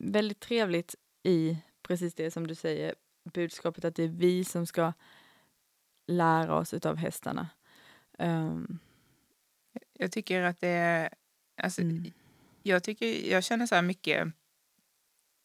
väldigt 0.00 0.40
trevligt 0.40 0.94
i 1.22 1.56
precis 1.82 2.14
det 2.14 2.30
som 2.30 2.46
du 2.46 2.54
säger, 2.54 2.94
budskapet 3.24 3.84
att 3.84 3.94
det 3.96 4.02
är 4.02 4.08
vi 4.08 4.44
som 4.44 4.66
ska 4.66 4.92
lära 6.06 6.54
oss 6.56 6.74
utav 6.74 6.96
hästarna. 6.96 7.48
Ehm, 8.18 8.78
jag 9.92 10.12
tycker 10.12 10.42
att 10.42 10.60
det 10.60 10.68
är... 10.68 11.10
Alltså, 11.62 11.80
Mm. 11.82 12.12
jag, 12.62 12.82
tycker, 12.82 13.30
jag 13.30 13.44
känner 13.44 13.66
så 13.66 13.74
här 13.74 13.82
mycket 13.82 14.28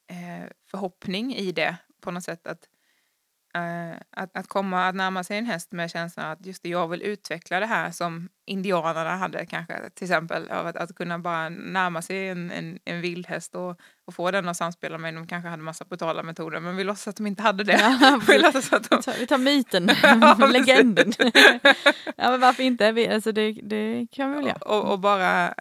eh, 0.08 0.50
förhoppning 0.72 1.36
i 1.36 1.52
det 1.52 1.78
på 2.02 2.12
något 2.12 2.24
sätt. 2.24 2.48
Att, 2.48 2.70
eh, 3.56 3.98
att, 4.12 4.38
att 4.38 4.48
komma 4.48 4.88
att 4.88 4.96
närma 4.96 5.24
sig 5.24 5.38
en 5.38 5.46
häst 5.46 5.72
med 5.72 5.92
känslan 5.92 6.26
att 6.32 6.46
just 6.46 6.64
det, 6.64 6.70
jag 6.70 6.88
vill 6.88 7.02
utveckla 7.02 7.60
det 7.60 7.66
här 7.66 7.92
som 7.92 8.30
indianerna 8.46 9.16
hade 9.18 9.46
kanske 9.46 9.90
till 9.90 10.06
exempel. 10.06 10.50
Av 10.50 10.68
att, 10.68 10.76
att 10.76 10.96
kunna 10.96 11.20
bara 11.20 11.50
närma 11.50 12.02
sig 12.02 12.30
en, 12.30 12.52
en, 12.52 12.80
en 12.86 13.02
vildhäst 13.02 13.56
och, 13.56 13.80
och 14.06 14.14
få 14.14 14.32
den 14.32 14.50
att 14.50 14.58
samspela 14.58 14.98
med. 14.98 15.14
De 15.14 15.28
kanske 15.28 15.50
hade 15.50 15.64
massa 15.64 15.86
brutala 15.86 16.24
metoder 16.24 16.60
men 16.60 16.76
vi 16.76 16.84
låtsas 16.84 17.08
att 17.08 17.16
de 17.16 17.28
inte 17.28 17.44
hade 17.44 17.64
det. 17.64 17.98
Ja, 18.02 18.22
vi 18.28 18.38
låtsas 18.38 18.74
att 18.74 18.90
de, 18.90 19.02
vi, 19.20 19.28
tar, 19.28 19.38
myten, 19.38 19.90
Ja, 20.04 20.48
legenden. 20.48 21.14
ja, 22.16 22.32
men 22.32 22.40
varför 22.40 22.64
inte? 22.64 22.92
Vi, 22.92 23.08
alltså 23.08 23.32
det, 23.32 23.52
det 23.52 24.08
kan 24.12 24.30
vi 24.30 24.36
väl 24.36 24.46
göra. 24.46 24.58
och, 24.58 24.92
och 24.92 25.00
bara 25.00 25.54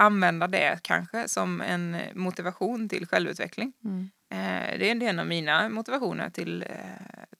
använda 0.00 0.46
det 0.46 0.78
kanske 0.82 1.28
som 1.28 1.60
en 1.60 1.96
motivation 2.14 2.88
till 2.88 3.06
självutveckling. 3.06 3.72
Mm. 3.84 4.10
Eh, 4.32 4.78
det 4.78 4.90
är 4.90 5.02
en 5.02 5.18
av 5.18 5.26
mina 5.26 5.68
motivationer 5.68 6.30
till, 6.30 6.62
eh, 6.62 6.68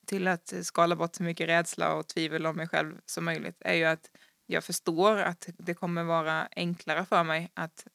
till 0.07 0.29
att 0.29 0.53
skala 0.63 0.97
bort 0.97 1.15
så 1.15 1.23
mycket 1.23 1.49
rädsla 1.49 1.95
och 1.95 2.09
tvivel 2.09 2.47
om 2.47 2.57
mig 2.57 2.69
själv 2.69 2.97
som 3.07 3.25
möjligt. 3.25 3.57
är 3.65 3.75
ju 3.75 3.85
att 3.85 4.11
jag 4.47 4.65
förstår 4.65 5.17
att 5.17 5.49
det 5.59 5.75
kommer 5.75 6.05
vara 6.05 6.49
enklare 6.57 7.05
för 7.05 7.25
mig 7.25 7.51
att 7.55 7.87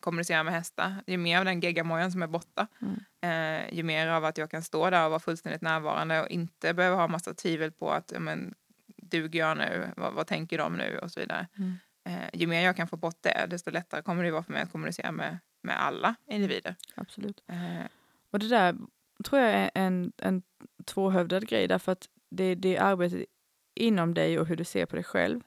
kommunicera 0.00 0.42
med 0.42 0.54
hästar. 0.54 0.94
Ju 1.06 1.16
mer 1.16 1.38
av 1.38 1.44
den 1.44 1.60
geggamojan 1.60 2.12
som 2.12 2.22
är 2.22 2.26
borta, 2.26 2.66
Mm. 2.80 2.96
eh, 3.22 3.74
ju 3.74 3.82
mer 3.82 4.08
av 4.08 4.24
att 4.24 4.38
jag 4.38 4.50
kan 4.50 4.62
stå 4.62 4.90
där 4.90 5.04
och 5.04 5.10
vara 5.10 5.20
fullständigt 5.20 5.62
närvarande 5.62 6.20
och 6.22 6.28
inte 6.28 6.74
behöva 6.74 6.96
ha 6.96 7.08
massa 7.08 7.34
tvivel 7.34 7.72
på 7.72 7.90
att 7.90 8.12
men, 8.18 8.54
duger 8.96 9.40
jag 9.40 9.56
nu, 9.58 9.88
vad, 9.96 10.12
vad 10.12 10.26
tänker 10.26 10.58
de 10.58 10.76
nu 10.76 10.98
och 11.02 11.10
så 11.12 11.20
vidare. 11.20 11.46
Mm. 11.58 11.78
Eh, 12.06 12.28
ju 12.32 12.46
mer 12.46 12.64
jag 12.64 12.76
kan 12.76 12.88
få 12.88 12.96
bort 12.96 13.22
det, 13.22 13.46
desto 13.50 13.70
lättare 13.70 14.02
kommer 14.02 14.24
det 14.24 14.30
vara 14.30 14.42
för 14.42 14.52
mig 14.52 14.62
att 14.62 14.72
kommunicera 14.72 15.12
med, 15.12 15.38
med 15.62 15.82
alla 15.82 16.14
individer. 16.30 16.74
Absolut. 16.94 17.42
Eh, 17.46 17.86
Och 18.30 18.38
det 18.38 18.48
där 18.48 18.76
tror 19.24 19.40
jag 19.40 19.50
är 19.50 19.70
en, 19.74 20.12
en 20.16 20.42
tvåhövdad 20.84 21.48
grej 21.48 21.68
därför 21.68 21.92
att 21.92 22.08
det, 22.30 22.54
det 22.54 22.76
är 22.76 22.82
arbetet 22.82 23.24
inom 23.74 24.14
dig 24.14 24.38
och 24.38 24.46
hur 24.46 24.56
du 24.56 24.64
ser 24.64 24.86
på 24.86 24.96
dig 24.96 25.04
själv. 25.04 25.40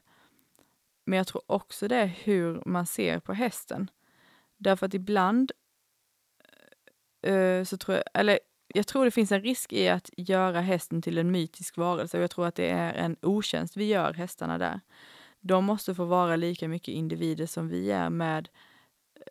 Men 1.06 1.18
jag 1.18 1.28
tror 1.28 1.42
också 1.46 1.88
det 1.88 1.96
är 1.96 2.06
hur 2.06 2.62
man 2.66 2.86
ser 2.86 3.20
på 3.20 3.34
hästen. 3.34 3.90
Därför 4.58 4.86
att 4.86 4.94
ibland 4.94 5.52
eh, 7.22 7.64
så 7.64 7.78
tror 7.78 7.98
jag, 7.98 8.04
eller 8.14 8.40
jag 8.68 8.88
tror 8.88 9.06
det 9.06 9.12
finns 9.12 9.32
en 9.32 9.42
risk 9.42 9.74
i 9.74 9.90
att 9.90 10.10
göra 10.18 10.62
hästen 10.62 11.02
till 11.02 11.18
en 11.18 11.32
mytisk 11.32 11.78
varelse 11.78 12.18
och 12.18 12.24
jag 12.24 12.32
tror 12.32 12.48
att 12.48 12.56
det 12.56 12.70
är 12.70 12.94
en 12.94 13.16
otjänst 13.22 13.78
vi 13.78 13.86
gör 13.86 14.14
hästarna 14.14 14.58
där. 14.58 14.80
De 15.40 15.66
måste 15.66 15.96
få 15.96 16.06
vara 16.06 16.36
lika 16.36 16.68
mycket 16.68 16.94
individer 16.94 17.46
som 17.46 17.68
vi 17.68 17.92
är 17.92 18.10
med, 18.10 18.50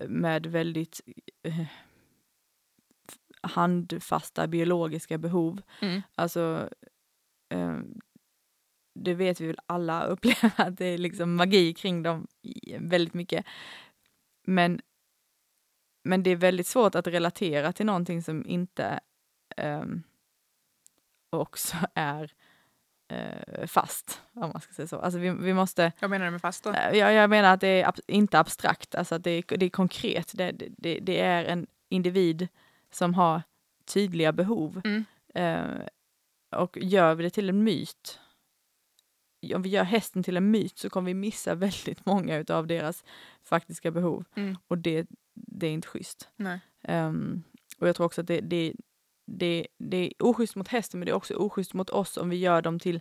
med 0.08 0.46
väldigt 0.46 1.00
eh, 1.42 1.66
handfasta 3.42 4.46
biologiska 4.46 5.18
behov. 5.18 5.62
mm. 5.80 6.02
Alltså, 6.14 6.68
eh, 7.48 7.78
det 8.94 9.14
vet 9.14 9.40
vi 9.40 9.46
väl 9.46 9.58
alla 9.66 10.04
upplever 10.06 10.52
att 10.56 10.76
det 10.76 10.86
är 10.86 10.98
liksom 10.98 11.34
magi 11.34 11.74
kring 11.74 12.02
dem 12.02 12.26
väldigt 12.78 13.14
mycket. 13.14 13.46
Men, 14.46 14.80
men 16.04 16.22
det 16.22 16.30
är 16.30 16.36
väldigt 16.36 16.66
svårt 16.66 16.94
att 16.94 17.06
relatera 17.06 17.72
till 17.72 17.86
någonting 17.86 18.22
som 18.22 18.46
inte 18.46 19.00
ehm, 19.56 20.02
också 21.30 21.76
är 21.94 22.22
eh, 22.22 22.28
fast, 23.66 24.22
om 24.32 24.40
man 24.52 24.60
ska 24.60 24.72
säga 24.72 24.88
så. 24.88 24.98
Alltså 24.98 25.18
vi, 25.18 25.30
vi 25.30 25.54
måste 25.54 25.92
Vad 26.00 26.10
menar 26.10 26.24
du 26.24 26.30
med 26.30 26.40
fast 26.40 26.64
då? 26.64 26.70
Eh, 26.70 26.96
Jag, 26.98 27.12
jag 27.12 27.30
menar 27.30 27.54
att 27.54 27.60
det 27.60 27.68
är 27.68 27.84
ab- 27.88 28.00
inte 28.06 28.38
abstrakt, 28.38 28.94
alltså 28.94 29.14
att 29.14 29.24
det 29.24 29.30
är, 29.30 29.58
det 29.58 29.66
är 29.66 29.70
konkret. 29.70 30.32
Det, 30.34 30.52
det, 30.78 30.98
det 31.00 31.20
är 31.20 31.44
en 31.44 31.66
individ 31.88 32.48
som 32.90 33.14
har 33.14 33.42
tydliga 33.86 34.32
behov. 34.32 34.80
Mm. 34.84 35.04
Eh, 35.34 35.86
och 36.60 36.78
gör 36.80 37.14
vi 37.14 37.22
det 37.22 37.30
till 37.30 37.48
en 37.48 37.64
myt, 37.64 38.18
om 39.54 39.62
vi 39.62 39.68
gör 39.68 39.84
hästen 39.84 40.22
till 40.22 40.36
en 40.36 40.50
myt 40.50 40.78
så 40.78 40.90
kommer 40.90 41.06
vi 41.06 41.14
missa 41.14 41.54
väldigt 41.66 42.06
många 42.06 42.44
av 42.48 42.66
deras 42.66 43.04
faktiska 43.42 43.90
behov. 43.90 44.24
Mm. 44.34 44.56
Och 44.68 44.78
det, 44.78 45.06
det 45.34 45.66
är 45.66 45.70
inte 45.72 45.88
schysst. 45.88 46.28
Nej. 46.36 46.60
Ehm, 46.82 47.42
och 47.78 47.88
jag 47.88 47.96
tror 47.96 48.06
också 48.06 48.20
att 48.20 48.26
det, 48.26 48.40
det, 48.40 48.72
det, 49.30 49.66
det 49.78 49.96
är 49.96 50.12
oschysst 50.18 50.56
mot 50.56 50.68
hästen 50.68 51.00
men 51.00 51.06
det 51.06 51.12
är 51.12 51.16
också 51.16 51.34
oschysst 51.34 51.74
mot 51.74 51.90
oss 51.90 52.16
om 52.16 52.28
vi 52.30 52.36
gör 52.36 52.62
dem 52.62 52.78
till... 52.78 53.00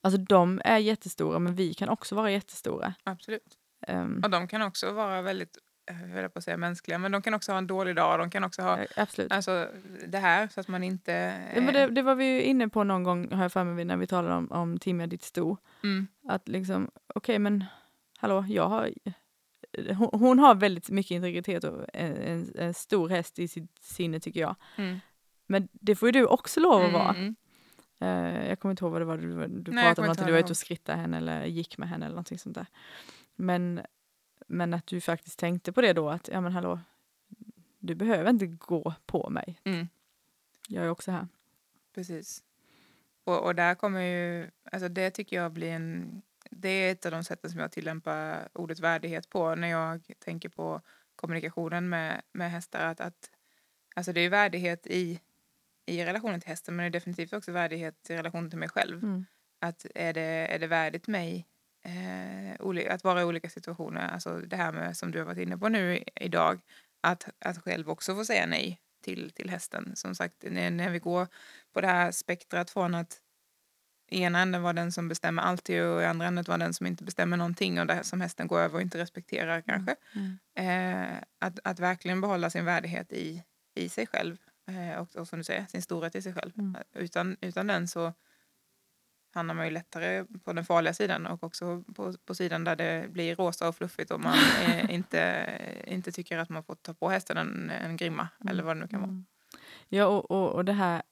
Alltså 0.00 0.20
de 0.20 0.60
är 0.64 0.78
jättestora 0.78 1.38
men 1.38 1.54
vi 1.54 1.74
kan 1.74 1.88
också 1.88 2.14
vara 2.14 2.30
jättestora. 2.30 2.94
Absolut. 3.04 3.58
Ehm, 3.86 4.20
Och 4.24 4.30
de 4.30 4.48
kan 4.48 4.62
också 4.62 4.92
vara 4.92 5.22
väldigt, 5.22 5.58
eh, 5.90 6.16
jag 6.16 6.32
på 6.32 6.38
att 6.38 6.44
säga 6.44 6.56
mänskliga, 6.56 6.98
men 6.98 7.12
de 7.12 7.22
kan 7.22 7.34
också 7.34 7.52
ha 7.52 7.58
en 7.58 7.66
dålig 7.66 7.96
dag. 7.96 8.18
De 8.18 8.30
kan 8.30 8.44
också 8.44 8.62
ha 8.62 8.78
eh, 8.78 8.86
absolut. 8.96 9.32
alltså, 9.32 9.68
det 10.06 10.18
här 10.18 10.48
så 10.48 10.60
att 10.60 10.68
man 10.68 10.82
inte... 10.84 11.12
Ja, 11.54 11.60
men 11.60 11.74
det, 11.74 11.86
det 11.86 12.02
var 12.02 12.14
vi 12.14 12.24
ju 12.24 12.42
inne 12.42 12.68
på 12.68 12.84
någon 12.84 13.02
gång, 13.02 13.32
har 13.32 13.42
jag 13.42 13.52
för 13.52 13.64
mig, 13.64 13.84
när 13.84 13.96
vi 13.96 14.06
talade 14.06 14.34
om, 14.34 14.52
om 14.52 14.78
Timja 14.78 15.06
ditt 15.06 15.22
sto. 15.24 15.56
mm, 15.82 16.06
Att 16.28 16.48
liksom, 16.48 16.90
okej 17.14 17.38
men 17.38 17.64
hallå, 18.18 18.44
jag 18.48 18.68
har... 18.68 18.90
Hon, 19.98 20.08
hon 20.12 20.38
har 20.38 20.54
väldigt 20.54 20.90
mycket 20.90 21.10
integritet 21.10 21.64
och 21.64 21.84
en, 21.92 22.16
en, 22.16 22.52
en 22.54 22.74
stor 22.74 23.08
häst 23.08 23.38
i 23.38 23.48
sitt 23.48 23.78
sinne 23.80 24.20
tycker 24.20 24.40
jag. 24.40 24.54
mm, 24.76 24.98
Men 25.46 25.68
det 25.72 25.94
får 25.96 26.08
ju 26.08 26.12
du 26.12 26.26
också 26.26 26.60
lov 26.60 26.82
att 26.82 26.92
vara. 26.92 27.14
mm, 27.14 27.34
Eh, 28.00 28.48
jag 28.48 28.58
kommer 28.60 28.70
inte 28.70 28.84
ihåg 28.84 28.92
vad 28.92 29.00
det 29.00 29.04
var 29.04 29.16
du, 29.18 29.46
du 29.48 29.72
Nej, 29.72 29.84
pratade 29.84 30.08
om, 30.08 30.12
att 30.12 30.26
du 30.26 30.32
var 30.32 30.38
ute 30.38 30.50
och 30.50 30.56
skrittade 30.56 30.98
henne 30.98 31.16
eller 31.16 31.44
gick 31.44 31.78
med 31.78 31.88
henne 31.88 32.04
eller 32.06 32.14
någonting 32.14 32.38
sånt 32.38 32.54
där. 32.54 32.66
Men, 33.34 33.80
men 34.46 34.74
att 34.74 34.86
du 34.86 35.00
faktiskt 35.00 35.38
tänkte 35.38 35.72
på 35.72 35.80
det 35.80 35.92
då, 35.92 36.08
att 36.10 36.28
ja 36.32 36.40
men 36.40 36.52
hallå, 36.52 36.80
du 37.78 37.94
behöver 37.94 38.30
inte 38.30 38.46
gå 38.46 38.94
på 39.06 39.30
mig. 39.30 39.60
mm, 39.64 39.88
Jag 40.68 40.84
är 40.84 40.88
också 40.88 41.10
här. 41.10 41.28
precis. 41.94 42.42
Och, 43.24 43.44
och 43.44 43.54
där 43.54 43.74
kommer 43.74 44.00
ju, 44.00 44.50
alltså 44.72 44.88
det 44.88 45.10
tycker 45.10 45.36
jag 45.36 45.52
blir 45.52 45.70
en, 45.72 46.22
det 46.56 46.68
är 46.68 46.92
ett 46.92 47.06
av 47.06 47.12
de 47.12 47.24
sätten 47.24 47.50
som 47.50 47.60
jag 47.60 47.72
tillämpar 47.72 48.48
ordet 48.52 48.80
värdighet 48.80 49.28
på 49.28 49.54
när 49.54 49.68
jag 49.68 50.10
tänker 50.18 50.48
på 50.48 50.80
kommunikationen 51.16 51.88
med, 51.88 52.22
med 52.32 52.50
hästar. 52.50 52.86
Att, 52.86 53.00
att, 53.00 53.30
alltså 53.96 54.12
det 54.12 54.20
är 54.20 54.30
värdighet 54.30 54.86
i, 54.86 55.20
i 55.86 56.04
relationen 56.04 56.40
till 56.40 56.48
hästen 56.48 56.76
men 56.76 56.82
det 56.82 56.88
är 56.88 57.00
definitivt 57.00 57.32
också 57.32 57.52
värdighet 57.52 58.10
i 58.10 58.16
relation 58.16 58.50
till 58.50 58.58
mig 58.58 58.68
själv. 58.68 59.02
Mm. 59.04 59.26
Att 59.60 59.86
är 59.94 60.12
det, 60.12 60.22
är 60.22 60.58
det 60.58 60.66
värdigt 60.66 61.06
mig 61.06 61.46
eh, 61.82 62.92
att 62.94 63.04
vara 63.04 63.20
i 63.20 63.24
olika 63.24 63.50
situationer, 63.50 64.08
alltså 64.08 64.38
det 64.38 64.56
här 64.56 64.72
med 64.72 64.96
som 64.96 65.10
du 65.10 65.18
har 65.18 65.26
varit 65.26 65.38
inne 65.38 65.58
på 65.58 65.68
nu 65.68 66.04
idag, 66.14 66.60
att, 67.00 67.28
att 67.38 67.62
själv 67.62 67.90
också 67.90 68.14
få 68.14 68.24
säga 68.24 68.46
nej 68.46 68.80
till, 69.02 69.30
till 69.30 69.50
hästen. 69.50 69.96
Som 69.96 70.14
sagt, 70.14 70.34
när, 70.42 70.70
när 70.70 70.90
vi 70.90 70.98
går 70.98 71.28
på 71.72 71.80
det 71.80 71.86
här 71.86 72.10
spektrat 72.10 72.70
från 72.70 72.94
att 72.94 73.21
i 74.12 74.22
ena 74.22 74.40
änden 74.40 74.62
var 74.62 74.72
den 74.72 74.92
som 74.92 75.08
bestämmer 75.08 75.42
alltid 75.42 75.82
och 75.82 76.02
i 76.02 76.04
andra 76.04 76.26
änden 76.26 76.44
var 76.48 76.58
den 76.58 76.74
som 76.74 76.86
inte 76.86 77.04
bestämmer 77.04 77.36
någonting 77.36 77.80
och 77.80 77.86
det 77.86 78.04
som 78.04 78.20
hästen 78.20 78.46
går 78.46 78.60
över 78.60 78.74
och 78.74 78.82
inte 78.82 78.98
respekterar 78.98 79.60
kanske. 79.60 79.96
Mm. 80.14 80.38
Eh, 80.54 81.22
att, 81.38 81.58
att 81.64 81.80
verkligen 81.80 82.20
behålla 82.20 82.50
sin 82.50 82.64
värdighet 82.64 83.12
i, 83.12 83.42
i 83.74 83.88
sig 83.88 84.06
själv 84.06 84.36
eh, 84.68 84.98
och, 85.00 85.16
och 85.16 85.28
som 85.28 85.38
du 85.38 85.44
säger, 85.44 85.66
sin 85.66 85.82
storhet 85.82 86.14
i 86.14 86.22
sig 86.22 86.34
själv. 86.34 86.52
Mm. 86.58 86.76
Utan, 86.92 87.36
utan 87.40 87.66
den 87.66 87.88
så 87.88 88.12
hamnar 89.34 89.54
man 89.54 89.64
ju 89.64 89.70
lättare 89.70 90.24
på 90.44 90.52
den 90.52 90.64
farliga 90.64 90.94
sidan 90.94 91.26
och 91.26 91.44
också 91.44 91.84
på, 91.94 92.14
på 92.24 92.34
sidan 92.34 92.64
där 92.64 92.76
det 92.76 93.06
blir 93.08 93.36
rosa 93.36 93.68
och 93.68 93.76
fluffigt 93.76 94.10
och 94.10 94.20
man 94.20 94.38
eh, 94.62 94.90
inte, 94.94 95.46
inte 95.86 96.12
tycker 96.12 96.38
att 96.38 96.48
man 96.48 96.64
får 96.64 96.74
ta 96.74 96.94
på 96.94 97.08
hästen 97.08 97.36
en, 97.36 97.70
en 97.70 97.96
grimma 97.96 98.28
Mm. 98.40 98.52
eller 98.52 98.62
vad 98.62 98.76
det 98.76 98.80
nu 98.80 98.88
kan 98.88 99.00
vara. 99.00 99.10
Mm. 99.10 99.26
Ja, 99.88 100.06
och, 100.06 100.30
och, 100.30 100.52
och 100.52 100.64
det 100.64 100.72
här 100.72 101.02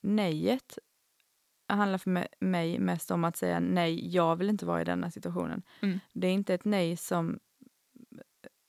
nejet 0.00 0.78
handlar 1.76 1.98
för 1.98 2.26
mig 2.40 2.78
mest 2.78 3.10
om 3.10 3.24
att 3.24 3.36
säga 3.36 3.60
nej, 3.60 4.14
jag 4.14 4.36
vill 4.36 4.48
inte 4.50 4.66
vara 4.66 4.80
i 4.80 4.84
denna 4.84 5.10
situationen. 5.10 5.62
Mm. 5.80 6.00
Det 6.12 6.26
är 6.26 6.32
inte 6.32 6.54
ett 6.54 6.64
nej 6.64 6.96
som, 6.96 7.38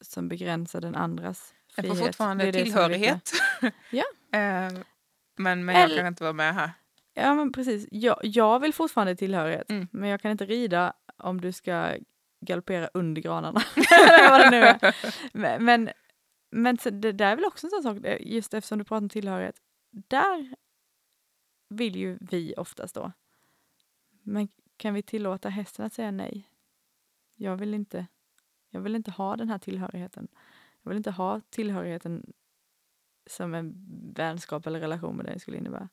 som 0.01 0.27
begränsar 0.27 0.81
den 0.81 0.95
andras 0.95 1.53
frihet. 1.75 1.97
får 1.97 2.05
fortfarande 2.05 2.43
Det 2.45 2.51
det 2.51 2.63
tillhörighet. 2.63 3.31
Ja. 3.91 4.03
eh, 4.39 4.71
men 5.35 5.65
men 5.65 5.75
jag 5.75 5.83
Eller- 5.83 5.97
kan 5.97 6.07
inte 6.07 6.23
vara 6.23 6.33
med 6.33 6.53
här. 6.55 6.71
Ja, 7.13 7.33
men 7.33 7.51
precis. 7.51 7.87
Jag, 7.91 8.19
jag 8.23 8.59
vill 8.59 8.73
fortfarande 8.73 9.15
tillhörighet, 9.15 9.69
Mm. 9.69 9.87
men 9.91 10.09
jag 10.09 10.21
kan 10.21 10.31
inte 10.31 10.45
rida 10.45 10.93
om 11.17 11.41
du 11.41 11.51
ska 11.51 11.95
galoppera 12.45 12.89
under 12.93 13.21
granarna. 13.21 13.61
Vad 14.29 14.41
det 14.41 14.49
nu 14.49 14.57
är. 14.63 14.95
Men, 15.33 15.65
men, 15.65 15.89
men 16.51 16.77
så 16.77 16.89
det 16.89 17.11
där 17.11 17.31
är 17.31 17.35
väl 17.35 17.45
också 17.45 17.67
en 17.67 17.71
sån 17.71 17.83
sak, 17.83 18.05
eh, 18.05 18.17
just 18.21 18.53
eftersom 18.53 18.77
du 18.77 18.83
pratar 18.83 19.01
om 19.03 19.09
tillhörighet. 19.09 19.55
Där 20.07 20.55
vill 21.74 21.95
ju 21.95 22.17
vi 22.21 22.53
oftast 22.57 22.95
då. 22.95 23.11
Men 24.21 24.47
kan 24.78 24.93
vi 24.93 25.01
tillåta 25.01 25.49
hästen 25.49 25.86
att 25.86 25.93
säga 25.93 26.11
nej? 26.11 26.49
Jag 27.36 27.57
vill 27.57 27.74
inte, 27.74 28.07
jag 28.69 28.82
vill 28.82 28.95
inte 28.95 29.11
ha 29.11 29.36
den 29.36 29.49
här 29.49 29.57
tillhörigheten. 29.57 30.28
Jag 30.82 30.89
vill 30.89 30.97
inte 30.97 31.11
ha 31.11 31.41
tillhörigheten 31.49 32.34
som 33.26 33.53
en 33.53 33.74
vänskap 34.15 34.67
eller 34.67 34.80
relation 34.80 35.15
med 35.15 35.26
dig 35.26 35.39
skulle 35.39 35.57
innebära. 35.57 35.89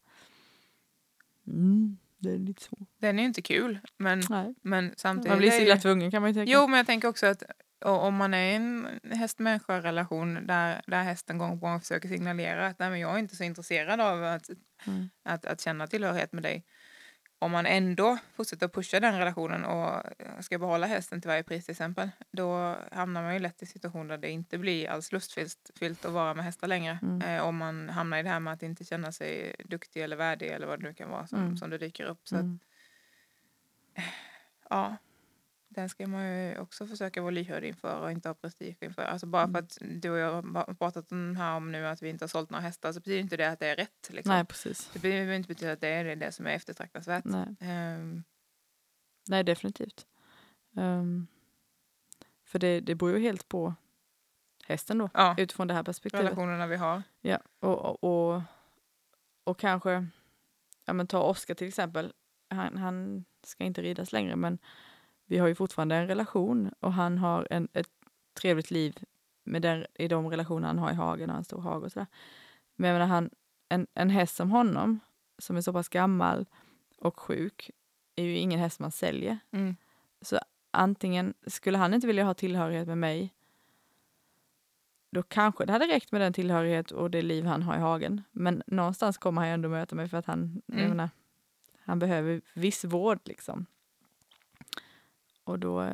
Mm, 1.46 1.98
det 2.18 2.30
är 2.30 2.38
lite 2.38 2.62
svårt. 2.62 2.88
Den 2.98 3.18
är 3.18 3.22
ju 3.22 3.28
inte 3.28 3.42
kul, 3.42 3.78
men, 3.96 4.22
Nej. 4.30 4.54
men 4.62 4.94
samtidigt... 4.96 5.28
Man 5.28 5.38
blir 5.38 5.50
så 5.50 5.62
illa 5.62 5.76
tvungen 5.76 6.10
kan 6.10 6.22
man 6.22 6.30
ju 6.30 6.34
tänka. 6.34 6.52
Jo, 6.52 6.66
men 6.66 6.76
jag 6.76 6.86
tänker 6.86 7.08
också 7.08 7.26
att 7.26 7.42
o- 7.80 7.88
om 7.90 8.14
man 8.14 8.34
är 8.34 8.52
i 8.52 8.54
en 8.54 9.00
häst-människa-relation 9.12 10.46
där, 10.46 10.82
där 10.86 11.02
hästen 11.02 11.38
gång 11.38 11.60
på 11.60 11.66
gång 11.66 11.80
försöker 11.80 12.08
signalera 12.08 12.66
att 12.66 12.78
Nej, 12.78 12.90
men 12.90 13.00
jag 13.00 13.14
är 13.14 13.18
inte 13.18 13.36
så 13.36 13.44
intresserad 13.44 14.00
av 14.00 14.24
att, 14.24 14.50
Mm. 14.86 15.10
att, 15.24 15.44
att 15.44 15.60
känna 15.60 15.86
tillhörighet 15.86 16.32
med 16.32 16.42
dig. 16.42 16.64
Om 17.38 17.50
man 17.50 17.66
ändå 17.66 18.18
fortsätter 18.34 18.68
pusha 18.68 19.00
den 19.00 19.18
relationen 19.18 19.64
och 19.64 20.02
ska 20.44 20.58
behålla 20.58 20.86
hästen 20.86 21.20
till 21.20 21.28
varje 21.28 21.42
pris 21.42 21.64
till 21.64 21.72
exempel, 21.72 22.10
då 22.30 22.76
hamnar 22.92 23.22
man 23.22 23.32
ju 23.34 23.38
lätt 23.38 23.62
i 23.62 23.66
situationer 23.66 24.08
där 24.08 24.18
det 24.18 24.30
inte 24.30 24.58
blir 24.58 24.88
alls 24.90 25.12
lustfyllt 25.12 25.70
fyllt 25.78 26.04
att 26.04 26.12
vara 26.12 26.34
med 26.34 26.44
hästar 26.44 26.68
längre. 26.68 26.98
Mm. 27.02 27.22
Eh, 27.22 27.42
om 27.42 27.56
man 27.56 27.88
hamnar 27.88 28.18
i 28.18 28.22
det 28.22 28.28
här 28.28 28.40
med 28.40 28.52
att 28.52 28.62
inte 28.62 28.84
känna 28.84 29.12
sig 29.12 29.54
duktig 29.64 30.02
eller 30.02 30.16
värdig 30.16 30.48
eller 30.48 30.66
vad 30.66 30.80
det 30.80 30.86
nu 30.88 30.94
kan 30.94 31.10
vara 31.10 31.26
som, 31.26 31.38
Mm. 31.38 31.56
som 31.56 31.70
det 31.70 31.78
dyker 31.78 32.04
upp. 32.04 32.20
Så 32.28 32.36
att, 32.36 32.40
Mm. 32.42 32.58
ja, 34.70 34.96
den 35.80 35.88
ska 35.88 36.06
man 36.06 36.26
ju 36.38 36.58
också 36.58 36.86
försöka 36.86 37.20
vara 37.22 37.30
lyhörd 37.30 37.64
inför 37.64 38.00
och 38.00 38.10
inte 38.12 38.28
ha 38.28 38.34
prestige 38.34 38.76
inför. 38.80 39.02
Alltså 39.02 39.26
bara 39.26 39.42
Mm. 39.42 39.52
för 39.54 39.58
att 39.58 39.78
du 40.02 40.10
och 40.10 40.18
jag 40.18 40.32
har 40.42 40.74
pratat 40.74 41.12
om 41.12 41.36
här 41.36 41.56
om 41.56 41.72
nu 41.72 41.86
att 41.86 42.02
vi 42.02 42.08
inte 42.08 42.22
har 42.24 42.28
sålt 42.28 42.50
några 42.50 42.62
hästar 42.62 42.92
så 42.92 43.00
betyder 43.00 43.20
inte 43.20 43.36
det 43.36 43.50
att 43.50 43.58
det 43.60 43.66
är 43.66 43.76
rätt. 43.76 44.10
Liksom. 44.10 44.34
Nej, 44.34 44.44
precis. 44.44 44.90
Det 44.92 44.98
behöver 44.98 45.34
inte 45.34 45.48
betyda 45.48 45.72
att 45.72 45.80
det 45.80 45.88
är 45.88 46.16
det 46.16 46.32
som 46.32 46.46
är 46.46 46.50
eftertraktansvärt. 46.50 47.24
Nej, 47.24 47.46
Ehm, 47.60 48.22
Nej 49.28 49.44
definitivt. 49.44 50.06
Ehm, 50.76 51.26
för 52.44 52.58
det, 52.58 52.80
det 52.80 52.94
beror 52.94 53.12
ju 53.12 53.18
helt 53.22 53.48
på 53.48 53.74
hästen 54.64 54.98
då, 54.98 55.10
ja, 55.14 55.34
utifrån 55.38 55.66
det 55.68 55.74
här 55.74 55.82
perspektivet. 55.82 56.24
relationerna 56.26 56.66
vi 56.66 56.76
har. 56.76 57.02
Ja, 57.20 57.38
och, 57.60 57.78
och, 57.78 58.04
och, 58.34 58.42
och 59.44 59.58
kanske, 59.58 60.06
ja 60.84 60.92
men 60.92 61.06
ta 61.06 61.22
Oskar 61.22 61.54
till 61.54 61.68
exempel. 61.68 62.12
Han, 62.50 62.76
han 62.76 63.24
ska 63.42 63.64
inte 63.64 63.82
ridas 63.82 64.12
längre 64.12 64.36
men 64.36 64.58
vi 65.30 65.38
har 65.38 65.48
ju 65.48 65.54
fortfarande 65.54 65.96
en 65.96 66.06
relation 66.06 66.70
och 66.80 66.92
han 66.92 67.18
har 67.18 67.46
en, 67.50 67.68
ett 67.72 67.90
trevligt 68.40 68.70
liv 68.70 68.98
med 69.44 69.62
den, 69.62 69.86
i 69.94 70.08
de 70.08 70.30
relationer 70.30 70.66
han 70.66 70.78
har 70.78 70.90
i 70.90 70.94
hagen 70.94 71.30
och 71.30 71.36
en 71.36 71.44
stor 71.44 71.60
hage 71.60 71.84
och 71.84 71.92
sådär. 71.92 72.06
Men 72.76 72.90
jag 72.90 72.94
menar, 72.94 73.06
han, 73.06 73.30
en, 73.68 73.86
en 73.94 74.10
häst 74.10 74.36
som 74.36 74.50
honom, 74.50 75.00
som 75.38 75.56
är 75.56 75.60
så 75.60 75.72
pass 75.72 75.88
gammal 75.88 76.46
och 76.98 77.20
sjuk, 77.20 77.70
är 78.16 78.24
ju 78.24 78.36
ingen 78.36 78.60
häst 78.60 78.80
man 78.80 78.90
säljer. 78.90 79.38
Mm. 79.50 79.76
Antingen 80.70 81.34
skulle 81.46 81.78
han 81.78 81.94
inte 81.94 82.06
vilja 82.06 82.24
ha 82.24 82.34
tillhörighet 82.34 82.88
med 82.88 82.98
mig, 82.98 83.34
då 85.10 85.22
kanske 85.22 85.64
det 85.64 85.72
hade 85.72 85.86
räckt 85.86 86.12
med 86.12 86.20
den 86.20 86.32
tillhörighet 86.32 86.90
och 86.90 87.10
det 87.10 87.22
liv 87.22 87.44
han 87.44 87.62
har 87.62 87.76
i 87.76 87.80
hagen. 87.80 88.22
Men 88.32 88.62
någonstans 88.66 89.18
kommer 89.18 89.40
han 89.40 89.48
ju 89.48 89.54
ändå 89.54 89.68
möta 89.68 89.94
mig 89.94 90.08
för 90.08 90.16
att 90.16 90.26
han, 90.26 90.62
Mm. 90.66 90.88
menar, 90.88 91.10
han 91.84 91.98
behöver 91.98 92.40
viss 92.54 92.84
vård 92.84 93.20
liksom. 93.24 93.66
Och 95.50 95.58
då, 95.58 95.90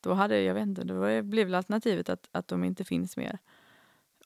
då 0.00 0.14
hade, 0.14 0.42
jag 0.42 0.54
vet 0.54 0.62
inte, 0.62 0.84
då 0.84 1.22
blev 1.22 1.46
väl 1.46 1.54
alternativet 1.54 2.08
att, 2.08 2.28
att 2.32 2.48
de 2.48 2.64
inte 2.64 2.84
finns 2.84 3.16
mer. 3.16 3.38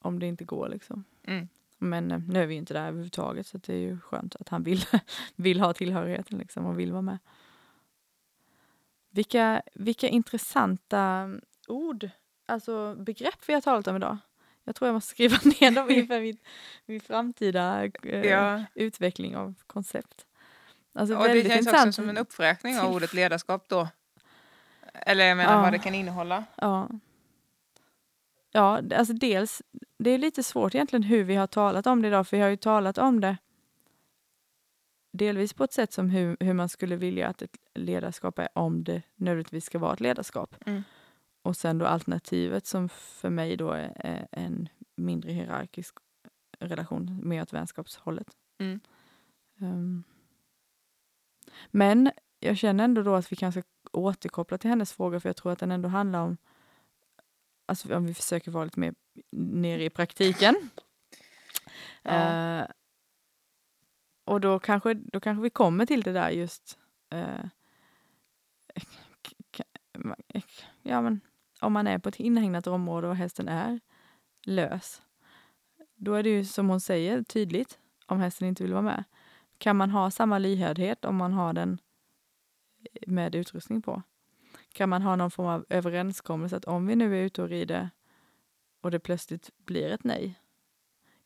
Om 0.00 0.18
det 0.18 0.26
inte 0.26 0.44
går 0.44 0.68
liksom. 0.68 1.04
Mm. 1.24 1.48
Men 1.78 2.10
eh, 2.10 2.18
nu 2.28 2.42
är 2.42 2.46
vi 2.46 2.54
ju 2.54 2.58
inte 2.58 2.74
där 2.74 2.88
överhuvudtaget 2.88 3.46
så 3.46 3.58
det 3.58 3.72
är 3.72 3.78
ju 3.78 4.00
skönt 4.00 4.36
att 4.36 4.48
han 4.48 4.62
vill, 4.62 4.84
vill 5.36 5.60
ha 5.60 5.72
tillhörigheten 5.72 6.38
liksom 6.38 6.66
och 6.66 6.78
vill 6.78 6.92
vara 6.92 7.02
med. 7.02 7.18
Vilka, 9.10 9.62
vilka 9.74 10.08
intressanta 10.08 11.30
ord, 11.68 12.10
alltså 12.46 12.94
begrepp 12.94 13.38
vi 13.46 13.54
har 13.54 13.60
talat 13.60 13.86
om 13.86 13.96
idag. 13.96 14.18
Jag 14.64 14.74
tror 14.74 14.88
jag 14.88 14.94
måste 14.94 15.10
skriva 15.10 15.36
ner 15.60 15.70
dem 15.70 15.90
inför 15.90 16.20
min, 16.20 16.38
min 16.86 17.00
framtida 17.00 17.84
eh, 17.84 18.26
Ja. 18.26 18.64
utveckling 18.74 19.36
av 19.36 19.54
koncept. 19.66 20.26
Alltså 20.92 21.16
Och 21.16 21.28
det 21.28 21.48
känns 21.48 21.66
också 21.66 21.92
som 21.92 22.08
en 22.08 22.18
uppräkning 22.18 22.78
av 22.78 22.92
ordet 22.94 23.14
ledarskap 23.14 23.68
då. 23.68 23.88
Eller 25.02 25.24
jag 25.24 25.36
menar 25.36 25.52
Ja. 25.52 25.60
vad 25.62 25.72
det 25.72 25.78
kan 25.78 25.94
innehålla. 25.94 26.44
Ja. 26.54 26.88
Ja, 28.50 28.80
alltså 28.96 29.12
dels, 29.12 29.62
det 29.98 30.10
är 30.10 30.18
lite 30.18 30.42
svårt 30.42 30.74
egentligen 30.74 31.02
hur 31.02 31.24
vi 31.24 31.34
har 31.34 31.46
talat 31.46 31.86
om 31.86 32.02
det 32.02 32.08
idag, 32.08 32.28
för 32.28 32.36
vi 32.36 32.42
har 32.42 32.50
ju 32.50 32.56
talat 32.56 32.98
om 32.98 33.20
det 33.20 33.36
delvis 35.12 35.52
på 35.52 35.64
ett 35.64 35.72
sätt 35.72 35.92
som 35.92 36.10
hur, 36.10 36.36
hur 36.40 36.52
man 36.54 36.68
skulle 36.68 36.96
vilja 36.96 37.28
att 37.28 37.42
ett 37.42 37.56
ledarskap 37.74 38.38
är, 38.38 38.48
om 38.54 38.84
det 38.84 39.02
nödvändigtvis 39.16 39.64
ska 39.64 39.78
vara 39.78 39.92
ett 39.92 40.00
ledarskap. 40.00 40.54
Mm. 40.66 40.82
Och 41.42 41.56
sen 41.56 41.78
då 41.78 41.86
alternativet 41.86 42.66
som 42.66 42.88
för 42.88 43.30
mig 43.30 43.56
då 43.56 43.70
är, 43.72 44.28
en 44.32 44.68
mindre 44.96 45.32
hierarkisk 45.32 45.94
relation, 46.58 47.20
mer 47.22 47.42
åt 47.42 47.52
vänskapshållet. 47.52 48.28
Mm. 48.58 48.80
Ehm. 49.60 50.04
men 51.70 52.10
jag 52.40 52.56
känner 52.56 52.84
ändå 52.84 53.02
då 53.02 53.14
att 53.14 53.32
vi 53.32 53.36
kanske 53.36 53.62
återkoppla 53.98 54.58
till 54.58 54.70
hennes 54.70 54.92
fråga, 54.92 55.20
för 55.20 55.28
jag 55.28 55.36
tror 55.36 55.52
att 55.52 55.58
den 55.58 55.72
ändå 55.72 55.88
handlar 55.88 56.22
om, 56.22 56.36
alltså 57.66 57.96
om 57.96 58.06
vi 58.06 58.14
försöker 58.14 58.50
vara 58.50 58.64
lite 58.64 58.80
mer 58.80 58.94
nere 59.30 59.84
i 59.84 59.90
praktiken. 59.90 60.70
Ja. 62.02 62.10
Eh, 62.10 62.66
och 64.24 64.40
då 64.40 64.58
kanske, 64.58 64.94
då 64.94 65.20
kanske 65.20 65.42
vi 65.42 65.50
kommer 65.50 65.86
till 65.86 66.02
det 66.02 66.12
där 66.12 66.30
just, 66.30 66.78
k- 69.52 69.64
ja 70.82 71.00
men 71.00 71.20
om 71.60 71.72
man 71.72 71.86
är 71.86 71.98
på 71.98 72.08
ett 72.08 72.20
inhägnat 72.20 72.66
område 72.66 73.08
och 73.08 73.16
hästen 73.16 73.48
är 73.48 73.80
lös, 74.42 75.02
då 75.94 76.14
är 76.14 76.22
det 76.22 76.30
ju 76.30 76.44
som 76.44 76.68
hon 76.68 76.80
säger 76.80 77.22
tydligt 77.22 77.78
om 78.06 78.20
hästen 78.20 78.48
inte 78.48 78.62
vill 78.62 78.72
vara 78.72 78.82
med. 78.82 79.04
Kan 79.58 79.76
man 79.76 79.90
ha 79.90 80.10
samma 80.10 80.38
lyhördhet 80.38 81.04
om 81.04 81.16
man 81.16 81.32
har 81.32 81.52
den 81.52 81.78
med 83.06 83.34
utrustning 83.34 83.82
på? 83.82 84.02
Kan 84.72 84.88
man 84.88 85.02
ha 85.02 85.16
någon 85.16 85.30
form 85.30 85.46
av 85.46 85.66
överenskommelse 85.68 86.56
att 86.56 86.64
om 86.64 86.86
vi 86.86 86.96
nu 86.96 87.18
är 87.18 87.22
ute 87.22 87.42
och 87.42 87.48
rider 87.48 87.90
och 88.80 88.90
det 88.90 89.00
plötsligt 89.00 89.50
blir 89.56 89.90
ett 89.90 90.04
nej, 90.04 90.34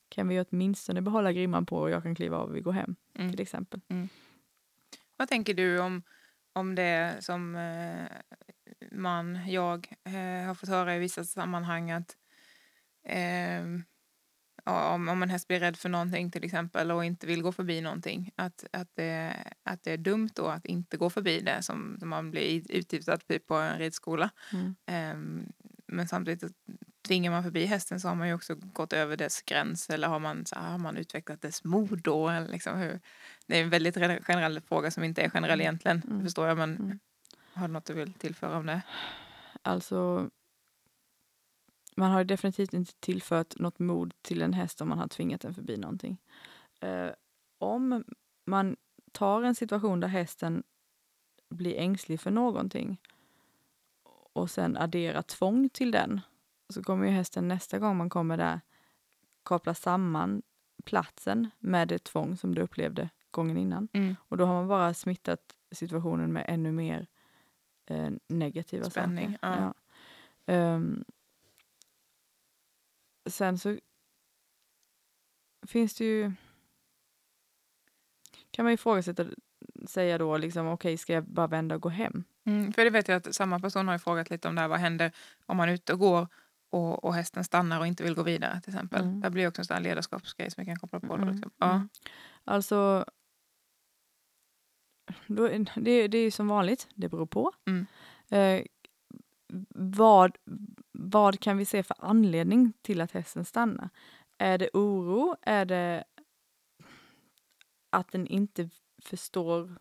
kan 0.09 0.29
vi 0.29 0.41
åtminstone 0.41 1.03
behålla 1.03 1.33
grimman 1.33 1.66
på 1.66 1.77
och 1.77 1.91
jag 1.91 2.03
kan 2.03 2.14
kliva 2.14 2.37
av 2.37 2.49
och 2.49 2.57
vi 2.57 2.61
går 2.61 2.73
hem 2.73 2.97
Mm. 3.14 3.31
till 3.31 3.41
exempel. 3.41 3.81
Vad 5.16 5.29
tänker 5.29 5.55
du 5.55 5.81
om, 5.81 6.03
om 6.53 6.75
det 6.75 7.16
som 7.20 7.57
eh, 7.57 8.07
man, 8.93 9.51
jag, 9.51 9.93
eh, 10.05 10.47
har 10.47 10.55
fått 10.55 10.68
höra 10.68 10.97
i 10.97 10.99
vissa 10.99 11.25
sammanhang 11.25 11.91
att 11.91 12.16
eh, 13.05 13.62
om, 14.64 15.08
om 15.08 15.22
en 15.22 15.30
häst 15.30 15.48
blir 15.48 15.60
rädd 15.60 15.76
för 15.76 15.88
någonting 15.88 16.30
till 16.30 16.44
exempel 16.44 16.90
och 16.90 17.04
inte 17.04 17.26
vill 17.26 17.42
gå 17.42 17.52
förbi 17.52 17.80
någonting 17.80 18.30
att, 18.36 18.64
att, 18.72 18.88
det, 18.94 19.36
att 19.62 19.82
det 19.82 19.92
är 19.92 19.96
dumt 19.96 20.30
då 20.34 20.46
att 20.46 20.66
inte 20.66 20.96
gå 20.96 21.10
förbi 21.10 21.40
det 21.40 21.62
som, 21.62 21.96
som 22.00 22.08
man 22.08 22.30
blir 22.30 22.72
utgiftad 22.72 23.18
på 23.46 23.54
en 23.54 23.78
ridskola. 23.78 24.30
Mm. 24.52 24.74
Eh, 24.86 25.44
men 25.86 26.08
samtidigt 26.08 26.52
tvingar 27.06 27.30
man 27.30 27.42
förbi 27.42 27.64
hästen 27.66 28.00
så 28.00 28.08
har 28.08 28.14
man 28.14 28.28
ju 28.28 28.34
också 28.34 28.54
gått 28.54 28.92
över 28.92 29.16
dess 29.16 29.42
gräns 29.42 29.90
eller 29.90 30.08
har 30.08 30.18
man, 30.18 30.46
så, 30.46 30.56
har 30.56 30.78
man 30.78 30.96
utvecklat 30.96 31.42
dess 31.42 31.64
mod 31.64 32.02
då? 32.02 32.28
Eller 32.28 32.48
liksom 32.48 32.78
hur, 32.78 33.00
det 33.46 33.58
är 33.58 33.62
en 33.62 33.70
väldigt 33.70 33.94
generell 34.26 34.60
fråga 34.60 34.90
som 34.90 35.04
inte 35.04 35.22
är 35.22 35.28
generell 35.30 35.60
egentligen, 35.60 36.02
Mm. 36.10 36.22
förstår 36.24 36.48
jag. 36.48 36.58
Men 36.58 36.76
Mm. 36.76 36.98
har 37.52 37.68
du 37.68 37.72
något 37.72 37.84
du 37.84 37.94
vill 37.94 38.12
tillföra 38.12 38.56
om 38.56 38.66
det? 38.66 38.82
Alltså, 39.62 40.30
man 41.97 42.11
har 42.11 42.24
definitivt 42.24 42.74
inte 42.74 42.95
tillfört 42.95 43.59
något 43.59 43.78
mod 43.78 44.14
till 44.22 44.43
en 44.43 44.53
häst 44.53 44.80
om 44.80 44.88
man 44.88 44.99
har 44.99 45.09
tvingat 45.09 45.40
den 45.40 45.55
förbi 45.55 45.76
någonting. 45.76 46.18
Eh, 46.80 47.11
om 47.59 48.05
man 48.45 48.76
tar 49.12 49.43
en 49.43 49.55
situation 49.55 50.01
där 50.01 50.09
hästen 50.09 50.62
blir 51.49 51.78
ängslig 51.78 52.20
för 52.20 52.30
någonting 52.30 53.01
och 54.32 54.51
sen 54.51 54.76
adderar 54.76 55.22
tvång 55.22 55.68
till 55.68 55.90
den 55.90 56.20
så 56.68 56.82
kommer 56.82 57.07
ju 57.07 57.11
hästen 57.11 57.49
nästa 57.49 57.78
gång 57.78 57.97
man 57.97 58.11
kommer 58.11 58.36
där 58.36 58.61
koppla 59.43 59.74
samman 59.74 60.43
platsen 60.84 61.51
med 61.59 61.88
det 61.88 62.05
tvång 62.05 62.36
som 62.36 62.55
du 62.55 62.62
upplevde 62.62 63.09
gången 63.30 63.57
innan. 63.57 63.88
Mm. 63.93 64.16
Och 64.28 64.36
då 64.36 64.45
har 64.45 64.55
man 64.55 64.68
bara 64.68 64.95
smittat 64.95 65.40
situationen 65.70 66.32
med 66.32 66.45
ännu 66.49 66.72
mer 66.72 67.07
eh, 67.86 68.11
negativa 68.28 68.90
Spänning, 68.90 69.38
saker. 69.40 69.49
ja. 69.61 69.61
Ja. 69.61 69.74
Ehm, 70.55 71.05
sen 73.27 73.59
så 73.59 73.79
finns 75.66 75.95
det 75.95 76.05
ju... 76.05 76.33
Kan 78.51 78.64
man 78.64 78.73
ju 78.73 78.75
ifrågasätta, 78.75 79.27
säga 79.87 80.18
då 80.18 80.37
liksom 80.37 80.66
okej, 80.66 80.97
ska 80.97 81.12
jag 81.12 81.25
bara 81.25 81.47
vända 81.47 81.75
och 81.75 81.83
gå 81.83 81.89
hem? 81.89 82.25
Mm, 82.45 82.73
för 82.73 82.85
det 82.85 82.91
vet 82.91 83.09
jag 83.09 83.16
att 83.16 83.35
samma 83.35 83.61
person 83.61 83.87
har 83.87 83.95
ju 83.95 83.99
frågat 83.99 84.31
lite 84.31 84.49
om 84.49 84.55
det 84.55 84.61
här, 84.61 84.68
vad 84.68 84.79
händer 84.79 85.12
om 85.47 85.57
man 85.57 85.68
är 85.68 85.73
ute 85.73 85.93
och 85.93 85.99
går 85.99 86.29
och, 86.70 87.05
och 87.05 87.14
hästen 87.14 87.45
stannar 87.45 87.81
och 87.81 87.87
inte 87.87 88.03
vill 88.03 88.14
gå 88.14 88.23
vidare 88.23 88.61
till 88.61 88.75
exempel. 88.75 89.03
Mm. 89.03 89.20
Det 89.20 89.31
blir 89.31 89.49
också 89.49 89.61
en 89.61 89.64
sån 89.64 89.75
här 89.75 89.83
ledarskapsgrej 89.83 90.51
som 90.51 90.64
vi 90.64 90.66
kan 90.66 90.77
koppla 90.77 91.01
på. 91.01 91.14
Mm, 91.14 91.27
Då, 91.27 91.33
liksom. 91.33 91.51
ja. 91.59 91.70
mm. 91.70 91.89
Alltså, 92.45 93.05
då, 95.27 95.49
det, 95.75 96.09
det 96.09 96.18
är 96.18 96.23
ju 96.23 96.31
som 96.31 96.49
vanligt, 96.49 96.89
det 96.95 97.09
beror 97.09 97.27
på. 97.27 97.53
Mm. 97.66 97.87
Eh, 98.31 98.66
vad, 99.74 100.36
vad 100.92 101.40
kan 101.40 101.57
vi 101.57 101.64
se 101.64 101.82
för 101.82 101.96
anledning 101.98 102.72
till 102.82 103.00
att 103.00 103.12
hästen 103.12 103.44
stannar? 103.44 103.88
Är 104.38 104.59
det 104.59 104.70
oro? 104.72 105.36
Är 105.42 105.64
det 105.64 106.05
att 107.90 108.12
den 108.12 108.26
inte 108.26 108.70
förstår 109.03 109.76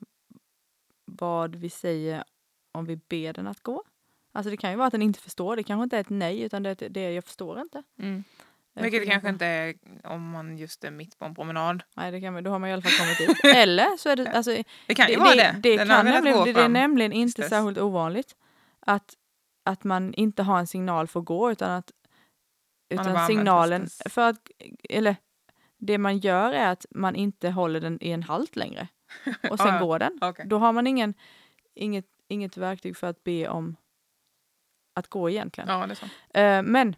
vad 1.06 1.56
vi 1.56 1.70
säger 1.70 2.24
om 2.72 2.86
vi 2.86 2.96
ber 2.96 3.34
den 3.34 3.48
att 3.48 3.62
gå? 3.64 3.84
Alltså 4.32 4.50
det 4.52 4.58
kan 4.58 4.72
ju 4.72 4.78
vara 4.78 4.88
att 4.88 4.92
den 4.92 5.02
inte 5.02 5.20
förstår. 5.20 5.56
Det 5.56 5.64
kanske 5.64 5.84
inte 5.84 5.98
är 5.98 6.02
ett 6.02 6.10
nej 6.10 6.42
utan 6.42 6.64
det 6.64 6.70
är 6.70 6.86
ett, 6.86 6.94
det 6.94 7.02
är 7.02 7.12
jag 7.12 7.24
förstår 7.26 7.62
inte. 7.62 7.84
Mm. 8.00 8.24
Vilket 8.74 9.00
förstår 9.00 9.12
kanske 9.12 9.30
inte 9.30 9.46
är 9.46 9.76
om 10.04 10.30
man 10.30 10.58
just 10.58 10.84
är 10.84 10.92
mitt 10.92 11.20
på 11.20 11.26
en 11.26 11.36
promenad. 11.36 11.84
Nej, 11.96 12.12
det 12.12 12.22
kan 12.22 12.34
man, 12.34 12.44
då 12.44 12.52
har 12.52 12.60
man 12.60 12.70
i 12.70 12.74
alla 12.74 12.82
fall 12.82 12.92
kommit 12.92 13.18
dit. 13.18 13.46
Eller 13.56 13.98
så 13.98 14.10
är 14.10 14.16
det, 14.16 14.32
alltså, 14.32 14.64
Det 14.88 14.96
kan 14.96 15.08
ju 15.10 15.16
det, 15.16 15.20
vara 15.20 15.36
det, 15.36 15.56
det. 15.64 15.78
det, 15.78 15.78
kan 15.78 15.88
nämligen, 15.88 16.46
det, 16.46 16.54
det 16.54 16.62
är 16.62 16.70
nämligen 16.70 17.14
inte 17.14 17.42
dess. 17.42 17.50
särskilt 17.50 17.78
ovanligt 17.78 18.36
att, 18.80 19.16
att 19.72 19.84
man 19.84 20.14
inte 20.14 20.44
har 20.44 20.60
en 20.60 20.68
signal 20.68 21.08
för 21.08 21.20
att 21.20 21.26
gå 21.26 21.52
utan 21.52 21.72
att 21.72 21.92
utan 22.90 23.28
signalen 23.28 23.88
för 24.10 24.30
att 24.30 24.52
eller 24.90 25.16
det 25.78 25.98
man 25.98 26.18
gör 26.18 26.54
är 26.54 26.72
att 26.72 26.86
man 26.90 27.16
inte 27.16 27.50
håller 27.50 27.80
den 27.82 27.98
i 28.02 28.12
en 28.12 28.24
halt 28.24 28.56
längre 28.56 28.88
och 29.50 29.58
sen 29.60 29.68
ja. 29.74 29.80
går 29.80 30.00
den. 30.00 30.20
Okej. 30.22 30.46
Då 30.48 30.58
har 30.58 30.74
man 30.74 30.88
ingen, 30.88 31.14
inget, 31.74 32.06
inget 32.28 32.58
verktyg 32.58 32.98
för 32.98 33.08
att 33.08 33.24
be 33.24 33.50
om 33.50 33.76
att 34.94 35.08
gå 35.08 35.30
egentligen. 35.30 35.70
Ja, 35.70 35.88
det 35.88 35.94
är 35.94 35.96
så. 35.96 36.06
Eh, 36.40 36.64
men 36.64 36.96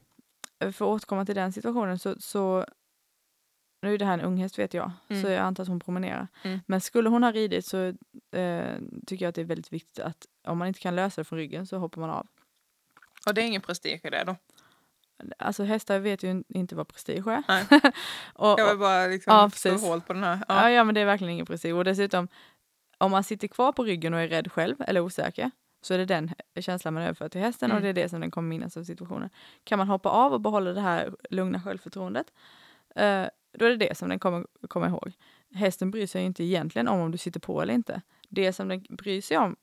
eh, 0.60 0.72
för 0.72 0.86
att 0.86 0.96
återkomma 0.96 1.26
till 1.26 1.36
den 1.36 1.54
situationen 1.54 2.00
så, 2.00 2.16
så 2.20 2.66
nu 3.82 3.94
är 3.94 3.98
det 3.98 4.06
här 4.06 4.14
en 4.14 4.22
ung 4.22 4.38
häst 4.38 4.60
vet 4.60 4.74
jag, 4.74 4.92
Mm. 5.10 5.22
så 5.22 5.30
jag 5.30 5.40
antar 5.40 5.64
att 5.64 5.70
hon 5.70 5.80
promenerar. 5.80 6.28
Mm. 6.44 6.60
Men 6.68 6.82
skulle 6.82 7.10
hon 7.10 7.24
ha 7.24 7.32
ridit 7.32 7.66
så 7.66 7.86
eh, 8.32 8.76
tycker 9.08 9.26
jag 9.26 9.30
att 9.30 9.36
det 9.36 9.42
är 9.42 9.46
väldigt 9.46 9.74
viktigt 9.74 10.00
att 10.00 10.26
om 10.48 10.58
man 10.58 10.68
inte 10.68 10.80
kan 10.80 10.96
lösa 10.96 11.22
det 11.22 11.26
från 11.26 11.40
ryggen 11.40 11.68
så 11.68 11.78
hoppar 11.78 12.02
man 12.02 12.10
av. 12.10 12.28
Och 13.28 13.34
det 13.34 13.42
är 13.42 13.46
ingen 13.46 13.62
prestige 13.62 14.00
i 14.04 14.10
det 14.10 14.24
då? 14.24 14.36
Alltså 15.40 15.64
hästar 15.64 16.00
vet 16.00 16.24
ju 16.24 16.44
inte 16.50 16.76
vad 16.76 16.88
prestige 16.88 17.28
är. 17.28 17.44
Nej. 17.48 17.66
och, 18.34 18.60
Jag 18.60 18.66
vill 18.66 18.74
och, 18.74 18.80
bara 18.80 19.08
liksom 19.08 19.34
Ja, 19.34 19.50
slå 19.50 19.78
hål 19.78 20.02
på 20.02 20.14
den 20.14 20.24
här. 20.24 20.40
ja. 20.48 20.62
Ja. 20.62 20.70
ja 20.72 20.84
men 20.84 20.96
det 20.96 21.02
är 21.02 21.06
verkligen 21.06 21.34
ingen 21.34 21.46
prestige. 21.46 21.74
Och 21.74 21.84
dessutom 21.84 22.28
om 22.98 23.12
man 23.12 23.24
sitter 23.24 23.48
kvar 23.48 23.72
på 23.72 23.84
ryggen 23.84 24.14
och 24.14 24.20
är 24.20 24.28
rädd 24.28 24.52
själv 24.52 24.76
eller 24.80 25.02
osäker 25.02 25.52
så 25.82 25.94
är 25.94 25.98
det 25.98 26.06
den 26.06 26.32
känslan 26.60 26.94
man 26.94 27.04
överför 27.04 27.30
till 27.30 27.42
hästen 27.42 27.72
och 27.72 27.78
Mm. 27.78 27.84
det 27.84 27.90
är 28.02 28.04
det 28.04 28.10
som 28.10 28.22
den 28.22 28.32
kommer 28.32 28.50
minnas 28.50 28.78
av 28.78 28.84
situationen. 28.84 29.30
Kan 29.64 29.78
man 29.78 29.88
hoppa 29.88 30.10
av 30.10 30.34
och 30.34 30.42
behålla 30.42 30.74
det 30.74 30.82
här 30.82 31.16
lugna 31.30 31.62
självförtroendet 31.62 32.28
eh, 32.96 33.26
då 33.58 33.66
är 33.66 33.70
det 33.70 33.76
det 33.78 33.98
som 33.98 34.10
den 34.10 34.20
kommer 34.20 34.46
komma 34.68 34.88
ihåg. 34.88 35.14
Hästen 35.56 35.92
bryr 35.92 36.08
sig 36.08 36.24
inte 36.24 36.44
egentligen 36.44 36.88
om 36.88 37.00
om 37.00 37.12
du 37.12 37.18
sitter 37.18 37.40
på 37.40 37.62
eller 37.62 37.74
inte. 37.74 38.02
Det 38.30 38.54
som 38.54 38.68
den 38.68 38.86
bryr 38.90 39.22
sig 39.22 39.38
om 39.38 39.56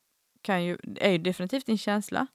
kan 0.42 0.64
ju, 0.64 0.78
är 0.96 1.10
ju 1.10 1.18
definitivt 1.18 1.66
din 1.66 1.78
känsla 1.78 2.26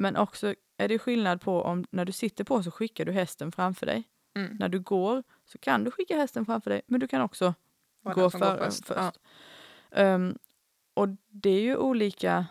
men 0.00 0.16
också 0.16 0.54
är 0.76 0.88
det 0.88 0.98
skillnad 0.98 1.40
på 1.40 1.62
om 1.62 1.84
när 1.90 2.04
du 2.04 2.12
sitter 2.12 2.44
på 2.44 2.62
så 2.62 2.70
skickar 2.70 3.04
du 3.04 3.12
hästen 3.12 3.52
framför 3.52 3.86
dig. 3.86 4.04
Mm. 4.36 4.56
När 4.60 4.68
du 4.68 4.80
går 4.80 5.22
så 5.44 5.58
kan 5.58 5.84
du 5.84 5.90
skicka 5.90 6.16
hästen 6.16 6.46
framför 6.46 6.70
dig 6.70 6.82
men 6.86 7.00
du 7.00 7.08
kan 7.08 7.20
också 7.22 7.54
Var 8.02 8.14
gå 8.14 8.30
före 8.30 8.64
först. 8.64 8.86
först. 8.86 8.98
Ja. 8.98 9.12
Ehm, 9.90 10.38
och 10.94 11.08
det 11.28 11.50
är 11.50 11.60
ju 11.60 11.76
olika 11.76 12.46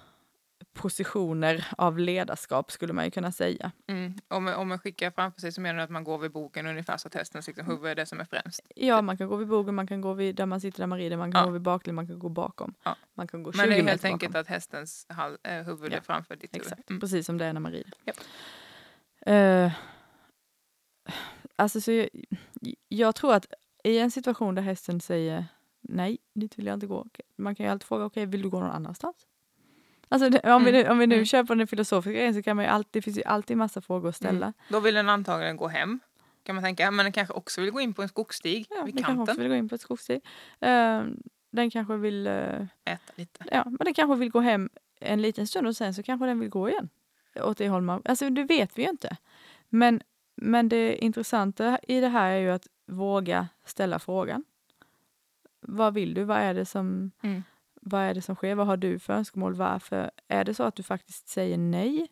positioner 0.73 1.67
av 1.77 1.99
ledarskap 1.99 2.71
skulle 2.71 2.93
man 2.93 3.05
ju 3.05 3.11
kunna 3.11 3.31
säga. 3.31 3.71
Mm. 3.87 4.13
Om, 4.27 4.47
om 4.47 4.67
man 4.67 4.79
skickar 4.79 5.11
framför 5.11 5.41
sig 5.41 5.51
så 5.51 5.61
menar 5.61 5.77
du 5.77 5.83
att 5.83 5.89
man 5.89 6.03
går 6.03 6.17
vid 6.17 6.31
boken 6.31 6.65
ungefär 6.67 6.97
så 6.97 7.07
att 7.07 7.13
hästens 7.15 7.47
liksom, 7.47 7.65
huvud 7.65 7.85
är 7.91 7.95
det 7.95 8.05
som 8.05 8.19
är 8.19 8.25
främst. 8.25 8.61
Ja, 8.75 9.01
man 9.01 9.17
kan 9.17 9.27
gå 9.27 9.35
vid 9.35 9.47
bogen, 9.47 9.75
man 9.75 9.87
kan 9.87 10.01
gå 10.01 10.13
vid 10.13 10.35
där 10.35 10.45
man 10.45 10.61
sitter 10.61 10.79
där 10.79 10.87
man 10.87 10.97
rider, 10.97 11.17
man 11.17 11.31
kan 11.31 11.39
Ja. 11.41 11.45
gå 11.45 11.51
vid 11.51 11.61
bakled, 11.61 11.95
man 11.95 12.07
kan 12.07 12.19
gå 12.19 12.29
bakom. 12.29 12.73
Ja. 12.83 12.95
Man 13.13 13.27
kan 13.27 13.43
gå 13.43 13.51
20 13.51 13.57
Men 13.57 13.69
det 13.69 13.75
är 13.75 13.83
helt 13.83 14.01
bakom. 14.01 14.13
enkelt 14.13 14.35
att 14.35 14.47
hästens 14.47 15.05
hal, 15.09 15.37
äh, 15.43 15.53
huvud 15.53 15.91
Ja, 15.93 15.97
är 15.97 16.01
framför 16.01 16.35
ditt 16.35 16.55
huvud. 16.55 16.65
Exakt, 16.67 16.89
Mm. 16.89 16.99
precis 16.99 17.25
som 17.25 17.37
det 17.37 17.45
är 17.45 17.53
när 17.53 17.59
man 17.61 17.71
rider. 17.71 17.93
Japp. 18.05 18.17
Eh, 19.25 19.71
alltså 21.55 21.81
så 21.81 21.91
jag, 21.91 22.09
jag 22.87 23.15
tror 23.15 23.33
att 23.33 23.45
i 23.83 23.99
en 23.99 24.11
situation 24.11 24.55
där 24.55 24.61
hästen 24.61 25.01
säger 25.01 25.45
nej, 25.81 26.17
dit 26.35 26.57
vill 26.59 26.65
jag 26.65 26.73
inte 26.73 26.87
gå. 26.87 27.05
Man 27.37 27.55
kan 27.55 27.65
ju 27.65 27.71
alltid 27.71 27.87
fråga, 27.87 28.05
okej, 28.05 28.25
vill 28.25 28.41
du 28.41 28.49
gå 28.49 28.59
någon 28.59 28.71
annanstans? 28.71 29.15
Alltså 30.11 30.29
det, 30.29 30.53
om, 30.53 30.63
vi 30.63 30.69
Mm, 30.69 30.83
nu, 30.83 30.89
om 30.91 30.99
vi 30.99 31.07
nu 31.07 31.15
mm. 31.15 31.25
kör 31.25 31.43
på 31.43 31.55
den 31.55 31.67
filosofiska 31.67 32.11
grejen 32.11 32.33
så 32.33 32.41
kan 32.43 32.55
man 32.55 32.65
ju 32.65 32.71
alltid, 32.71 32.89
det 32.91 33.01
finns 33.01 33.17
ju 33.17 33.23
alltid 33.23 33.57
massa 33.57 33.81
frågor 33.81 34.09
att 34.09 34.15
ställa. 34.15 34.45
Mm. 34.45 34.53
Då 34.69 34.79
vill 34.79 34.95
den 34.95 35.09
antagligen 35.09 35.57
gå 35.57 35.67
hem. 35.67 35.99
Kan 36.43 36.55
man 36.55 36.63
tänka. 36.63 36.91
Men 36.91 37.05
den 37.05 37.11
kanske 37.13 37.33
också 37.33 37.61
vill 37.61 37.71
gå 37.71 37.81
in 37.81 37.93
på 37.93 38.01
en 38.01 38.09
skogsstig 38.09 38.65
Ja, 38.69 38.83
vid 38.83 38.95
den 38.95 39.03
kanske 39.03 39.17
kanten. 39.17 39.31
också 39.33 39.41
vill 39.41 39.49
gå 39.49 39.55
in 39.55 39.69
på 39.69 39.75
ett 39.75 39.81
skogsstig. 39.81 40.21
Eh, 40.59 41.03
den 41.51 41.69
kanske 41.71 41.95
vill, 41.97 42.27
eh, 42.27 42.33
Äta 42.85 43.13
lite. 43.15 43.45
ja, 43.51 43.63
men 43.65 43.77
den 43.79 43.93
kanske 43.93 44.15
vill 44.15 44.29
gå 44.31 44.39
hem 44.39 44.69
en 44.99 45.21
liten 45.21 45.47
stund 45.47 45.67
och 45.67 45.75
sen 45.75 45.93
så 45.93 46.03
kanske 46.03 46.25
den 46.25 46.39
vill 46.39 46.49
gå 46.49 46.69
igen. 46.69 46.89
Åt 47.35 47.57
det 47.57 47.69
håll 47.69 47.81
man, 47.81 48.01
alltså 48.05 48.29
det 48.29 48.43
vet 48.43 48.77
vi 48.77 48.83
ju 48.83 48.89
inte. 48.89 49.17
Men, 49.69 50.01
men 50.35 50.69
det 50.69 50.95
intressanta 51.05 51.79
i 51.87 51.99
det 51.99 52.07
här 52.07 52.31
är 52.31 52.39
ju 52.39 52.49
att 52.51 52.67
våga 52.85 53.47
ställa 53.65 53.99
frågan. 53.99 54.43
Vad 55.61 55.93
vill 55.93 56.13
du? 56.13 56.23
Vad 56.23 56.37
är 56.37 56.53
det 56.53 56.65
som, 56.65 57.11
Mm. 57.21 57.43
Vad 57.89 58.01
är 58.01 58.13
det 58.13 58.21
som 58.21 58.35
sker? 58.35 58.55
Vad 58.55 58.67
har 58.67 58.77
du 58.77 58.99
för 58.99 59.13
önskemål? 59.13 59.53
Varför? 59.55 60.11
Är 60.27 60.43
det 60.45 60.53
så 60.53 60.63
att 60.63 60.75
du 60.75 60.83
faktiskt 60.83 61.27
säger 61.29 61.57
nej? 61.57 62.07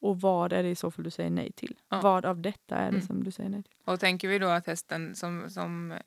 Och 0.00 0.20
vad 0.20 0.52
är 0.52 0.62
det 0.62 0.68
i 0.68 0.74
så 0.74 0.90
fall 0.90 1.04
du 1.04 1.10
säger 1.10 1.30
nej 1.30 1.52
till? 1.52 1.78
Ja. 1.88 2.00
Vad 2.00 2.24
av 2.24 2.40
detta 2.40 2.76
är 2.76 2.82
det 2.90 2.96
Mm. 2.96 3.06
som 3.06 3.24
du 3.24 3.30
säger 3.30 3.48
nej 3.50 3.62
till? 3.62 3.72
Och 3.84 4.00
tänker 4.00 4.28
vi 4.28 4.38
då 4.38 4.48
att 4.48 4.66
hästen 4.66 5.14
som, 5.14 5.50
som 5.50 5.98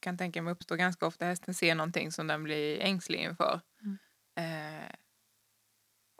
kan 0.00 0.18
tänka 0.18 0.42
mig 0.42 0.52
uppstår 0.52 0.76
ganska 0.76 1.06
ofta, 1.06 1.24
hästen 1.24 1.54
ser 1.54 1.74
någonting 1.74 2.12
som 2.12 2.26
den 2.26 2.42
blir 2.44 2.80
ängslig 2.80 3.20
inför. 3.20 3.60
Mm. 3.82 3.98
Eh, 4.36 4.88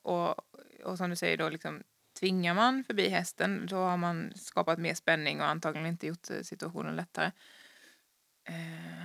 och, 0.03 0.35
och 0.85 0.99
som 0.99 1.11
du 1.11 1.17
säger 1.17 1.37
då, 1.37 1.49
liksom, 1.49 1.83
tvingar 2.21 2.55
man 2.55 2.85
förbi 2.85 3.09
hästen 3.09 3.67
då 3.67 3.77
har 3.77 3.97
man 3.97 4.33
skapat 4.37 4.79
mer 4.79 4.95
spänning 4.95 5.41
och 5.41 5.47
antagligen 5.47 5.87
inte 5.89 6.07
gjort 6.07 6.31
eh, 6.31 6.41
situationen 6.43 6.97
lättare. 6.97 7.31
Eh, 8.49 9.05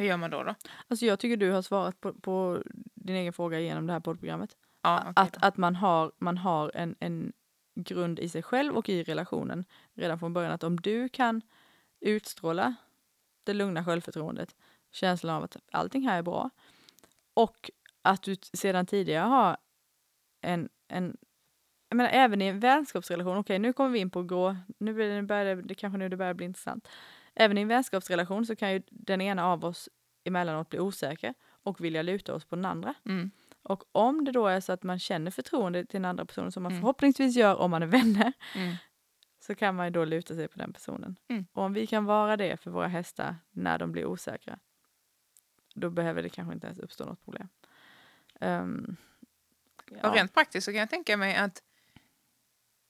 hur 0.00 0.06
gör 0.06 0.16
man 0.16 0.30
då? 0.30 0.42
då? 0.42 0.54
Alltså 0.88 1.06
jag 1.06 1.18
tycker 1.18 1.36
du 1.36 1.50
har 1.50 1.62
svarat 1.62 2.00
på, 2.00 2.12
på 2.12 2.62
din 2.94 3.16
egen 3.16 3.32
fråga 3.32 3.60
genom 3.60 3.86
det 3.86 3.92
här 3.92 4.00
poddprogrammet. 4.00 4.56
Ja, 4.82 5.00
okej 5.00 5.12
att 5.16 5.42
att 5.42 5.56
man 5.56 5.76
har, 5.76 6.12
man 6.18 6.38
har 6.38 6.70
en, 6.74 6.96
en 7.00 7.32
grund 7.74 8.18
i 8.18 8.28
sig 8.28 8.42
själv 8.42 8.76
och 8.76 8.88
i 8.88 9.02
relationen 9.02 9.64
redan 9.94 10.18
från 10.18 10.32
början. 10.32 10.52
Att 10.52 10.64
om 10.64 10.76
du 10.76 11.08
kan 11.08 11.42
utstråla 12.00 12.74
det 13.44 13.54
lugna 13.54 13.84
självförtroendet, 13.84 14.56
känslan 14.90 15.36
av 15.36 15.44
att 15.44 15.56
allting 15.72 16.08
här 16.08 16.18
är 16.18 16.22
bra 16.22 16.50
och 17.34 17.70
att 18.02 18.22
du 18.22 18.36
sedan 18.36 18.86
tidigare 18.86 19.24
har 19.24 19.56
en, 20.40 20.68
en 20.88 21.16
jag 21.88 21.96
menar, 21.96 22.10
även 22.10 22.42
i 22.42 22.46
en 22.46 22.60
vänskapsrelation, 22.60 23.36
okej 23.36 23.58
nu 23.58 23.72
kommer 23.72 23.90
vi 23.90 23.98
in 23.98 24.10
på 24.10 24.22
grå, 24.22 24.56
nu 24.78 24.94
blir 24.94 25.08
det, 25.08 25.22
börjar 25.22 25.56
det, 25.56 25.62
det 25.62 25.74
kanske 25.74 25.98
nu 25.98 26.08
det 26.08 26.16
börjar 26.16 26.34
bli 26.34 26.46
intressant. 26.46 26.88
Även 27.34 27.58
i 27.58 27.60
en 27.60 27.68
vänskapsrelation 27.68 28.46
så 28.46 28.56
kan 28.56 28.72
ju 28.72 28.82
den 28.90 29.20
ena 29.20 29.46
av 29.46 29.64
oss 29.64 29.88
emellanåt 30.24 30.68
bli 30.68 30.78
osäker 30.80 31.34
och 31.62 31.84
vilja 31.84 32.02
luta 32.02 32.34
oss 32.34 32.44
på 32.44 32.56
den 32.56 32.64
andra. 32.64 32.94
Mm. 33.04 33.30
Och 33.62 33.84
om 33.92 34.24
det 34.24 34.32
då 34.32 34.46
är 34.46 34.60
så 34.60 34.72
att 34.72 34.82
man 34.82 34.98
känner 34.98 35.30
förtroende 35.30 35.84
till 35.86 36.00
den 36.00 36.04
andra 36.04 36.24
personen 36.24 36.52
som 36.52 36.62
man 36.62 36.72
Mm. 36.72 36.82
förhoppningsvis 36.82 37.36
gör 37.36 37.56
om 37.56 37.70
man 37.70 37.82
är 37.82 37.86
vänner, 37.86 38.32
Mm. 38.56 38.74
så 39.40 39.54
kan 39.54 39.74
man 39.76 39.86
ju 39.86 39.90
då 39.90 40.04
luta 40.04 40.34
sig 40.34 40.48
på 40.48 40.58
den 40.58 40.72
personen. 40.72 41.16
Mm. 41.28 41.46
Och 41.52 41.62
om 41.62 41.72
vi 41.72 41.86
kan 41.86 42.04
vara 42.04 42.36
det 42.36 42.56
för 42.56 42.70
våra 42.70 42.88
hästar 42.88 43.36
när 43.50 43.78
de 43.78 43.92
blir 43.92 44.04
osäkra, 44.04 44.58
då 45.74 45.90
behöver 45.90 46.22
det 46.22 46.28
kanske 46.28 46.54
inte 46.54 46.66
ens 46.66 46.78
uppstå 46.78 47.04
något 47.04 47.24
problem. 47.24 47.48
Och 49.86 49.96
ja. 50.02 50.12
rent 50.14 50.34
praktiskt 50.34 50.64
så 50.64 50.70
kan 50.70 50.80
jag 50.80 50.90
tänka 50.90 51.16
mig 51.16 51.36
att 51.36 51.62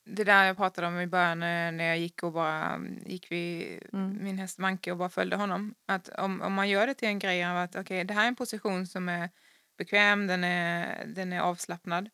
det 0.04 0.24
där 0.24 0.44
jag 0.44 0.56
pratade 0.56 0.86
om 0.86 1.00
i 1.00 1.06
början 1.06 1.42
eh, 1.42 1.72
när 1.72 1.84
jag 1.84 1.98
gick 1.98 2.22
och 2.22 2.32
bara 2.32 2.64
mm, 2.64 2.98
gick 3.06 3.32
vid 3.32 3.80
Mm. 3.92 4.24
min 4.24 4.38
häst 4.38 4.58
Manke 4.58 4.90
och 4.92 4.98
bara 4.98 5.08
följde 5.08 5.36
honom. 5.36 5.74
Att 5.88 6.08
om, 6.08 6.40
om 6.42 6.52
man 6.52 6.68
gör 6.68 6.86
det 6.86 6.94
till 6.94 7.08
en 7.08 7.18
grej 7.18 7.44
av 7.44 7.56
att 7.56 7.76
okej, 7.76 8.04
det 8.04 8.14
här 8.14 8.24
är 8.24 8.28
en 8.28 8.36
position 8.36 8.86
som 8.86 9.08
är 9.08 9.30
bekväm, 9.78 10.26
den 10.26 10.44
är, 10.44 11.04
den 11.06 11.32
är 11.32 11.40
avslappnad. 11.40 12.10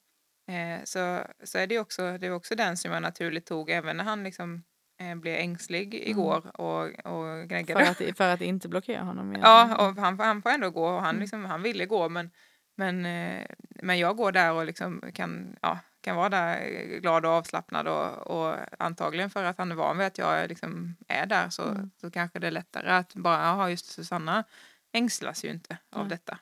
Eh, 0.49 0.85
så, 0.85 1.21
så 1.45 1.59
är 1.59 1.67
det 1.67 1.79
också, 1.79 2.19
det 2.19 2.27
är 2.27 2.31
också 2.35 2.55
den 2.55 2.77
som 2.77 2.93
jag 2.93 3.03
naturligt 3.03 3.47
tog 3.47 3.71
även 3.71 3.97
när 3.97 4.05
han 4.05 4.25
liksom 4.25 4.63
eh, 5.01 5.15
blev 5.15 5.35
ängslig 5.35 5.95
igår 5.95 6.61
och, 6.61 6.83
och 7.07 7.49
gnäggade. 7.49 7.85
för, 7.95 8.09
att, 8.09 8.17
för 8.17 8.35
att 8.35 8.41
inte 8.41 8.69
blockera 8.69 9.03
honom. 9.03 9.33
Ja, 9.43 9.65
egentligen. 9.65 9.91
och 9.91 9.97
han, 9.97 10.19
han 10.21 10.43
får 10.43 10.51
ändå 10.51 10.71
gå 10.71 10.87
och 10.89 11.01
han, 11.03 11.11
Mm. 11.11 11.21
liksom, 11.21 11.45
han 11.45 11.63
ville 11.63 11.87
gå 11.87 12.09
men, 12.09 12.31
men, 12.77 13.07
eh, 13.07 13.47
men 13.69 13.99
jag 13.99 14.17
går 14.17 14.33
där 14.33 14.53
och 14.53 14.67
liksom 14.67 15.03
kan, 15.15 15.57
ja, 15.63 15.79
kan 16.07 16.17
vara 16.17 16.29
där 16.29 16.61
eh, 16.71 17.01
glad 17.01 17.27
och 17.27 17.33
avslappnad 17.33 17.89
och, 17.89 18.27
och 18.27 18.57
antagligen 18.79 19.31
för 19.31 19.45
att 19.45 19.59
han 19.59 19.71
är 19.71 19.75
van 19.77 19.99
vid 19.99 20.07
att 20.07 20.19
jag 20.19 20.49
liksom 20.49 20.97
är 21.09 21.27
där 21.27 21.51
så, 21.51 21.63
Mm. 21.63 21.91
så 22.01 22.11
kanske 22.11 22.39
det 22.39 22.47
är 22.47 22.51
lättare 22.51 22.91
att 22.91 23.15
bara, 23.15 23.43
jaha 23.43 23.71
just 23.71 23.87
Susanna 23.87 24.45
ängslas 24.93 25.45
ju 25.45 25.51
inte 25.51 25.79
av 25.91 26.01
Nej. 26.09 26.11
detta. 26.11 26.39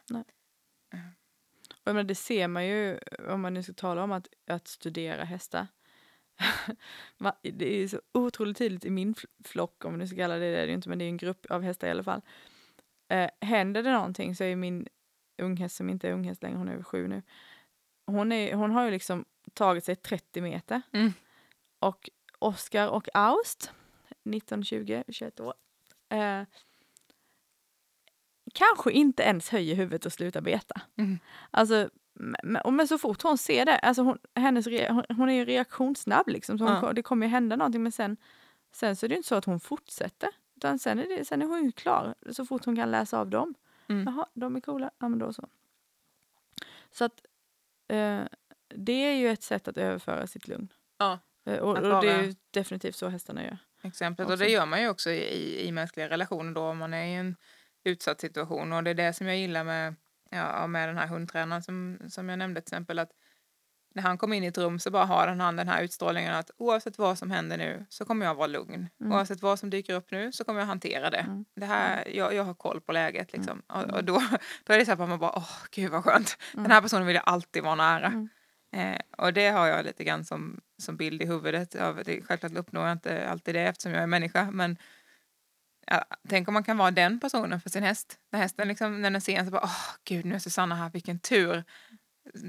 Och 1.71 1.89
jag 1.89 1.95
menar, 1.95 2.05
det 2.09 2.15
ser 2.15 2.49
man 2.49 2.67
ju 2.67 2.99
om 3.29 3.41
man 3.41 3.55
nu 3.55 3.63
ska 3.63 3.73
tala 3.73 4.03
om 4.03 4.13
att, 4.13 4.29
att 4.51 4.69
studera 4.69 5.25
hästar. 5.25 5.67
Det 7.43 7.75
är 7.75 7.79
ju 7.79 7.89
så 7.89 8.01
otroligt 8.15 8.59
tydligt 8.59 8.85
i 8.85 8.91
min 8.91 9.15
fl- 9.15 9.27
flock, 9.45 9.85
om 9.85 9.93
man 9.93 9.99
nu 9.99 10.07
ska 10.07 10.17
kalla 10.17 10.35
det 10.35 10.51
det, 10.53 10.59
är 10.59 10.67
det 10.67 10.73
inte, 10.73 10.89
men 10.89 10.99
det 10.99 11.05
är 11.05 11.09
en 11.09 11.17
grupp 11.17 11.47
av 11.51 11.63
hästar 11.63 11.89
i 11.89 11.91
alla 11.91 12.05
fall. 12.05 12.21
Eh, 13.09 13.31
händer 13.41 13.83
det 13.83 13.93
någonting 13.93 14.37
så 14.37 14.45
är 14.45 14.57
min 14.57 14.89
unghäst, 15.43 15.77
som 15.77 15.91
inte 15.91 16.09
är 16.09 16.13
unghäst 16.13 16.43
längre, 16.43 16.57
hon 16.59 16.69
är 16.69 16.73
över 16.73 16.83
sju 16.83 17.09
nu, 17.09 17.23
hon, 18.07 18.33
är, 18.33 18.55
hon 18.55 18.71
har 18.71 18.85
ju 18.85 18.91
liksom 18.91 19.25
tagit 19.55 19.85
sig 19.85 19.97
30 19.97 20.41
meter. 20.41 20.83
Mm. 20.93 21.13
Och 21.79 22.11
Oscar 22.39 22.89
och 22.89 23.09
Aust, 23.15 23.73
19, 24.23 24.65
20, 24.65 25.05
21 25.09 25.41
år, 25.41 25.55
eh, 26.09 26.43
kanske 28.55 28.93
inte 28.93 29.23
ens 29.23 29.49
höjer 29.51 29.75
huvudet 29.75 30.07
och 30.07 30.13
slutar 30.13 30.41
beta. 30.41 30.81
Mm. 30.97 31.19
Alltså, 31.51 31.91
men, 32.43 32.77
men 32.77 32.89
så 32.89 32.99
fort 32.99 33.23
hon 33.23 33.39
ser 33.39 33.65
det, 33.67 33.79
alltså 33.79 34.03
hon, 34.03 34.19
hennes 34.35 34.67
re, 34.67 34.93
hon, 34.93 35.05
hon 35.17 35.29
är 35.29 35.35
ju 35.35 35.45
reaktionssnabb 35.45 36.29
liksom, 36.29 36.59
så 36.59 36.65
hon, 36.65 36.79
Ja. 36.83 36.93
det 36.93 37.03
kommer 37.03 37.27
ju 37.27 37.31
hända 37.31 37.57
någonting 37.57 37.83
men 37.83 37.93
sen, 37.93 38.17
sen 38.73 38.97
så 38.97 39.07
är 39.07 39.09
det 39.09 39.13
ju 39.13 39.17
inte 39.17 39.29
så 39.29 39.35
att 39.35 39.45
hon 39.45 39.61
fortsätter. 39.61 40.29
Utan 40.57 40.79
sen 40.79 40.99
är, 40.99 41.09
det, 41.09 41.25
sen 41.25 41.43
är 41.43 41.47
hon 41.47 41.65
ju 41.65 41.73
klar 41.73 42.15
så 42.31 42.47
fort 42.47 42.65
hon 42.65 42.77
kan 42.77 42.91
läsa 42.91 43.19
av 43.21 43.31
dem. 43.31 43.55
Mm. 43.89 44.05
Jaha, 44.07 44.27
de 44.35 44.57
är 44.57 44.61
coola, 44.61 44.91
ja 44.99 45.09
men 45.09 45.19
då 45.19 45.33
så. 45.33 45.49
Så 46.91 47.05
att 47.05 47.27
eh, 47.89 48.23
det 48.75 48.93
är 48.93 49.15
ju 49.15 49.29
ett 49.29 49.43
sätt 49.43 49.69
att 49.69 49.77
överföra 49.77 50.27
sitt 50.27 50.49
lugn. 50.49 50.73
Ja, 50.99 51.19
Eh, 51.47 51.59
och, 51.59 51.77
och 51.77 52.05
det 52.05 52.11
är 52.13 52.35
definitivt 52.51 52.97
så 52.97 53.09
hästarna 53.09 53.45
gör. 53.45 53.59
exemplet. 53.83 54.31
Och 54.31 54.39
det 54.39 54.49
gör 54.49 54.67
man 54.67 54.83
ju 54.83 54.89
också 54.89 55.11
i, 55.11 55.19
i, 55.19 55.67
i 55.67 55.73
mänskliga 55.73 56.09
relationer 56.09 56.53
då 56.53 56.63
om 56.63 56.79
man 56.79 56.95
är 56.95 57.05
i 57.05 57.15
en 57.15 57.37
utsatt 57.85 58.21
situation. 58.21 58.73
Och 58.73 58.85
det 58.85 58.91
är 58.91 58.95
det 58.95 59.13
som 59.13 59.27
jag 59.27 59.37
gillar 59.37 59.65
med, 59.65 59.95
ja, 60.31 60.67
med 60.67 60.89
den 60.89 60.99
här 60.99 61.07
hundtränaren 61.07 61.63
som, 61.63 61.99
som 62.09 62.29
jag 62.29 62.39
nämnde 62.39 62.61
till 62.61 62.75
exempel. 62.75 62.99
Att 62.99 63.11
när 63.95 64.03
han 64.03 64.19
kom 64.19 64.33
in 64.33 64.45
i 64.45 64.47
ett 64.47 64.59
rum 64.59 64.79
så 64.79 64.91
bara 64.91 65.05
har 65.05 65.27
han 65.27 65.57
den 65.57 65.69
här 65.69 65.83
utstrålningen 65.83 66.35
att 66.35 66.51
oavsett 66.57 66.99
vad 66.99 67.19
som 67.19 67.31
händer 67.31 67.57
nu 67.59 67.87
så 67.89 68.05
kommer 68.05 68.27
jag 68.27 68.35
vara 68.35 68.47
lugn. 68.47 68.89
Mm. 69.01 69.13
Oavsett 69.13 69.43
vad 69.43 69.59
som 69.59 69.71
dyker 69.71 69.95
upp 69.95 70.11
nu 70.11 70.33
så 70.33 70.45
kommer 70.45 70.61
jag 70.61 70.67
hantera 70.67 71.11
det. 71.11 71.19
Mm. 71.19 71.45
det 71.57 71.67
här, 71.67 72.09
jag, 72.17 72.35
jag 72.35 72.45
har 72.45 72.55
koll 72.55 72.81
på 72.81 72.93
läget 72.93 73.33
liksom. 73.33 73.63
Och, 73.67 73.83
Mm. 73.83 73.95
och 73.95 74.05
då, 74.05 74.23
då 74.65 74.73
är 74.73 74.79
det 74.79 74.85
så 74.85 74.91
här 74.91 75.03
att 75.03 75.09
man 75.09 75.19
bara, 75.19 75.33
åh 75.37 75.51
gud 75.71 75.91
vad 75.91 76.05
skönt. 76.05 76.37
Mm. 76.55 76.63
Den 76.63 76.73
här 76.73 76.81
personen 76.81 77.07
vill 77.07 77.17
jag 77.17 77.25
alltid 77.27 77.63
vara 77.63 77.75
nära. 77.75 78.07
Mm. 78.07 78.29
Eh, 78.73 79.01
och 79.19 79.33
det 79.33 79.49
har 79.49 79.67
jag 79.67 79.85
lite 79.85 80.05
grann 80.05 80.25
som, 80.25 80.61
som 80.79 80.97
bild 80.97 81.23
i 81.23 81.27
huvudet. 81.27 81.75
Av, 81.75 82.03
det, 82.05 82.23
självklart 82.23 82.53
uppnår 82.53 82.85
jag 82.85 82.93
inte 82.93 83.29
alltid 83.29 83.55
det 83.55 83.61
eftersom 83.61 83.93
jag 83.93 84.03
är 84.03 84.07
människa. 84.07 84.51
Men 84.51 84.77
ja, 85.87 86.05
tänk 86.29 86.49
om 86.49 86.55
man 86.55 86.65
kan 86.65 86.77
vara 86.77 86.91
den 86.91 87.21
personen 87.21 87.61
för 87.61 87.71
sin 87.71 87.83
häst. 87.83 88.19
När 88.33 88.41
hästen 88.41 88.69
liksom, 88.69 89.03
när 89.03 89.11
den 89.11 89.21
ser 89.21 89.39
en 89.39 89.45
så 89.47 89.53
bara, 89.53 89.65
åh 89.65 89.87
gud 90.05 90.25
nu 90.25 90.35
är 90.35 90.39
Susanna 90.39 90.75
här, 90.75 90.91
vilken 90.91 91.19
tur. 91.19 91.65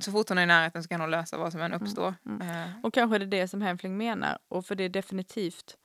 Så 0.02 0.12
fort 0.12 0.30
hon 0.30 0.38
är 0.38 0.44
i 0.44 0.46
närheten 0.46 0.84
så 0.84 0.90
kan 0.90 1.02
hon 1.02 1.12
lösa 1.12 1.38
vad 1.38 1.52
som 1.52 1.62
än 1.62 1.74
uppstår. 1.74 2.14
mm. 2.26 2.42
Eh, 2.42 2.68
Och 2.84 2.94
kanske 2.94 3.16
är 3.16 3.20
det 3.20 3.26
det 3.26 3.48
som 3.48 3.62
Hemfling 3.62 3.98
menar. 3.98 4.38
Och 4.48 4.66
för 4.66 4.76
det 4.76 4.84
är 4.84 4.90
definitivt 4.90 5.78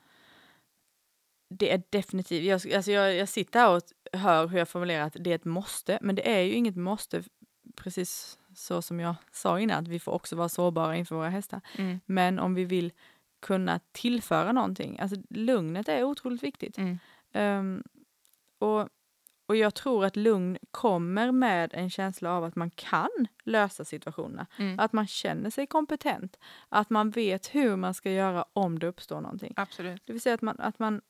det 1.55 1.73
är 1.73 1.83
definitivt, 1.91 2.45
jag, 2.45 2.75
alltså 2.77 2.91
jag, 2.93 3.15
jag 3.17 3.29
sitter 3.29 3.61
här 3.61 3.71
och 3.77 3.83
hör 4.21 4.47
hur 4.47 4.59
jag 4.59 4.69
formulerar 4.69 5.05
att 5.07 5.17
det 5.21 5.31
är 5.31 5.35
ett 5.35 5.45
måste, 5.45 5.99
men 6.03 6.15
det 6.17 6.31
är 6.31 6.41
ju 6.41 6.53
inget 6.53 6.77
måste, 6.77 7.23
precis 7.77 8.39
så 8.55 8.83
som 8.83 9.01
jag 9.01 9.15
sa 9.33 9.61
innan, 9.61 9.79
att 9.83 9.89
vi 9.89 10.01
får 10.01 10.13
också 10.13 10.37
vara 10.37 10.49
sårbara 10.49 10.97
inför 10.97 11.17
våra 11.17 11.29
hästar. 11.29 11.61
mm, 11.79 12.01
Men 12.07 12.39
om 12.39 12.55
vi 12.55 12.65
vill 12.65 12.93
kunna 13.41 13.81
tillföra 13.93 14.53
någonting, 14.53 14.99
alltså 15.01 15.17
lugnet 15.31 15.89
är 15.89 16.03
otroligt 16.05 16.43
viktigt. 16.43 16.79
mm, 16.79 16.99
Ehm, 17.33 17.83
och, 18.59 18.89
och 19.51 19.57
jag 19.57 19.75
tror 19.75 20.05
att 20.05 20.17
lugn 20.17 20.59
kommer 20.71 21.33
med 21.33 21.71
en 21.75 21.91
känsla 21.91 22.31
av 22.33 22.45
att 22.45 22.57
man 22.57 22.71
kan 22.71 23.09
lösa 23.45 23.85
situationerna. 23.85 24.47
mm. 24.59 24.79
Att 24.81 24.93
man 24.93 25.07
känner 25.07 25.51
sig 25.51 25.67
kompetent. 25.67 26.39
Att 26.69 26.91
man 26.91 27.11
vet 27.11 27.55
hur 27.55 27.77
man 27.77 27.95
ska 27.95 28.11
göra 28.11 28.45
om 28.53 28.79
det 28.79 28.87
uppstår 28.87 29.21
någonting. 29.21 29.53
Absolut. 29.57 30.03
Det 30.07 30.13
vill 30.13 30.23
säga 30.23 30.35
att 30.35 30.43
man, 30.43 30.61
att 30.61 30.79
man 30.79 31.01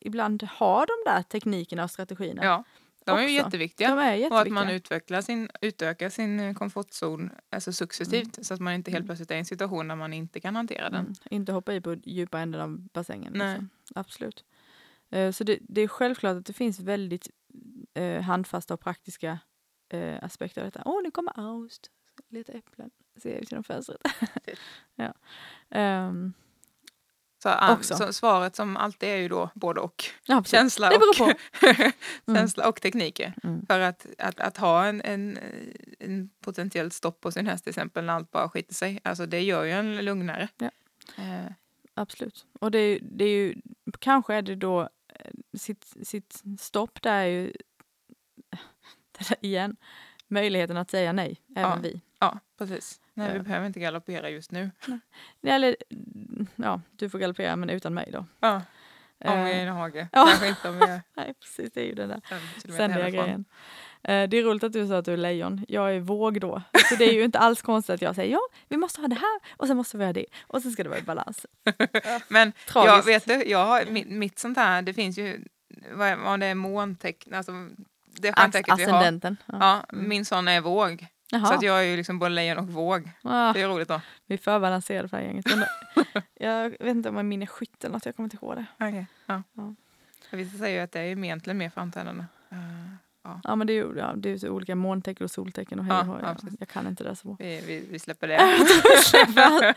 ibland 0.00 0.42
har 0.42 0.86
de 0.86 1.10
där 1.10 1.22
teknikerna 1.22 1.84
och 1.84 1.90
strategierna. 1.90 2.44
Ja, 2.44 2.64
de 3.04 3.18
är 3.18 3.22
ju 3.22 3.30
jätteviktiga. 3.30 3.88
De 3.88 3.98
är 3.98 4.12
Och 4.12 4.18
jätteviktiga. 4.18 4.40
att 4.40 4.48
man 4.66 4.68
utvecklar 4.70 5.20
sin, 5.20 5.50
utökar 5.60 6.08
sin 6.08 6.40
eh, 6.40 6.54
komfortzon 6.54 7.30
alltså 7.50 7.72
successivt 7.72 8.44
så 8.46 8.54
att 8.54 8.60
man 8.60 8.72
inte 8.74 8.90
helt 8.90 8.98
Mm. 9.00 9.06
plötsligt 9.06 9.30
är 9.30 9.34
i 9.34 9.38
en 9.38 9.44
situation 9.44 9.88
där 9.88 9.96
man 9.96 10.12
inte 10.12 10.40
kan 10.40 10.56
hantera 10.56 10.90
den. 10.90 11.00
Mm, 11.00 11.14
inte 11.30 11.52
hoppa 11.52 11.74
i 11.74 11.80
på 11.80 11.94
djupa 12.04 12.38
änden 12.40 12.60
av 12.60 12.78
bassängen. 12.92 13.32
Nej. 13.36 13.48
Liksom. 13.48 13.68
Absolut. 13.94 14.44
Eh, 15.10 15.30
så 15.32 15.44
det, 15.44 15.58
det 15.60 15.80
är 15.80 15.88
självklart 15.88 16.36
att 16.36 16.46
det 16.46 16.52
finns 16.52 16.80
väldigt 16.80 17.28
eh, 17.94 18.20
handfasta 18.22 18.74
och 18.74 18.80
praktiska 18.80 19.38
eh, 19.92 20.24
aspekter 20.24 20.60
av 20.60 20.66
detta. 20.66 20.82
Åh, 20.84 21.02
nu 21.02 21.10
kommer 21.10 21.32
Aust. 21.40 21.90
Leta 22.28 22.52
äpplen. 22.52 22.90
Ser 23.22 23.30
jag 23.30 23.40
ut 23.42 23.52
genom 23.52 23.64
fönstret. 23.64 24.00
ja. 24.94 25.14
Ehm, 25.70 26.32
Så, 27.42 27.48
ah, 27.48 27.72
Också. 27.72 27.94
så 27.96 28.12
svaret 28.12 28.56
som 28.56 28.76
alltid 28.76 29.08
är 29.08 29.16
ju 29.16 29.28
då 29.28 29.50
både 29.54 29.80
och. 29.80 30.04
ja, 30.26 30.36
absolut. 30.36 30.60
Känsla 30.60 30.88
och, 30.88 31.30
Mm. 32.26 32.38
känsla 32.40 32.68
och 32.68 32.80
tekniker. 32.80 33.34
Mm. 33.42 33.66
För 33.66 33.80
att, 33.80 34.06
att, 34.18 34.40
att 34.40 34.56
ha 34.56 34.86
en, 34.86 35.00
en, 35.02 35.38
en 35.98 36.30
potentiellt 36.40 36.92
stopp 36.92 37.20
på 37.20 37.32
sin 37.32 37.46
häst 37.46 37.64
till 37.64 37.70
exempel 37.70 38.04
när 38.04 38.12
allt 38.12 38.30
bara 38.30 38.48
skiter 38.48 38.74
sig. 38.74 39.00
Alltså 39.04 39.26
det 39.26 39.40
gör 39.40 39.64
ju 39.64 39.70
en 39.70 40.04
lugnare. 40.04 40.48
Ja. 40.58 40.70
Eh, 41.18 41.52
Absolut. 41.94 42.46
Och 42.60 42.70
det 42.70 42.98
det 43.02 43.24
är 43.24 43.28
ju, 43.36 43.54
kanske 43.98 44.34
är 44.34 44.42
det 44.42 44.54
då 44.54 44.88
sitt, 45.56 45.94
sitt 46.02 46.42
stopp 46.58 47.02
där 47.02 47.12
är 47.22 47.26
ju 47.26 47.52
igen, 49.40 49.76
möjligheten 50.28 50.76
att 50.76 50.90
säga 50.90 51.12
nej, 51.12 51.40
även 51.56 51.70
Ja. 51.70 51.78
vi. 51.82 52.00
ja, 52.18 52.38
precis. 52.58 53.00
Nej, 53.14 53.32
vi 53.32 53.36
Ja. 53.38 53.42
behöver 53.42 53.66
inte 53.66 53.80
galoppera 53.80 54.30
just 54.30 54.50
nu. 54.52 54.70
Eller, 55.42 55.76
ja, 56.56 56.80
du 56.90 57.08
får 57.10 57.18
galoppera 57.18 57.56
men 57.56 57.70
utan 57.70 57.94
mig 57.94 58.10
då. 58.12 58.26
Ja, 58.40 58.62
om 59.24 59.44
vi 59.44 59.50
är 59.50 59.54
i 59.56 59.60
Eh, 59.62 59.68
en 59.68 59.74
hage. 59.76 60.08
ja. 60.12 60.26
Kanske 60.28 60.48
inte 60.48 60.68
om 60.68 60.78
är 60.82 61.02
nej, 61.14 61.34
precis, 61.40 61.72
det 61.72 61.80
är 61.80 61.86
ju 61.86 61.94
den 61.94 62.08
där 62.08 62.20
ständiga 62.58 63.10
grejen. 63.10 63.44
Eh, 64.02 64.28
det 64.28 64.36
är 64.36 64.42
roligt 64.42 64.64
att 64.64 64.72
du 64.72 64.88
sa 64.88 64.98
att 64.98 65.04
du 65.04 65.12
är 65.12 65.16
lejon. 65.16 65.64
Jag 65.68 65.94
är 65.94 66.00
våg 66.00 66.40
då. 66.40 66.62
Så 66.88 66.96
det 66.96 67.04
är 67.04 67.12
ju 67.12 67.24
inte 67.24 67.38
alls 67.46 67.62
konstigt 67.62 67.94
att 67.94 68.02
jag 68.02 68.14
säger 68.14 68.32
ja, 68.32 68.40
vi 68.68 68.76
måste 68.76 69.00
ha 69.00 69.08
det 69.08 69.14
här 69.14 69.40
och 69.56 69.66
sen 69.66 69.76
måste 69.76 69.96
vi 69.96 70.04
ha 70.04 70.12
det 70.12 70.26
och 70.42 70.62
sen 70.62 70.72
ska 70.72 70.82
det 70.82 70.88
vara 70.88 70.98
i 70.98 71.02
balans. 71.02 71.46
Men 72.28 72.52
jag 72.74 73.04
vet 73.04 73.26
du, 73.26 73.44
jag 73.44 73.66
har, 73.66 73.84
mitt, 73.84 74.08
mitt 74.08 74.38
sånt 74.38 74.58
här, 74.58 74.82
det 74.82 74.94
finns 74.94 75.18
ju, 75.18 75.44
vad, 75.92 76.18
vad 76.18 76.40
det 76.40 76.46
är 76.46 76.54
måntecken, 76.54 77.34
alltså 77.34 77.52
det 78.06 78.32
stjärntecknet 78.32 78.78
vi 78.78 78.84
har. 78.84 79.36
Ja. 79.46 79.84
Mm. 79.92 80.08
min 80.08 80.24
sån 80.24 80.48
är 80.48 80.60
våg. 80.60 81.06
Jaha. 81.32 81.46
Så 81.46 81.54
att 81.54 81.62
jag 81.62 81.78
är 81.78 81.82
ju 81.82 81.96
liksom 81.96 82.18
både 82.18 82.30
lejon 82.30 82.58
och 82.58 82.68
våg. 82.68 83.10
Ah. 83.22 83.52
Det 83.52 83.60
är 83.60 83.68
roligt 83.68 83.88
då. 83.88 84.00
Vi 84.26 84.34
är 84.34 84.38
för 84.38 84.60
balanserade 84.60 85.08
för 85.08 85.16
det 85.16 85.22
här 85.22 85.28
gänget. 85.28 85.46
Jag 86.34 86.70
vet 86.70 86.80
inte 86.80 87.08
om 87.08 87.28
min 87.28 87.42
är 87.42 87.46
skytt 87.46 87.84
eller 87.84 87.92
något, 87.92 88.06
jag 88.06 88.16
kommer 88.16 88.26
inte 88.26 88.36
ihåg 88.36 88.56
det. 88.56 88.86
Okay. 88.86 89.04
Ja. 89.26 89.42
Ja. 89.52 89.74
Vissa 90.30 90.58
säger 90.58 90.76
ju 90.76 90.84
att 90.84 90.92
det 90.92 91.00
är 91.00 91.24
egentligen 91.24 91.58
mer 91.58 91.70
framträdande. 91.70 92.24
Uh, 92.52 92.94
ja. 93.24 93.40
Ja 93.44 93.56
men 93.56 93.66
det 93.66 93.72
är 93.72 93.74
ju 93.74 93.94
ja, 93.98 94.12
det 94.16 94.42
är 94.42 94.48
olika 94.50 94.74
måntecken 94.74 95.24
och 95.24 95.30
soltecken 95.30 95.78
och 95.78 95.84
hej 95.84 95.94
Ja, 96.06 96.12
och 96.14 96.20
ja, 96.22 96.36
ja. 96.42 96.48
Jag 96.58 96.68
kan 96.68 96.86
inte 96.86 97.04
det 97.04 97.16
så 97.16 97.28
bra. 97.28 97.36
Vi, 97.40 97.60
vi, 97.66 97.86
vi 97.90 97.98
släpper 97.98 98.28
det. 98.28 98.40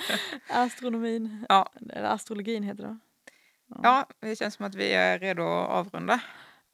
Astronomin, 0.49 1.45
Ja. 1.49 1.69
eller 1.89 2.09
astrologin 2.09 2.63
heter 2.63 2.83
det. 2.83 2.97
ja, 3.83 4.07
det 4.19 4.35
känns 4.35 4.53
som 4.55 4.65
att 4.65 4.75
vi 4.75 4.93
är 4.93 5.19
redo 5.19 5.41
att 5.43 5.69
avrunda 5.69 6.19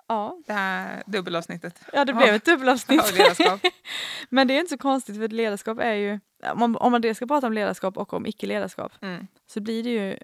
Ja, 0.08 0.38
det 0.48 0.54
här 0.54 1.04
dubbelavsnittet 1.06 1.82
ja 1.94 2.06
det 2.06 2.14
blev 2.14 2.28
Ja. 2.28 2.34
ett 2.36 2.46
dubbelavsnitt. 2.46 3.02
Men 4.30 4.48
det 4.48 4.54
är 4.54 4.60
inte 4.60 4.70
så 4.70 4.78
konstigt 4.78 5.18
för 5.18 5.28
ledarskap 5.28 5.80
är 5.80 5.94
ju, 5.94 6.20
om 6.54 6.60
man, 6.60 6.76
om 6.76 6.92
man 6.92 7.02
dels 7.02 7.18
ska 7.18 7.28
prata 7.28 7.48
om 7.48 7.54
ledarskap 7.54 7.98
och 7.98 8.14
om 8.14 8.26
icke-ledarskap 8.26 8.92
Mm, 9.02 9.28
så 9.48 9.62
blir 9.62 9.84
det 9.84 9.90
ju 9.90 10.18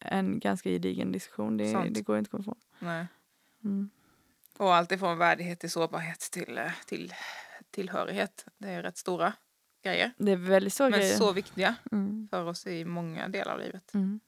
en 0.00 0.38
ganska 0.38 0.70
gedigen 0.70 1.12
diskussion. 1.12 1.56
Det, 1.56 1.88
det 1.90 2.00
går 2.02 2.18
inte 2.18 2.28
att 2.28 2.30
komma 2.30 2.40
ifrån. 2.40 2.56
nej. 2.78 3.06
Mm. 3.64 3.90
Och 4.58 4.74
allt 4.74 4.92
ifrån 4.92 5.18
värdighet 5.18 5.60
till 5.60 5.70
sårbarhet 5.70 6.20
till, 6.20 6.58
eh, 6.58 6.72
till 6.86 7.12
tillhörighet. 7.70 8.46
Det 8.58 8.68
är 8.68 8.82
rätt 8.82 8.96
stora 8.96 9.32
grejer. 9.82 10.12
Det 10.18 10.32
är 10.32 10.36
väldigt 10.36 10.72
stora 10.72 10.90
Men 10.90 10.98
grejer. 11.00 11.16
så 11.16 11.32
viktiga 11.32 11.74
Mm. 11.92 12.28
för 12.30 12.44
oss 12.44 12.66
i 12.66 12.84
många 12.84 13.28
delar 13.28 13.52
av 13.52 13.58
livet. 13.60 13.94
Mm. 13.94 14.20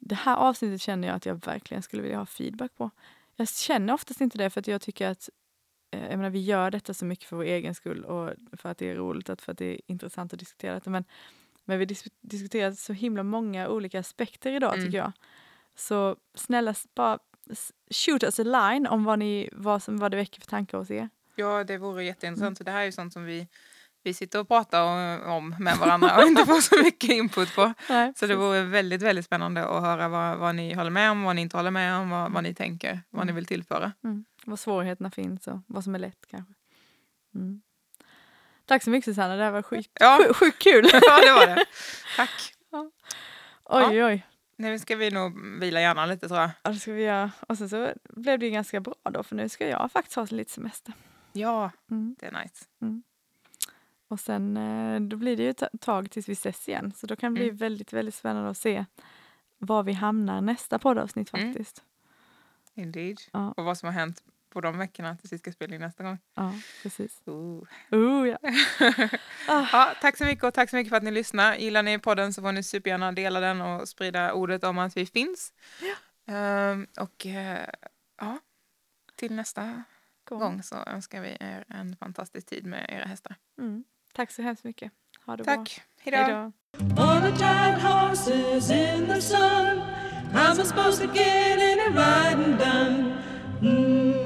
Det 0.00 0.14
här 0.14 0.36
avsnittet 0.36 0.80
känner 0.80 1.08
jag 1.08 1.14
att 1.16 1.26
jag 1.26 1.44
verkligen 1.46 1.82
skulle 1.82 2.02
vilja 2.02 2.18
ha 2.18 2.26
feedback 2.26 2.74
på. 2.76 2.90
Jag 3.36 3.48
känner 3.48 3.92
oftast 3.92 4.20
inte 4.20 4.38
det 4.38 4.50
för 4.50 4.60
att 4.60 4.66
jag 4.66 4.80
tycker 4.80 5.08
att 5.08 5.28
eh, 5.90 6.00
jag 6.08 6.16
menar, 6.16 6.30
vi 6.30 6.40
gör 6.40 6.70
detta 6.70 6.94
så 6.94 7.04
mycket 7.04 7.28
för 7.28 7.36
vår 7.36 7.44
egen 7.44 7.74
skull 7.74 8.04
och 8.04 8.32
för 8.52 8.68
att 8.68 8.78
det 8.78 8.90
är 8.90 8.94
roligt 8.94 9.28
och 9.28 9.40
för 9.40 9.52
att 9.52 9.58
det 9.58 9.66
är 9.74 9.80
intressant 9.86 10.32
att 10.32 10.38
diskutera 10.38 10.74
detta. 10.74 10.90
Men, 10.90 11.04
men 11.64 11.78
vi 11.78 11.84
dis- 11.86 12.12
diskuterar 12.20 12.72
så 12.72 12.92
himla 12.92 13.22
många 13.22 13.68
olika 13.68 14.00
aspekter 14.00 14.52
idag 14.52 14.74
Mm. 14.74 14.86
tycker 14.86 14.98
jag. 14.98 15.12
Så 15.74 16.16
snälla 16.34 16.74
bara 16.94 17.18
shoot 17.90 18.22
us 18.22 18.40
a 18.40 18.42
line 18.42 18.86
om 18.86 19.04
vad, 19.04 19.18
ni, 19.18 19.48
vad, 19.52 19.82
som, 19.82 19.98
vad 19.98 20.10
det 20.10 20.16
väcker 20.16 20.40
för 20.40 20.46
tankar 20.48 20.78
hos 20.78 20.90
er. 20.90 21.08
Ja, 21.34 21.64
det 21.64 21.78
vore 21.78 22.04
jätteintressant. 22.04 22.58
Så 22.58 22.64
det 22.64 22.70
här 22.70 22.80
är 22.80 22.84
ju 22.84 22.92
sånt 22.92 23.12
som 23.12 23.24
vi, 23.24 23.48
vi 24.02 24.14
sitter 24.14 24.40
och 24.40 24.48
pratar 24.48 24.82
om- 24.82 25.32
om 25.32 25.54
med 25.58 25.76
varandra 25.78 26.16
och 26.16 26.22
inte 26.22 26.46
får 26.46 26.60
så 26.60 26.76
mycket 26.84 27.10
input 27.10 27.54
på. 27.54 27.72
Nej, 27.88 28.12
Så 28.16 28.26
det 28.26 28.36
vore 28.36 28.62
väldigt, 28.62 29.02
väldigt 29.02 29.24
spännande 29.24 29.64
att 29.66 29.82
höra 29.82 30.08
vad, 30.08 30.38
vad 30.38 30.54
ni 30.54 30.74
håller 30.74 30.90
med 30.90 31.10
om, 31.10 31.22
vad 31.22 31.36
ni 31.36 31.42
inte 31.42 31.56
håller 31.56 31.70
med 31.70 31.94
om, 31.96 32.10
vad, 32.10 32.32
vad 32.32 32.42
ni 32.42 32.54
tänker, 32.54 33.00
vad 33.10 33.26
ni 33.26 33.32
vill 33.32 33.46
tillföra. 33.46 33.92
Mm. 34.04 34.24
Vad 34.44 34.58
svårigheterna 34.58 35.10
finns 35.10 35.46
och 35.46 35.58
vad 35.66 35.84
som 35.84 35.94
är 35.94 35.98
lätt 35.98 36.26
kanske. 36.30 36.52
Mm. 37.34 37.60
Tack 38.66 38.82
så 38.82 38.90
mycket 38.90 39.04
Susanna, 39.04 39.36
det 39.36 39.44
här 39.44 39.50
var 39.50 39.62
sjukt, 39.62 39.90
Ja, 40.00 40.18
sjukt, 40.26 40.36
sjukt 40.36 40.58
kul. 40.62 40.88
ja 40.92 41.20
det 41.24 41.32
var 41.32 41.46
det. 41.46 41.64
Tack. 42.16 42.54
Oj, 43.70 43.84
oj, 43.88 44.04
oj. 44.04 44.26
Nu 44.60 44.78
ska 44.78 44.96
vi 44.96 45.10
nog 45.10 45.58
vila 45.60 45.80
hjärnan 45.80 46.08
lite 46.08 46.28
tror 46.28 46.40
jag. 46.40 46.50
Ja, 46.62 46.70
det 46.70 46.76
ska 46.78 46.92
vi 46.92 47.02
göra. 47.02 47.30
Och 47.48 47.58
sen 47.58 47.68
så 47.68 47.92
blev 48.08 48.38
det 48.38 48.46
ju 48.46 48.52
ganska 48.52 48.80
bra 48.80 48.94
då, 49.10 49.22
för 49.22 49.36
nu 49.36 49.48
ska 49.48 49.68
jag 49.68 49.92
faktiskt 49.92 50.16
ha 50.16 50.26
lite 50.30 50.52
semester. 50.52 50.94
Ja, 51.32 51.70
Mm. 51.90 52.16
det 52.20 52.26
är 52.26 52.42
nice. 52.42 52.64
Och 54.08 54.20
sen 54.20 54.56
eh, 54.56 55.00
då 55.00 55.16
blir 55.16 55.36
det 55.36 55.42
ju 55.42 55.50
ett 55.50 55.62
tag 55.80 56.10
tills 56.10 56.28
vi 56.28 56.32
ses 56.32 56.68
igen, 56.68 56.92
så 56.96 57.06
då 57.06 57.16
kan 57.16 57.34
det 57.34 57.38
bli 57.40 57.44
Mm. 57.48 57.56
väldigt, 57.56 57.92
väldigt 57.92 58.14
spännande 58.14 58.50
att 58.50 58.56
se 58.58 58.84
var 59.58 59.82
vi 59.82 59.92
hamnar 59.92 60.40
nästa 60.40 60.78
poddavsnitt 60.78 61.34
Mm. 61.34 61.46
faktiskt. 61.54 61.82
Indeed. 62.74 63.18
Ja. 63.32 63.52
Och 63.56 63.64
vad 63.64 63.78
som 63.78 63.86
har 63.86 63.92
hänt 63.94 64.22
på 64.50 64.60
de 64.60 64.78
veckorna 64.78 65.16
tills 65.16 65.32
vi 65.32 65.38
ska 65.38 65.52
spela 65.52 65.74
in 65.74 65.80
nästa 65.80 66.02
gång. 66.02 66.18
Ja, 66.34 66.54
precis. 66.82 67.22
Ooh. 67.26 67.64
Oh, 67.90 68.28
ja. 68.28 68.38
Ah. 69.48 69.66
Ja, 69.72 69.94
tack 70.00 70.16
så 70.16 70.24
mycket 70.24 70.44
och 70.44 70.54
tack 70.54 70.70
så 70.70 70.76
mycket 70.76 70.88
för 70.90 70.96
att 70.96 71.02
ni 71.02 71.10
lyssnar. 71.10 71.56
Gillar 71.56 71.82
ni 71.82 71.98
podden 71.98 72.32
så 72.32 72.42
får 72.42 72.52
ni 72.52 72.62
supergärna 72.62 73.12
dela 73.12 73.40
den 73.40 73.60
och 73.60 73.88
sprida 73.88 74.32
ordet 74.32 74.64
om 74.64 74.78
att 74.78 74.96
vi 74.96 75.06
finns. 75.06 75.52
Ehm, 76.26 76.86
och 77.00 77.26
eh, 77.26 77.68
ja, 78.20 78.38
till 79.16 79.34
nästa 79.34 79.82
Gång. 80.28 80.38
gång 80.38 80.62
så 80.62 80.76
önskar 80.86 81.20
vi 81.20 81.36
er 81.40 81.64
en 81.68 81.96
fantastisk 81.96 82.46
tid 82.46 82.66
med 82.66 82.86
era 82.88 83.04
hästar. 83.04 83.36
Mm. 83.58 83.84
Tack 84.14 84.30
så 84.30 84.42
hemskt 84.42 84.64
mycket. 84.64 84.92
Ha 85.26 85.36
det 85.36 85.44
bra. 85.44 85.56
Tack, 85.56 85.82
hej 86.00 86.12
då! 86.12 86.52
On 86.78 87.22
the 87.22 87.38
tired 87.38 87.80
horses 87.80 88.70
in 88.70 89.06
the 89.06 89.20
sun. 89.20 89.82
How's 90.32 90.60
I 90.60 90.64
supposed 90.64 91.00
to 91.00 91.14
get 91.14 91.58
any 91.58 91.88
riding 91.88 92.56
done? 92.58 93.16
Mm-hmm. 93.62 94.17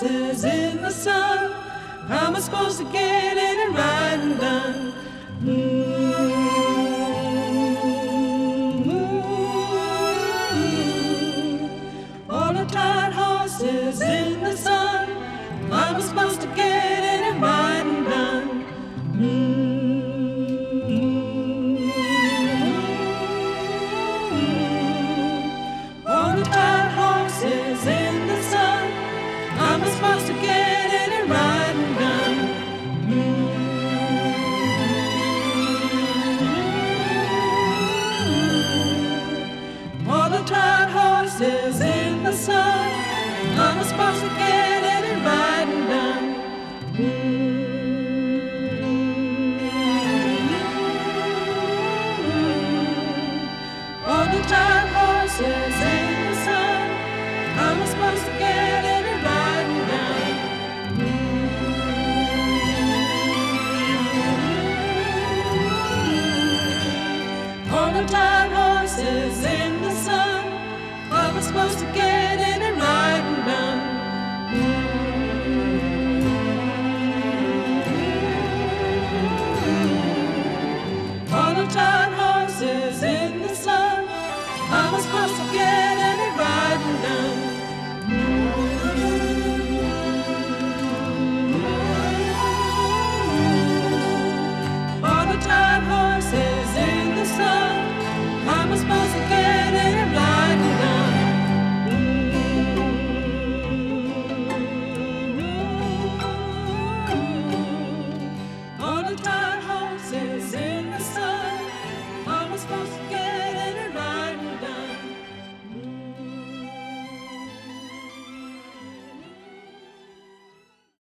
Horses 0.00 0.44
in 0.44 0.82
the 0.82 0.90
sun. 0.90 1.52
How 2.08 2.26
am 2.26 2.36
I 2.36 2.40
supposed 2.40 2.78
to 2.78 2.84
get 2.84 3.36
any 3.36 3.49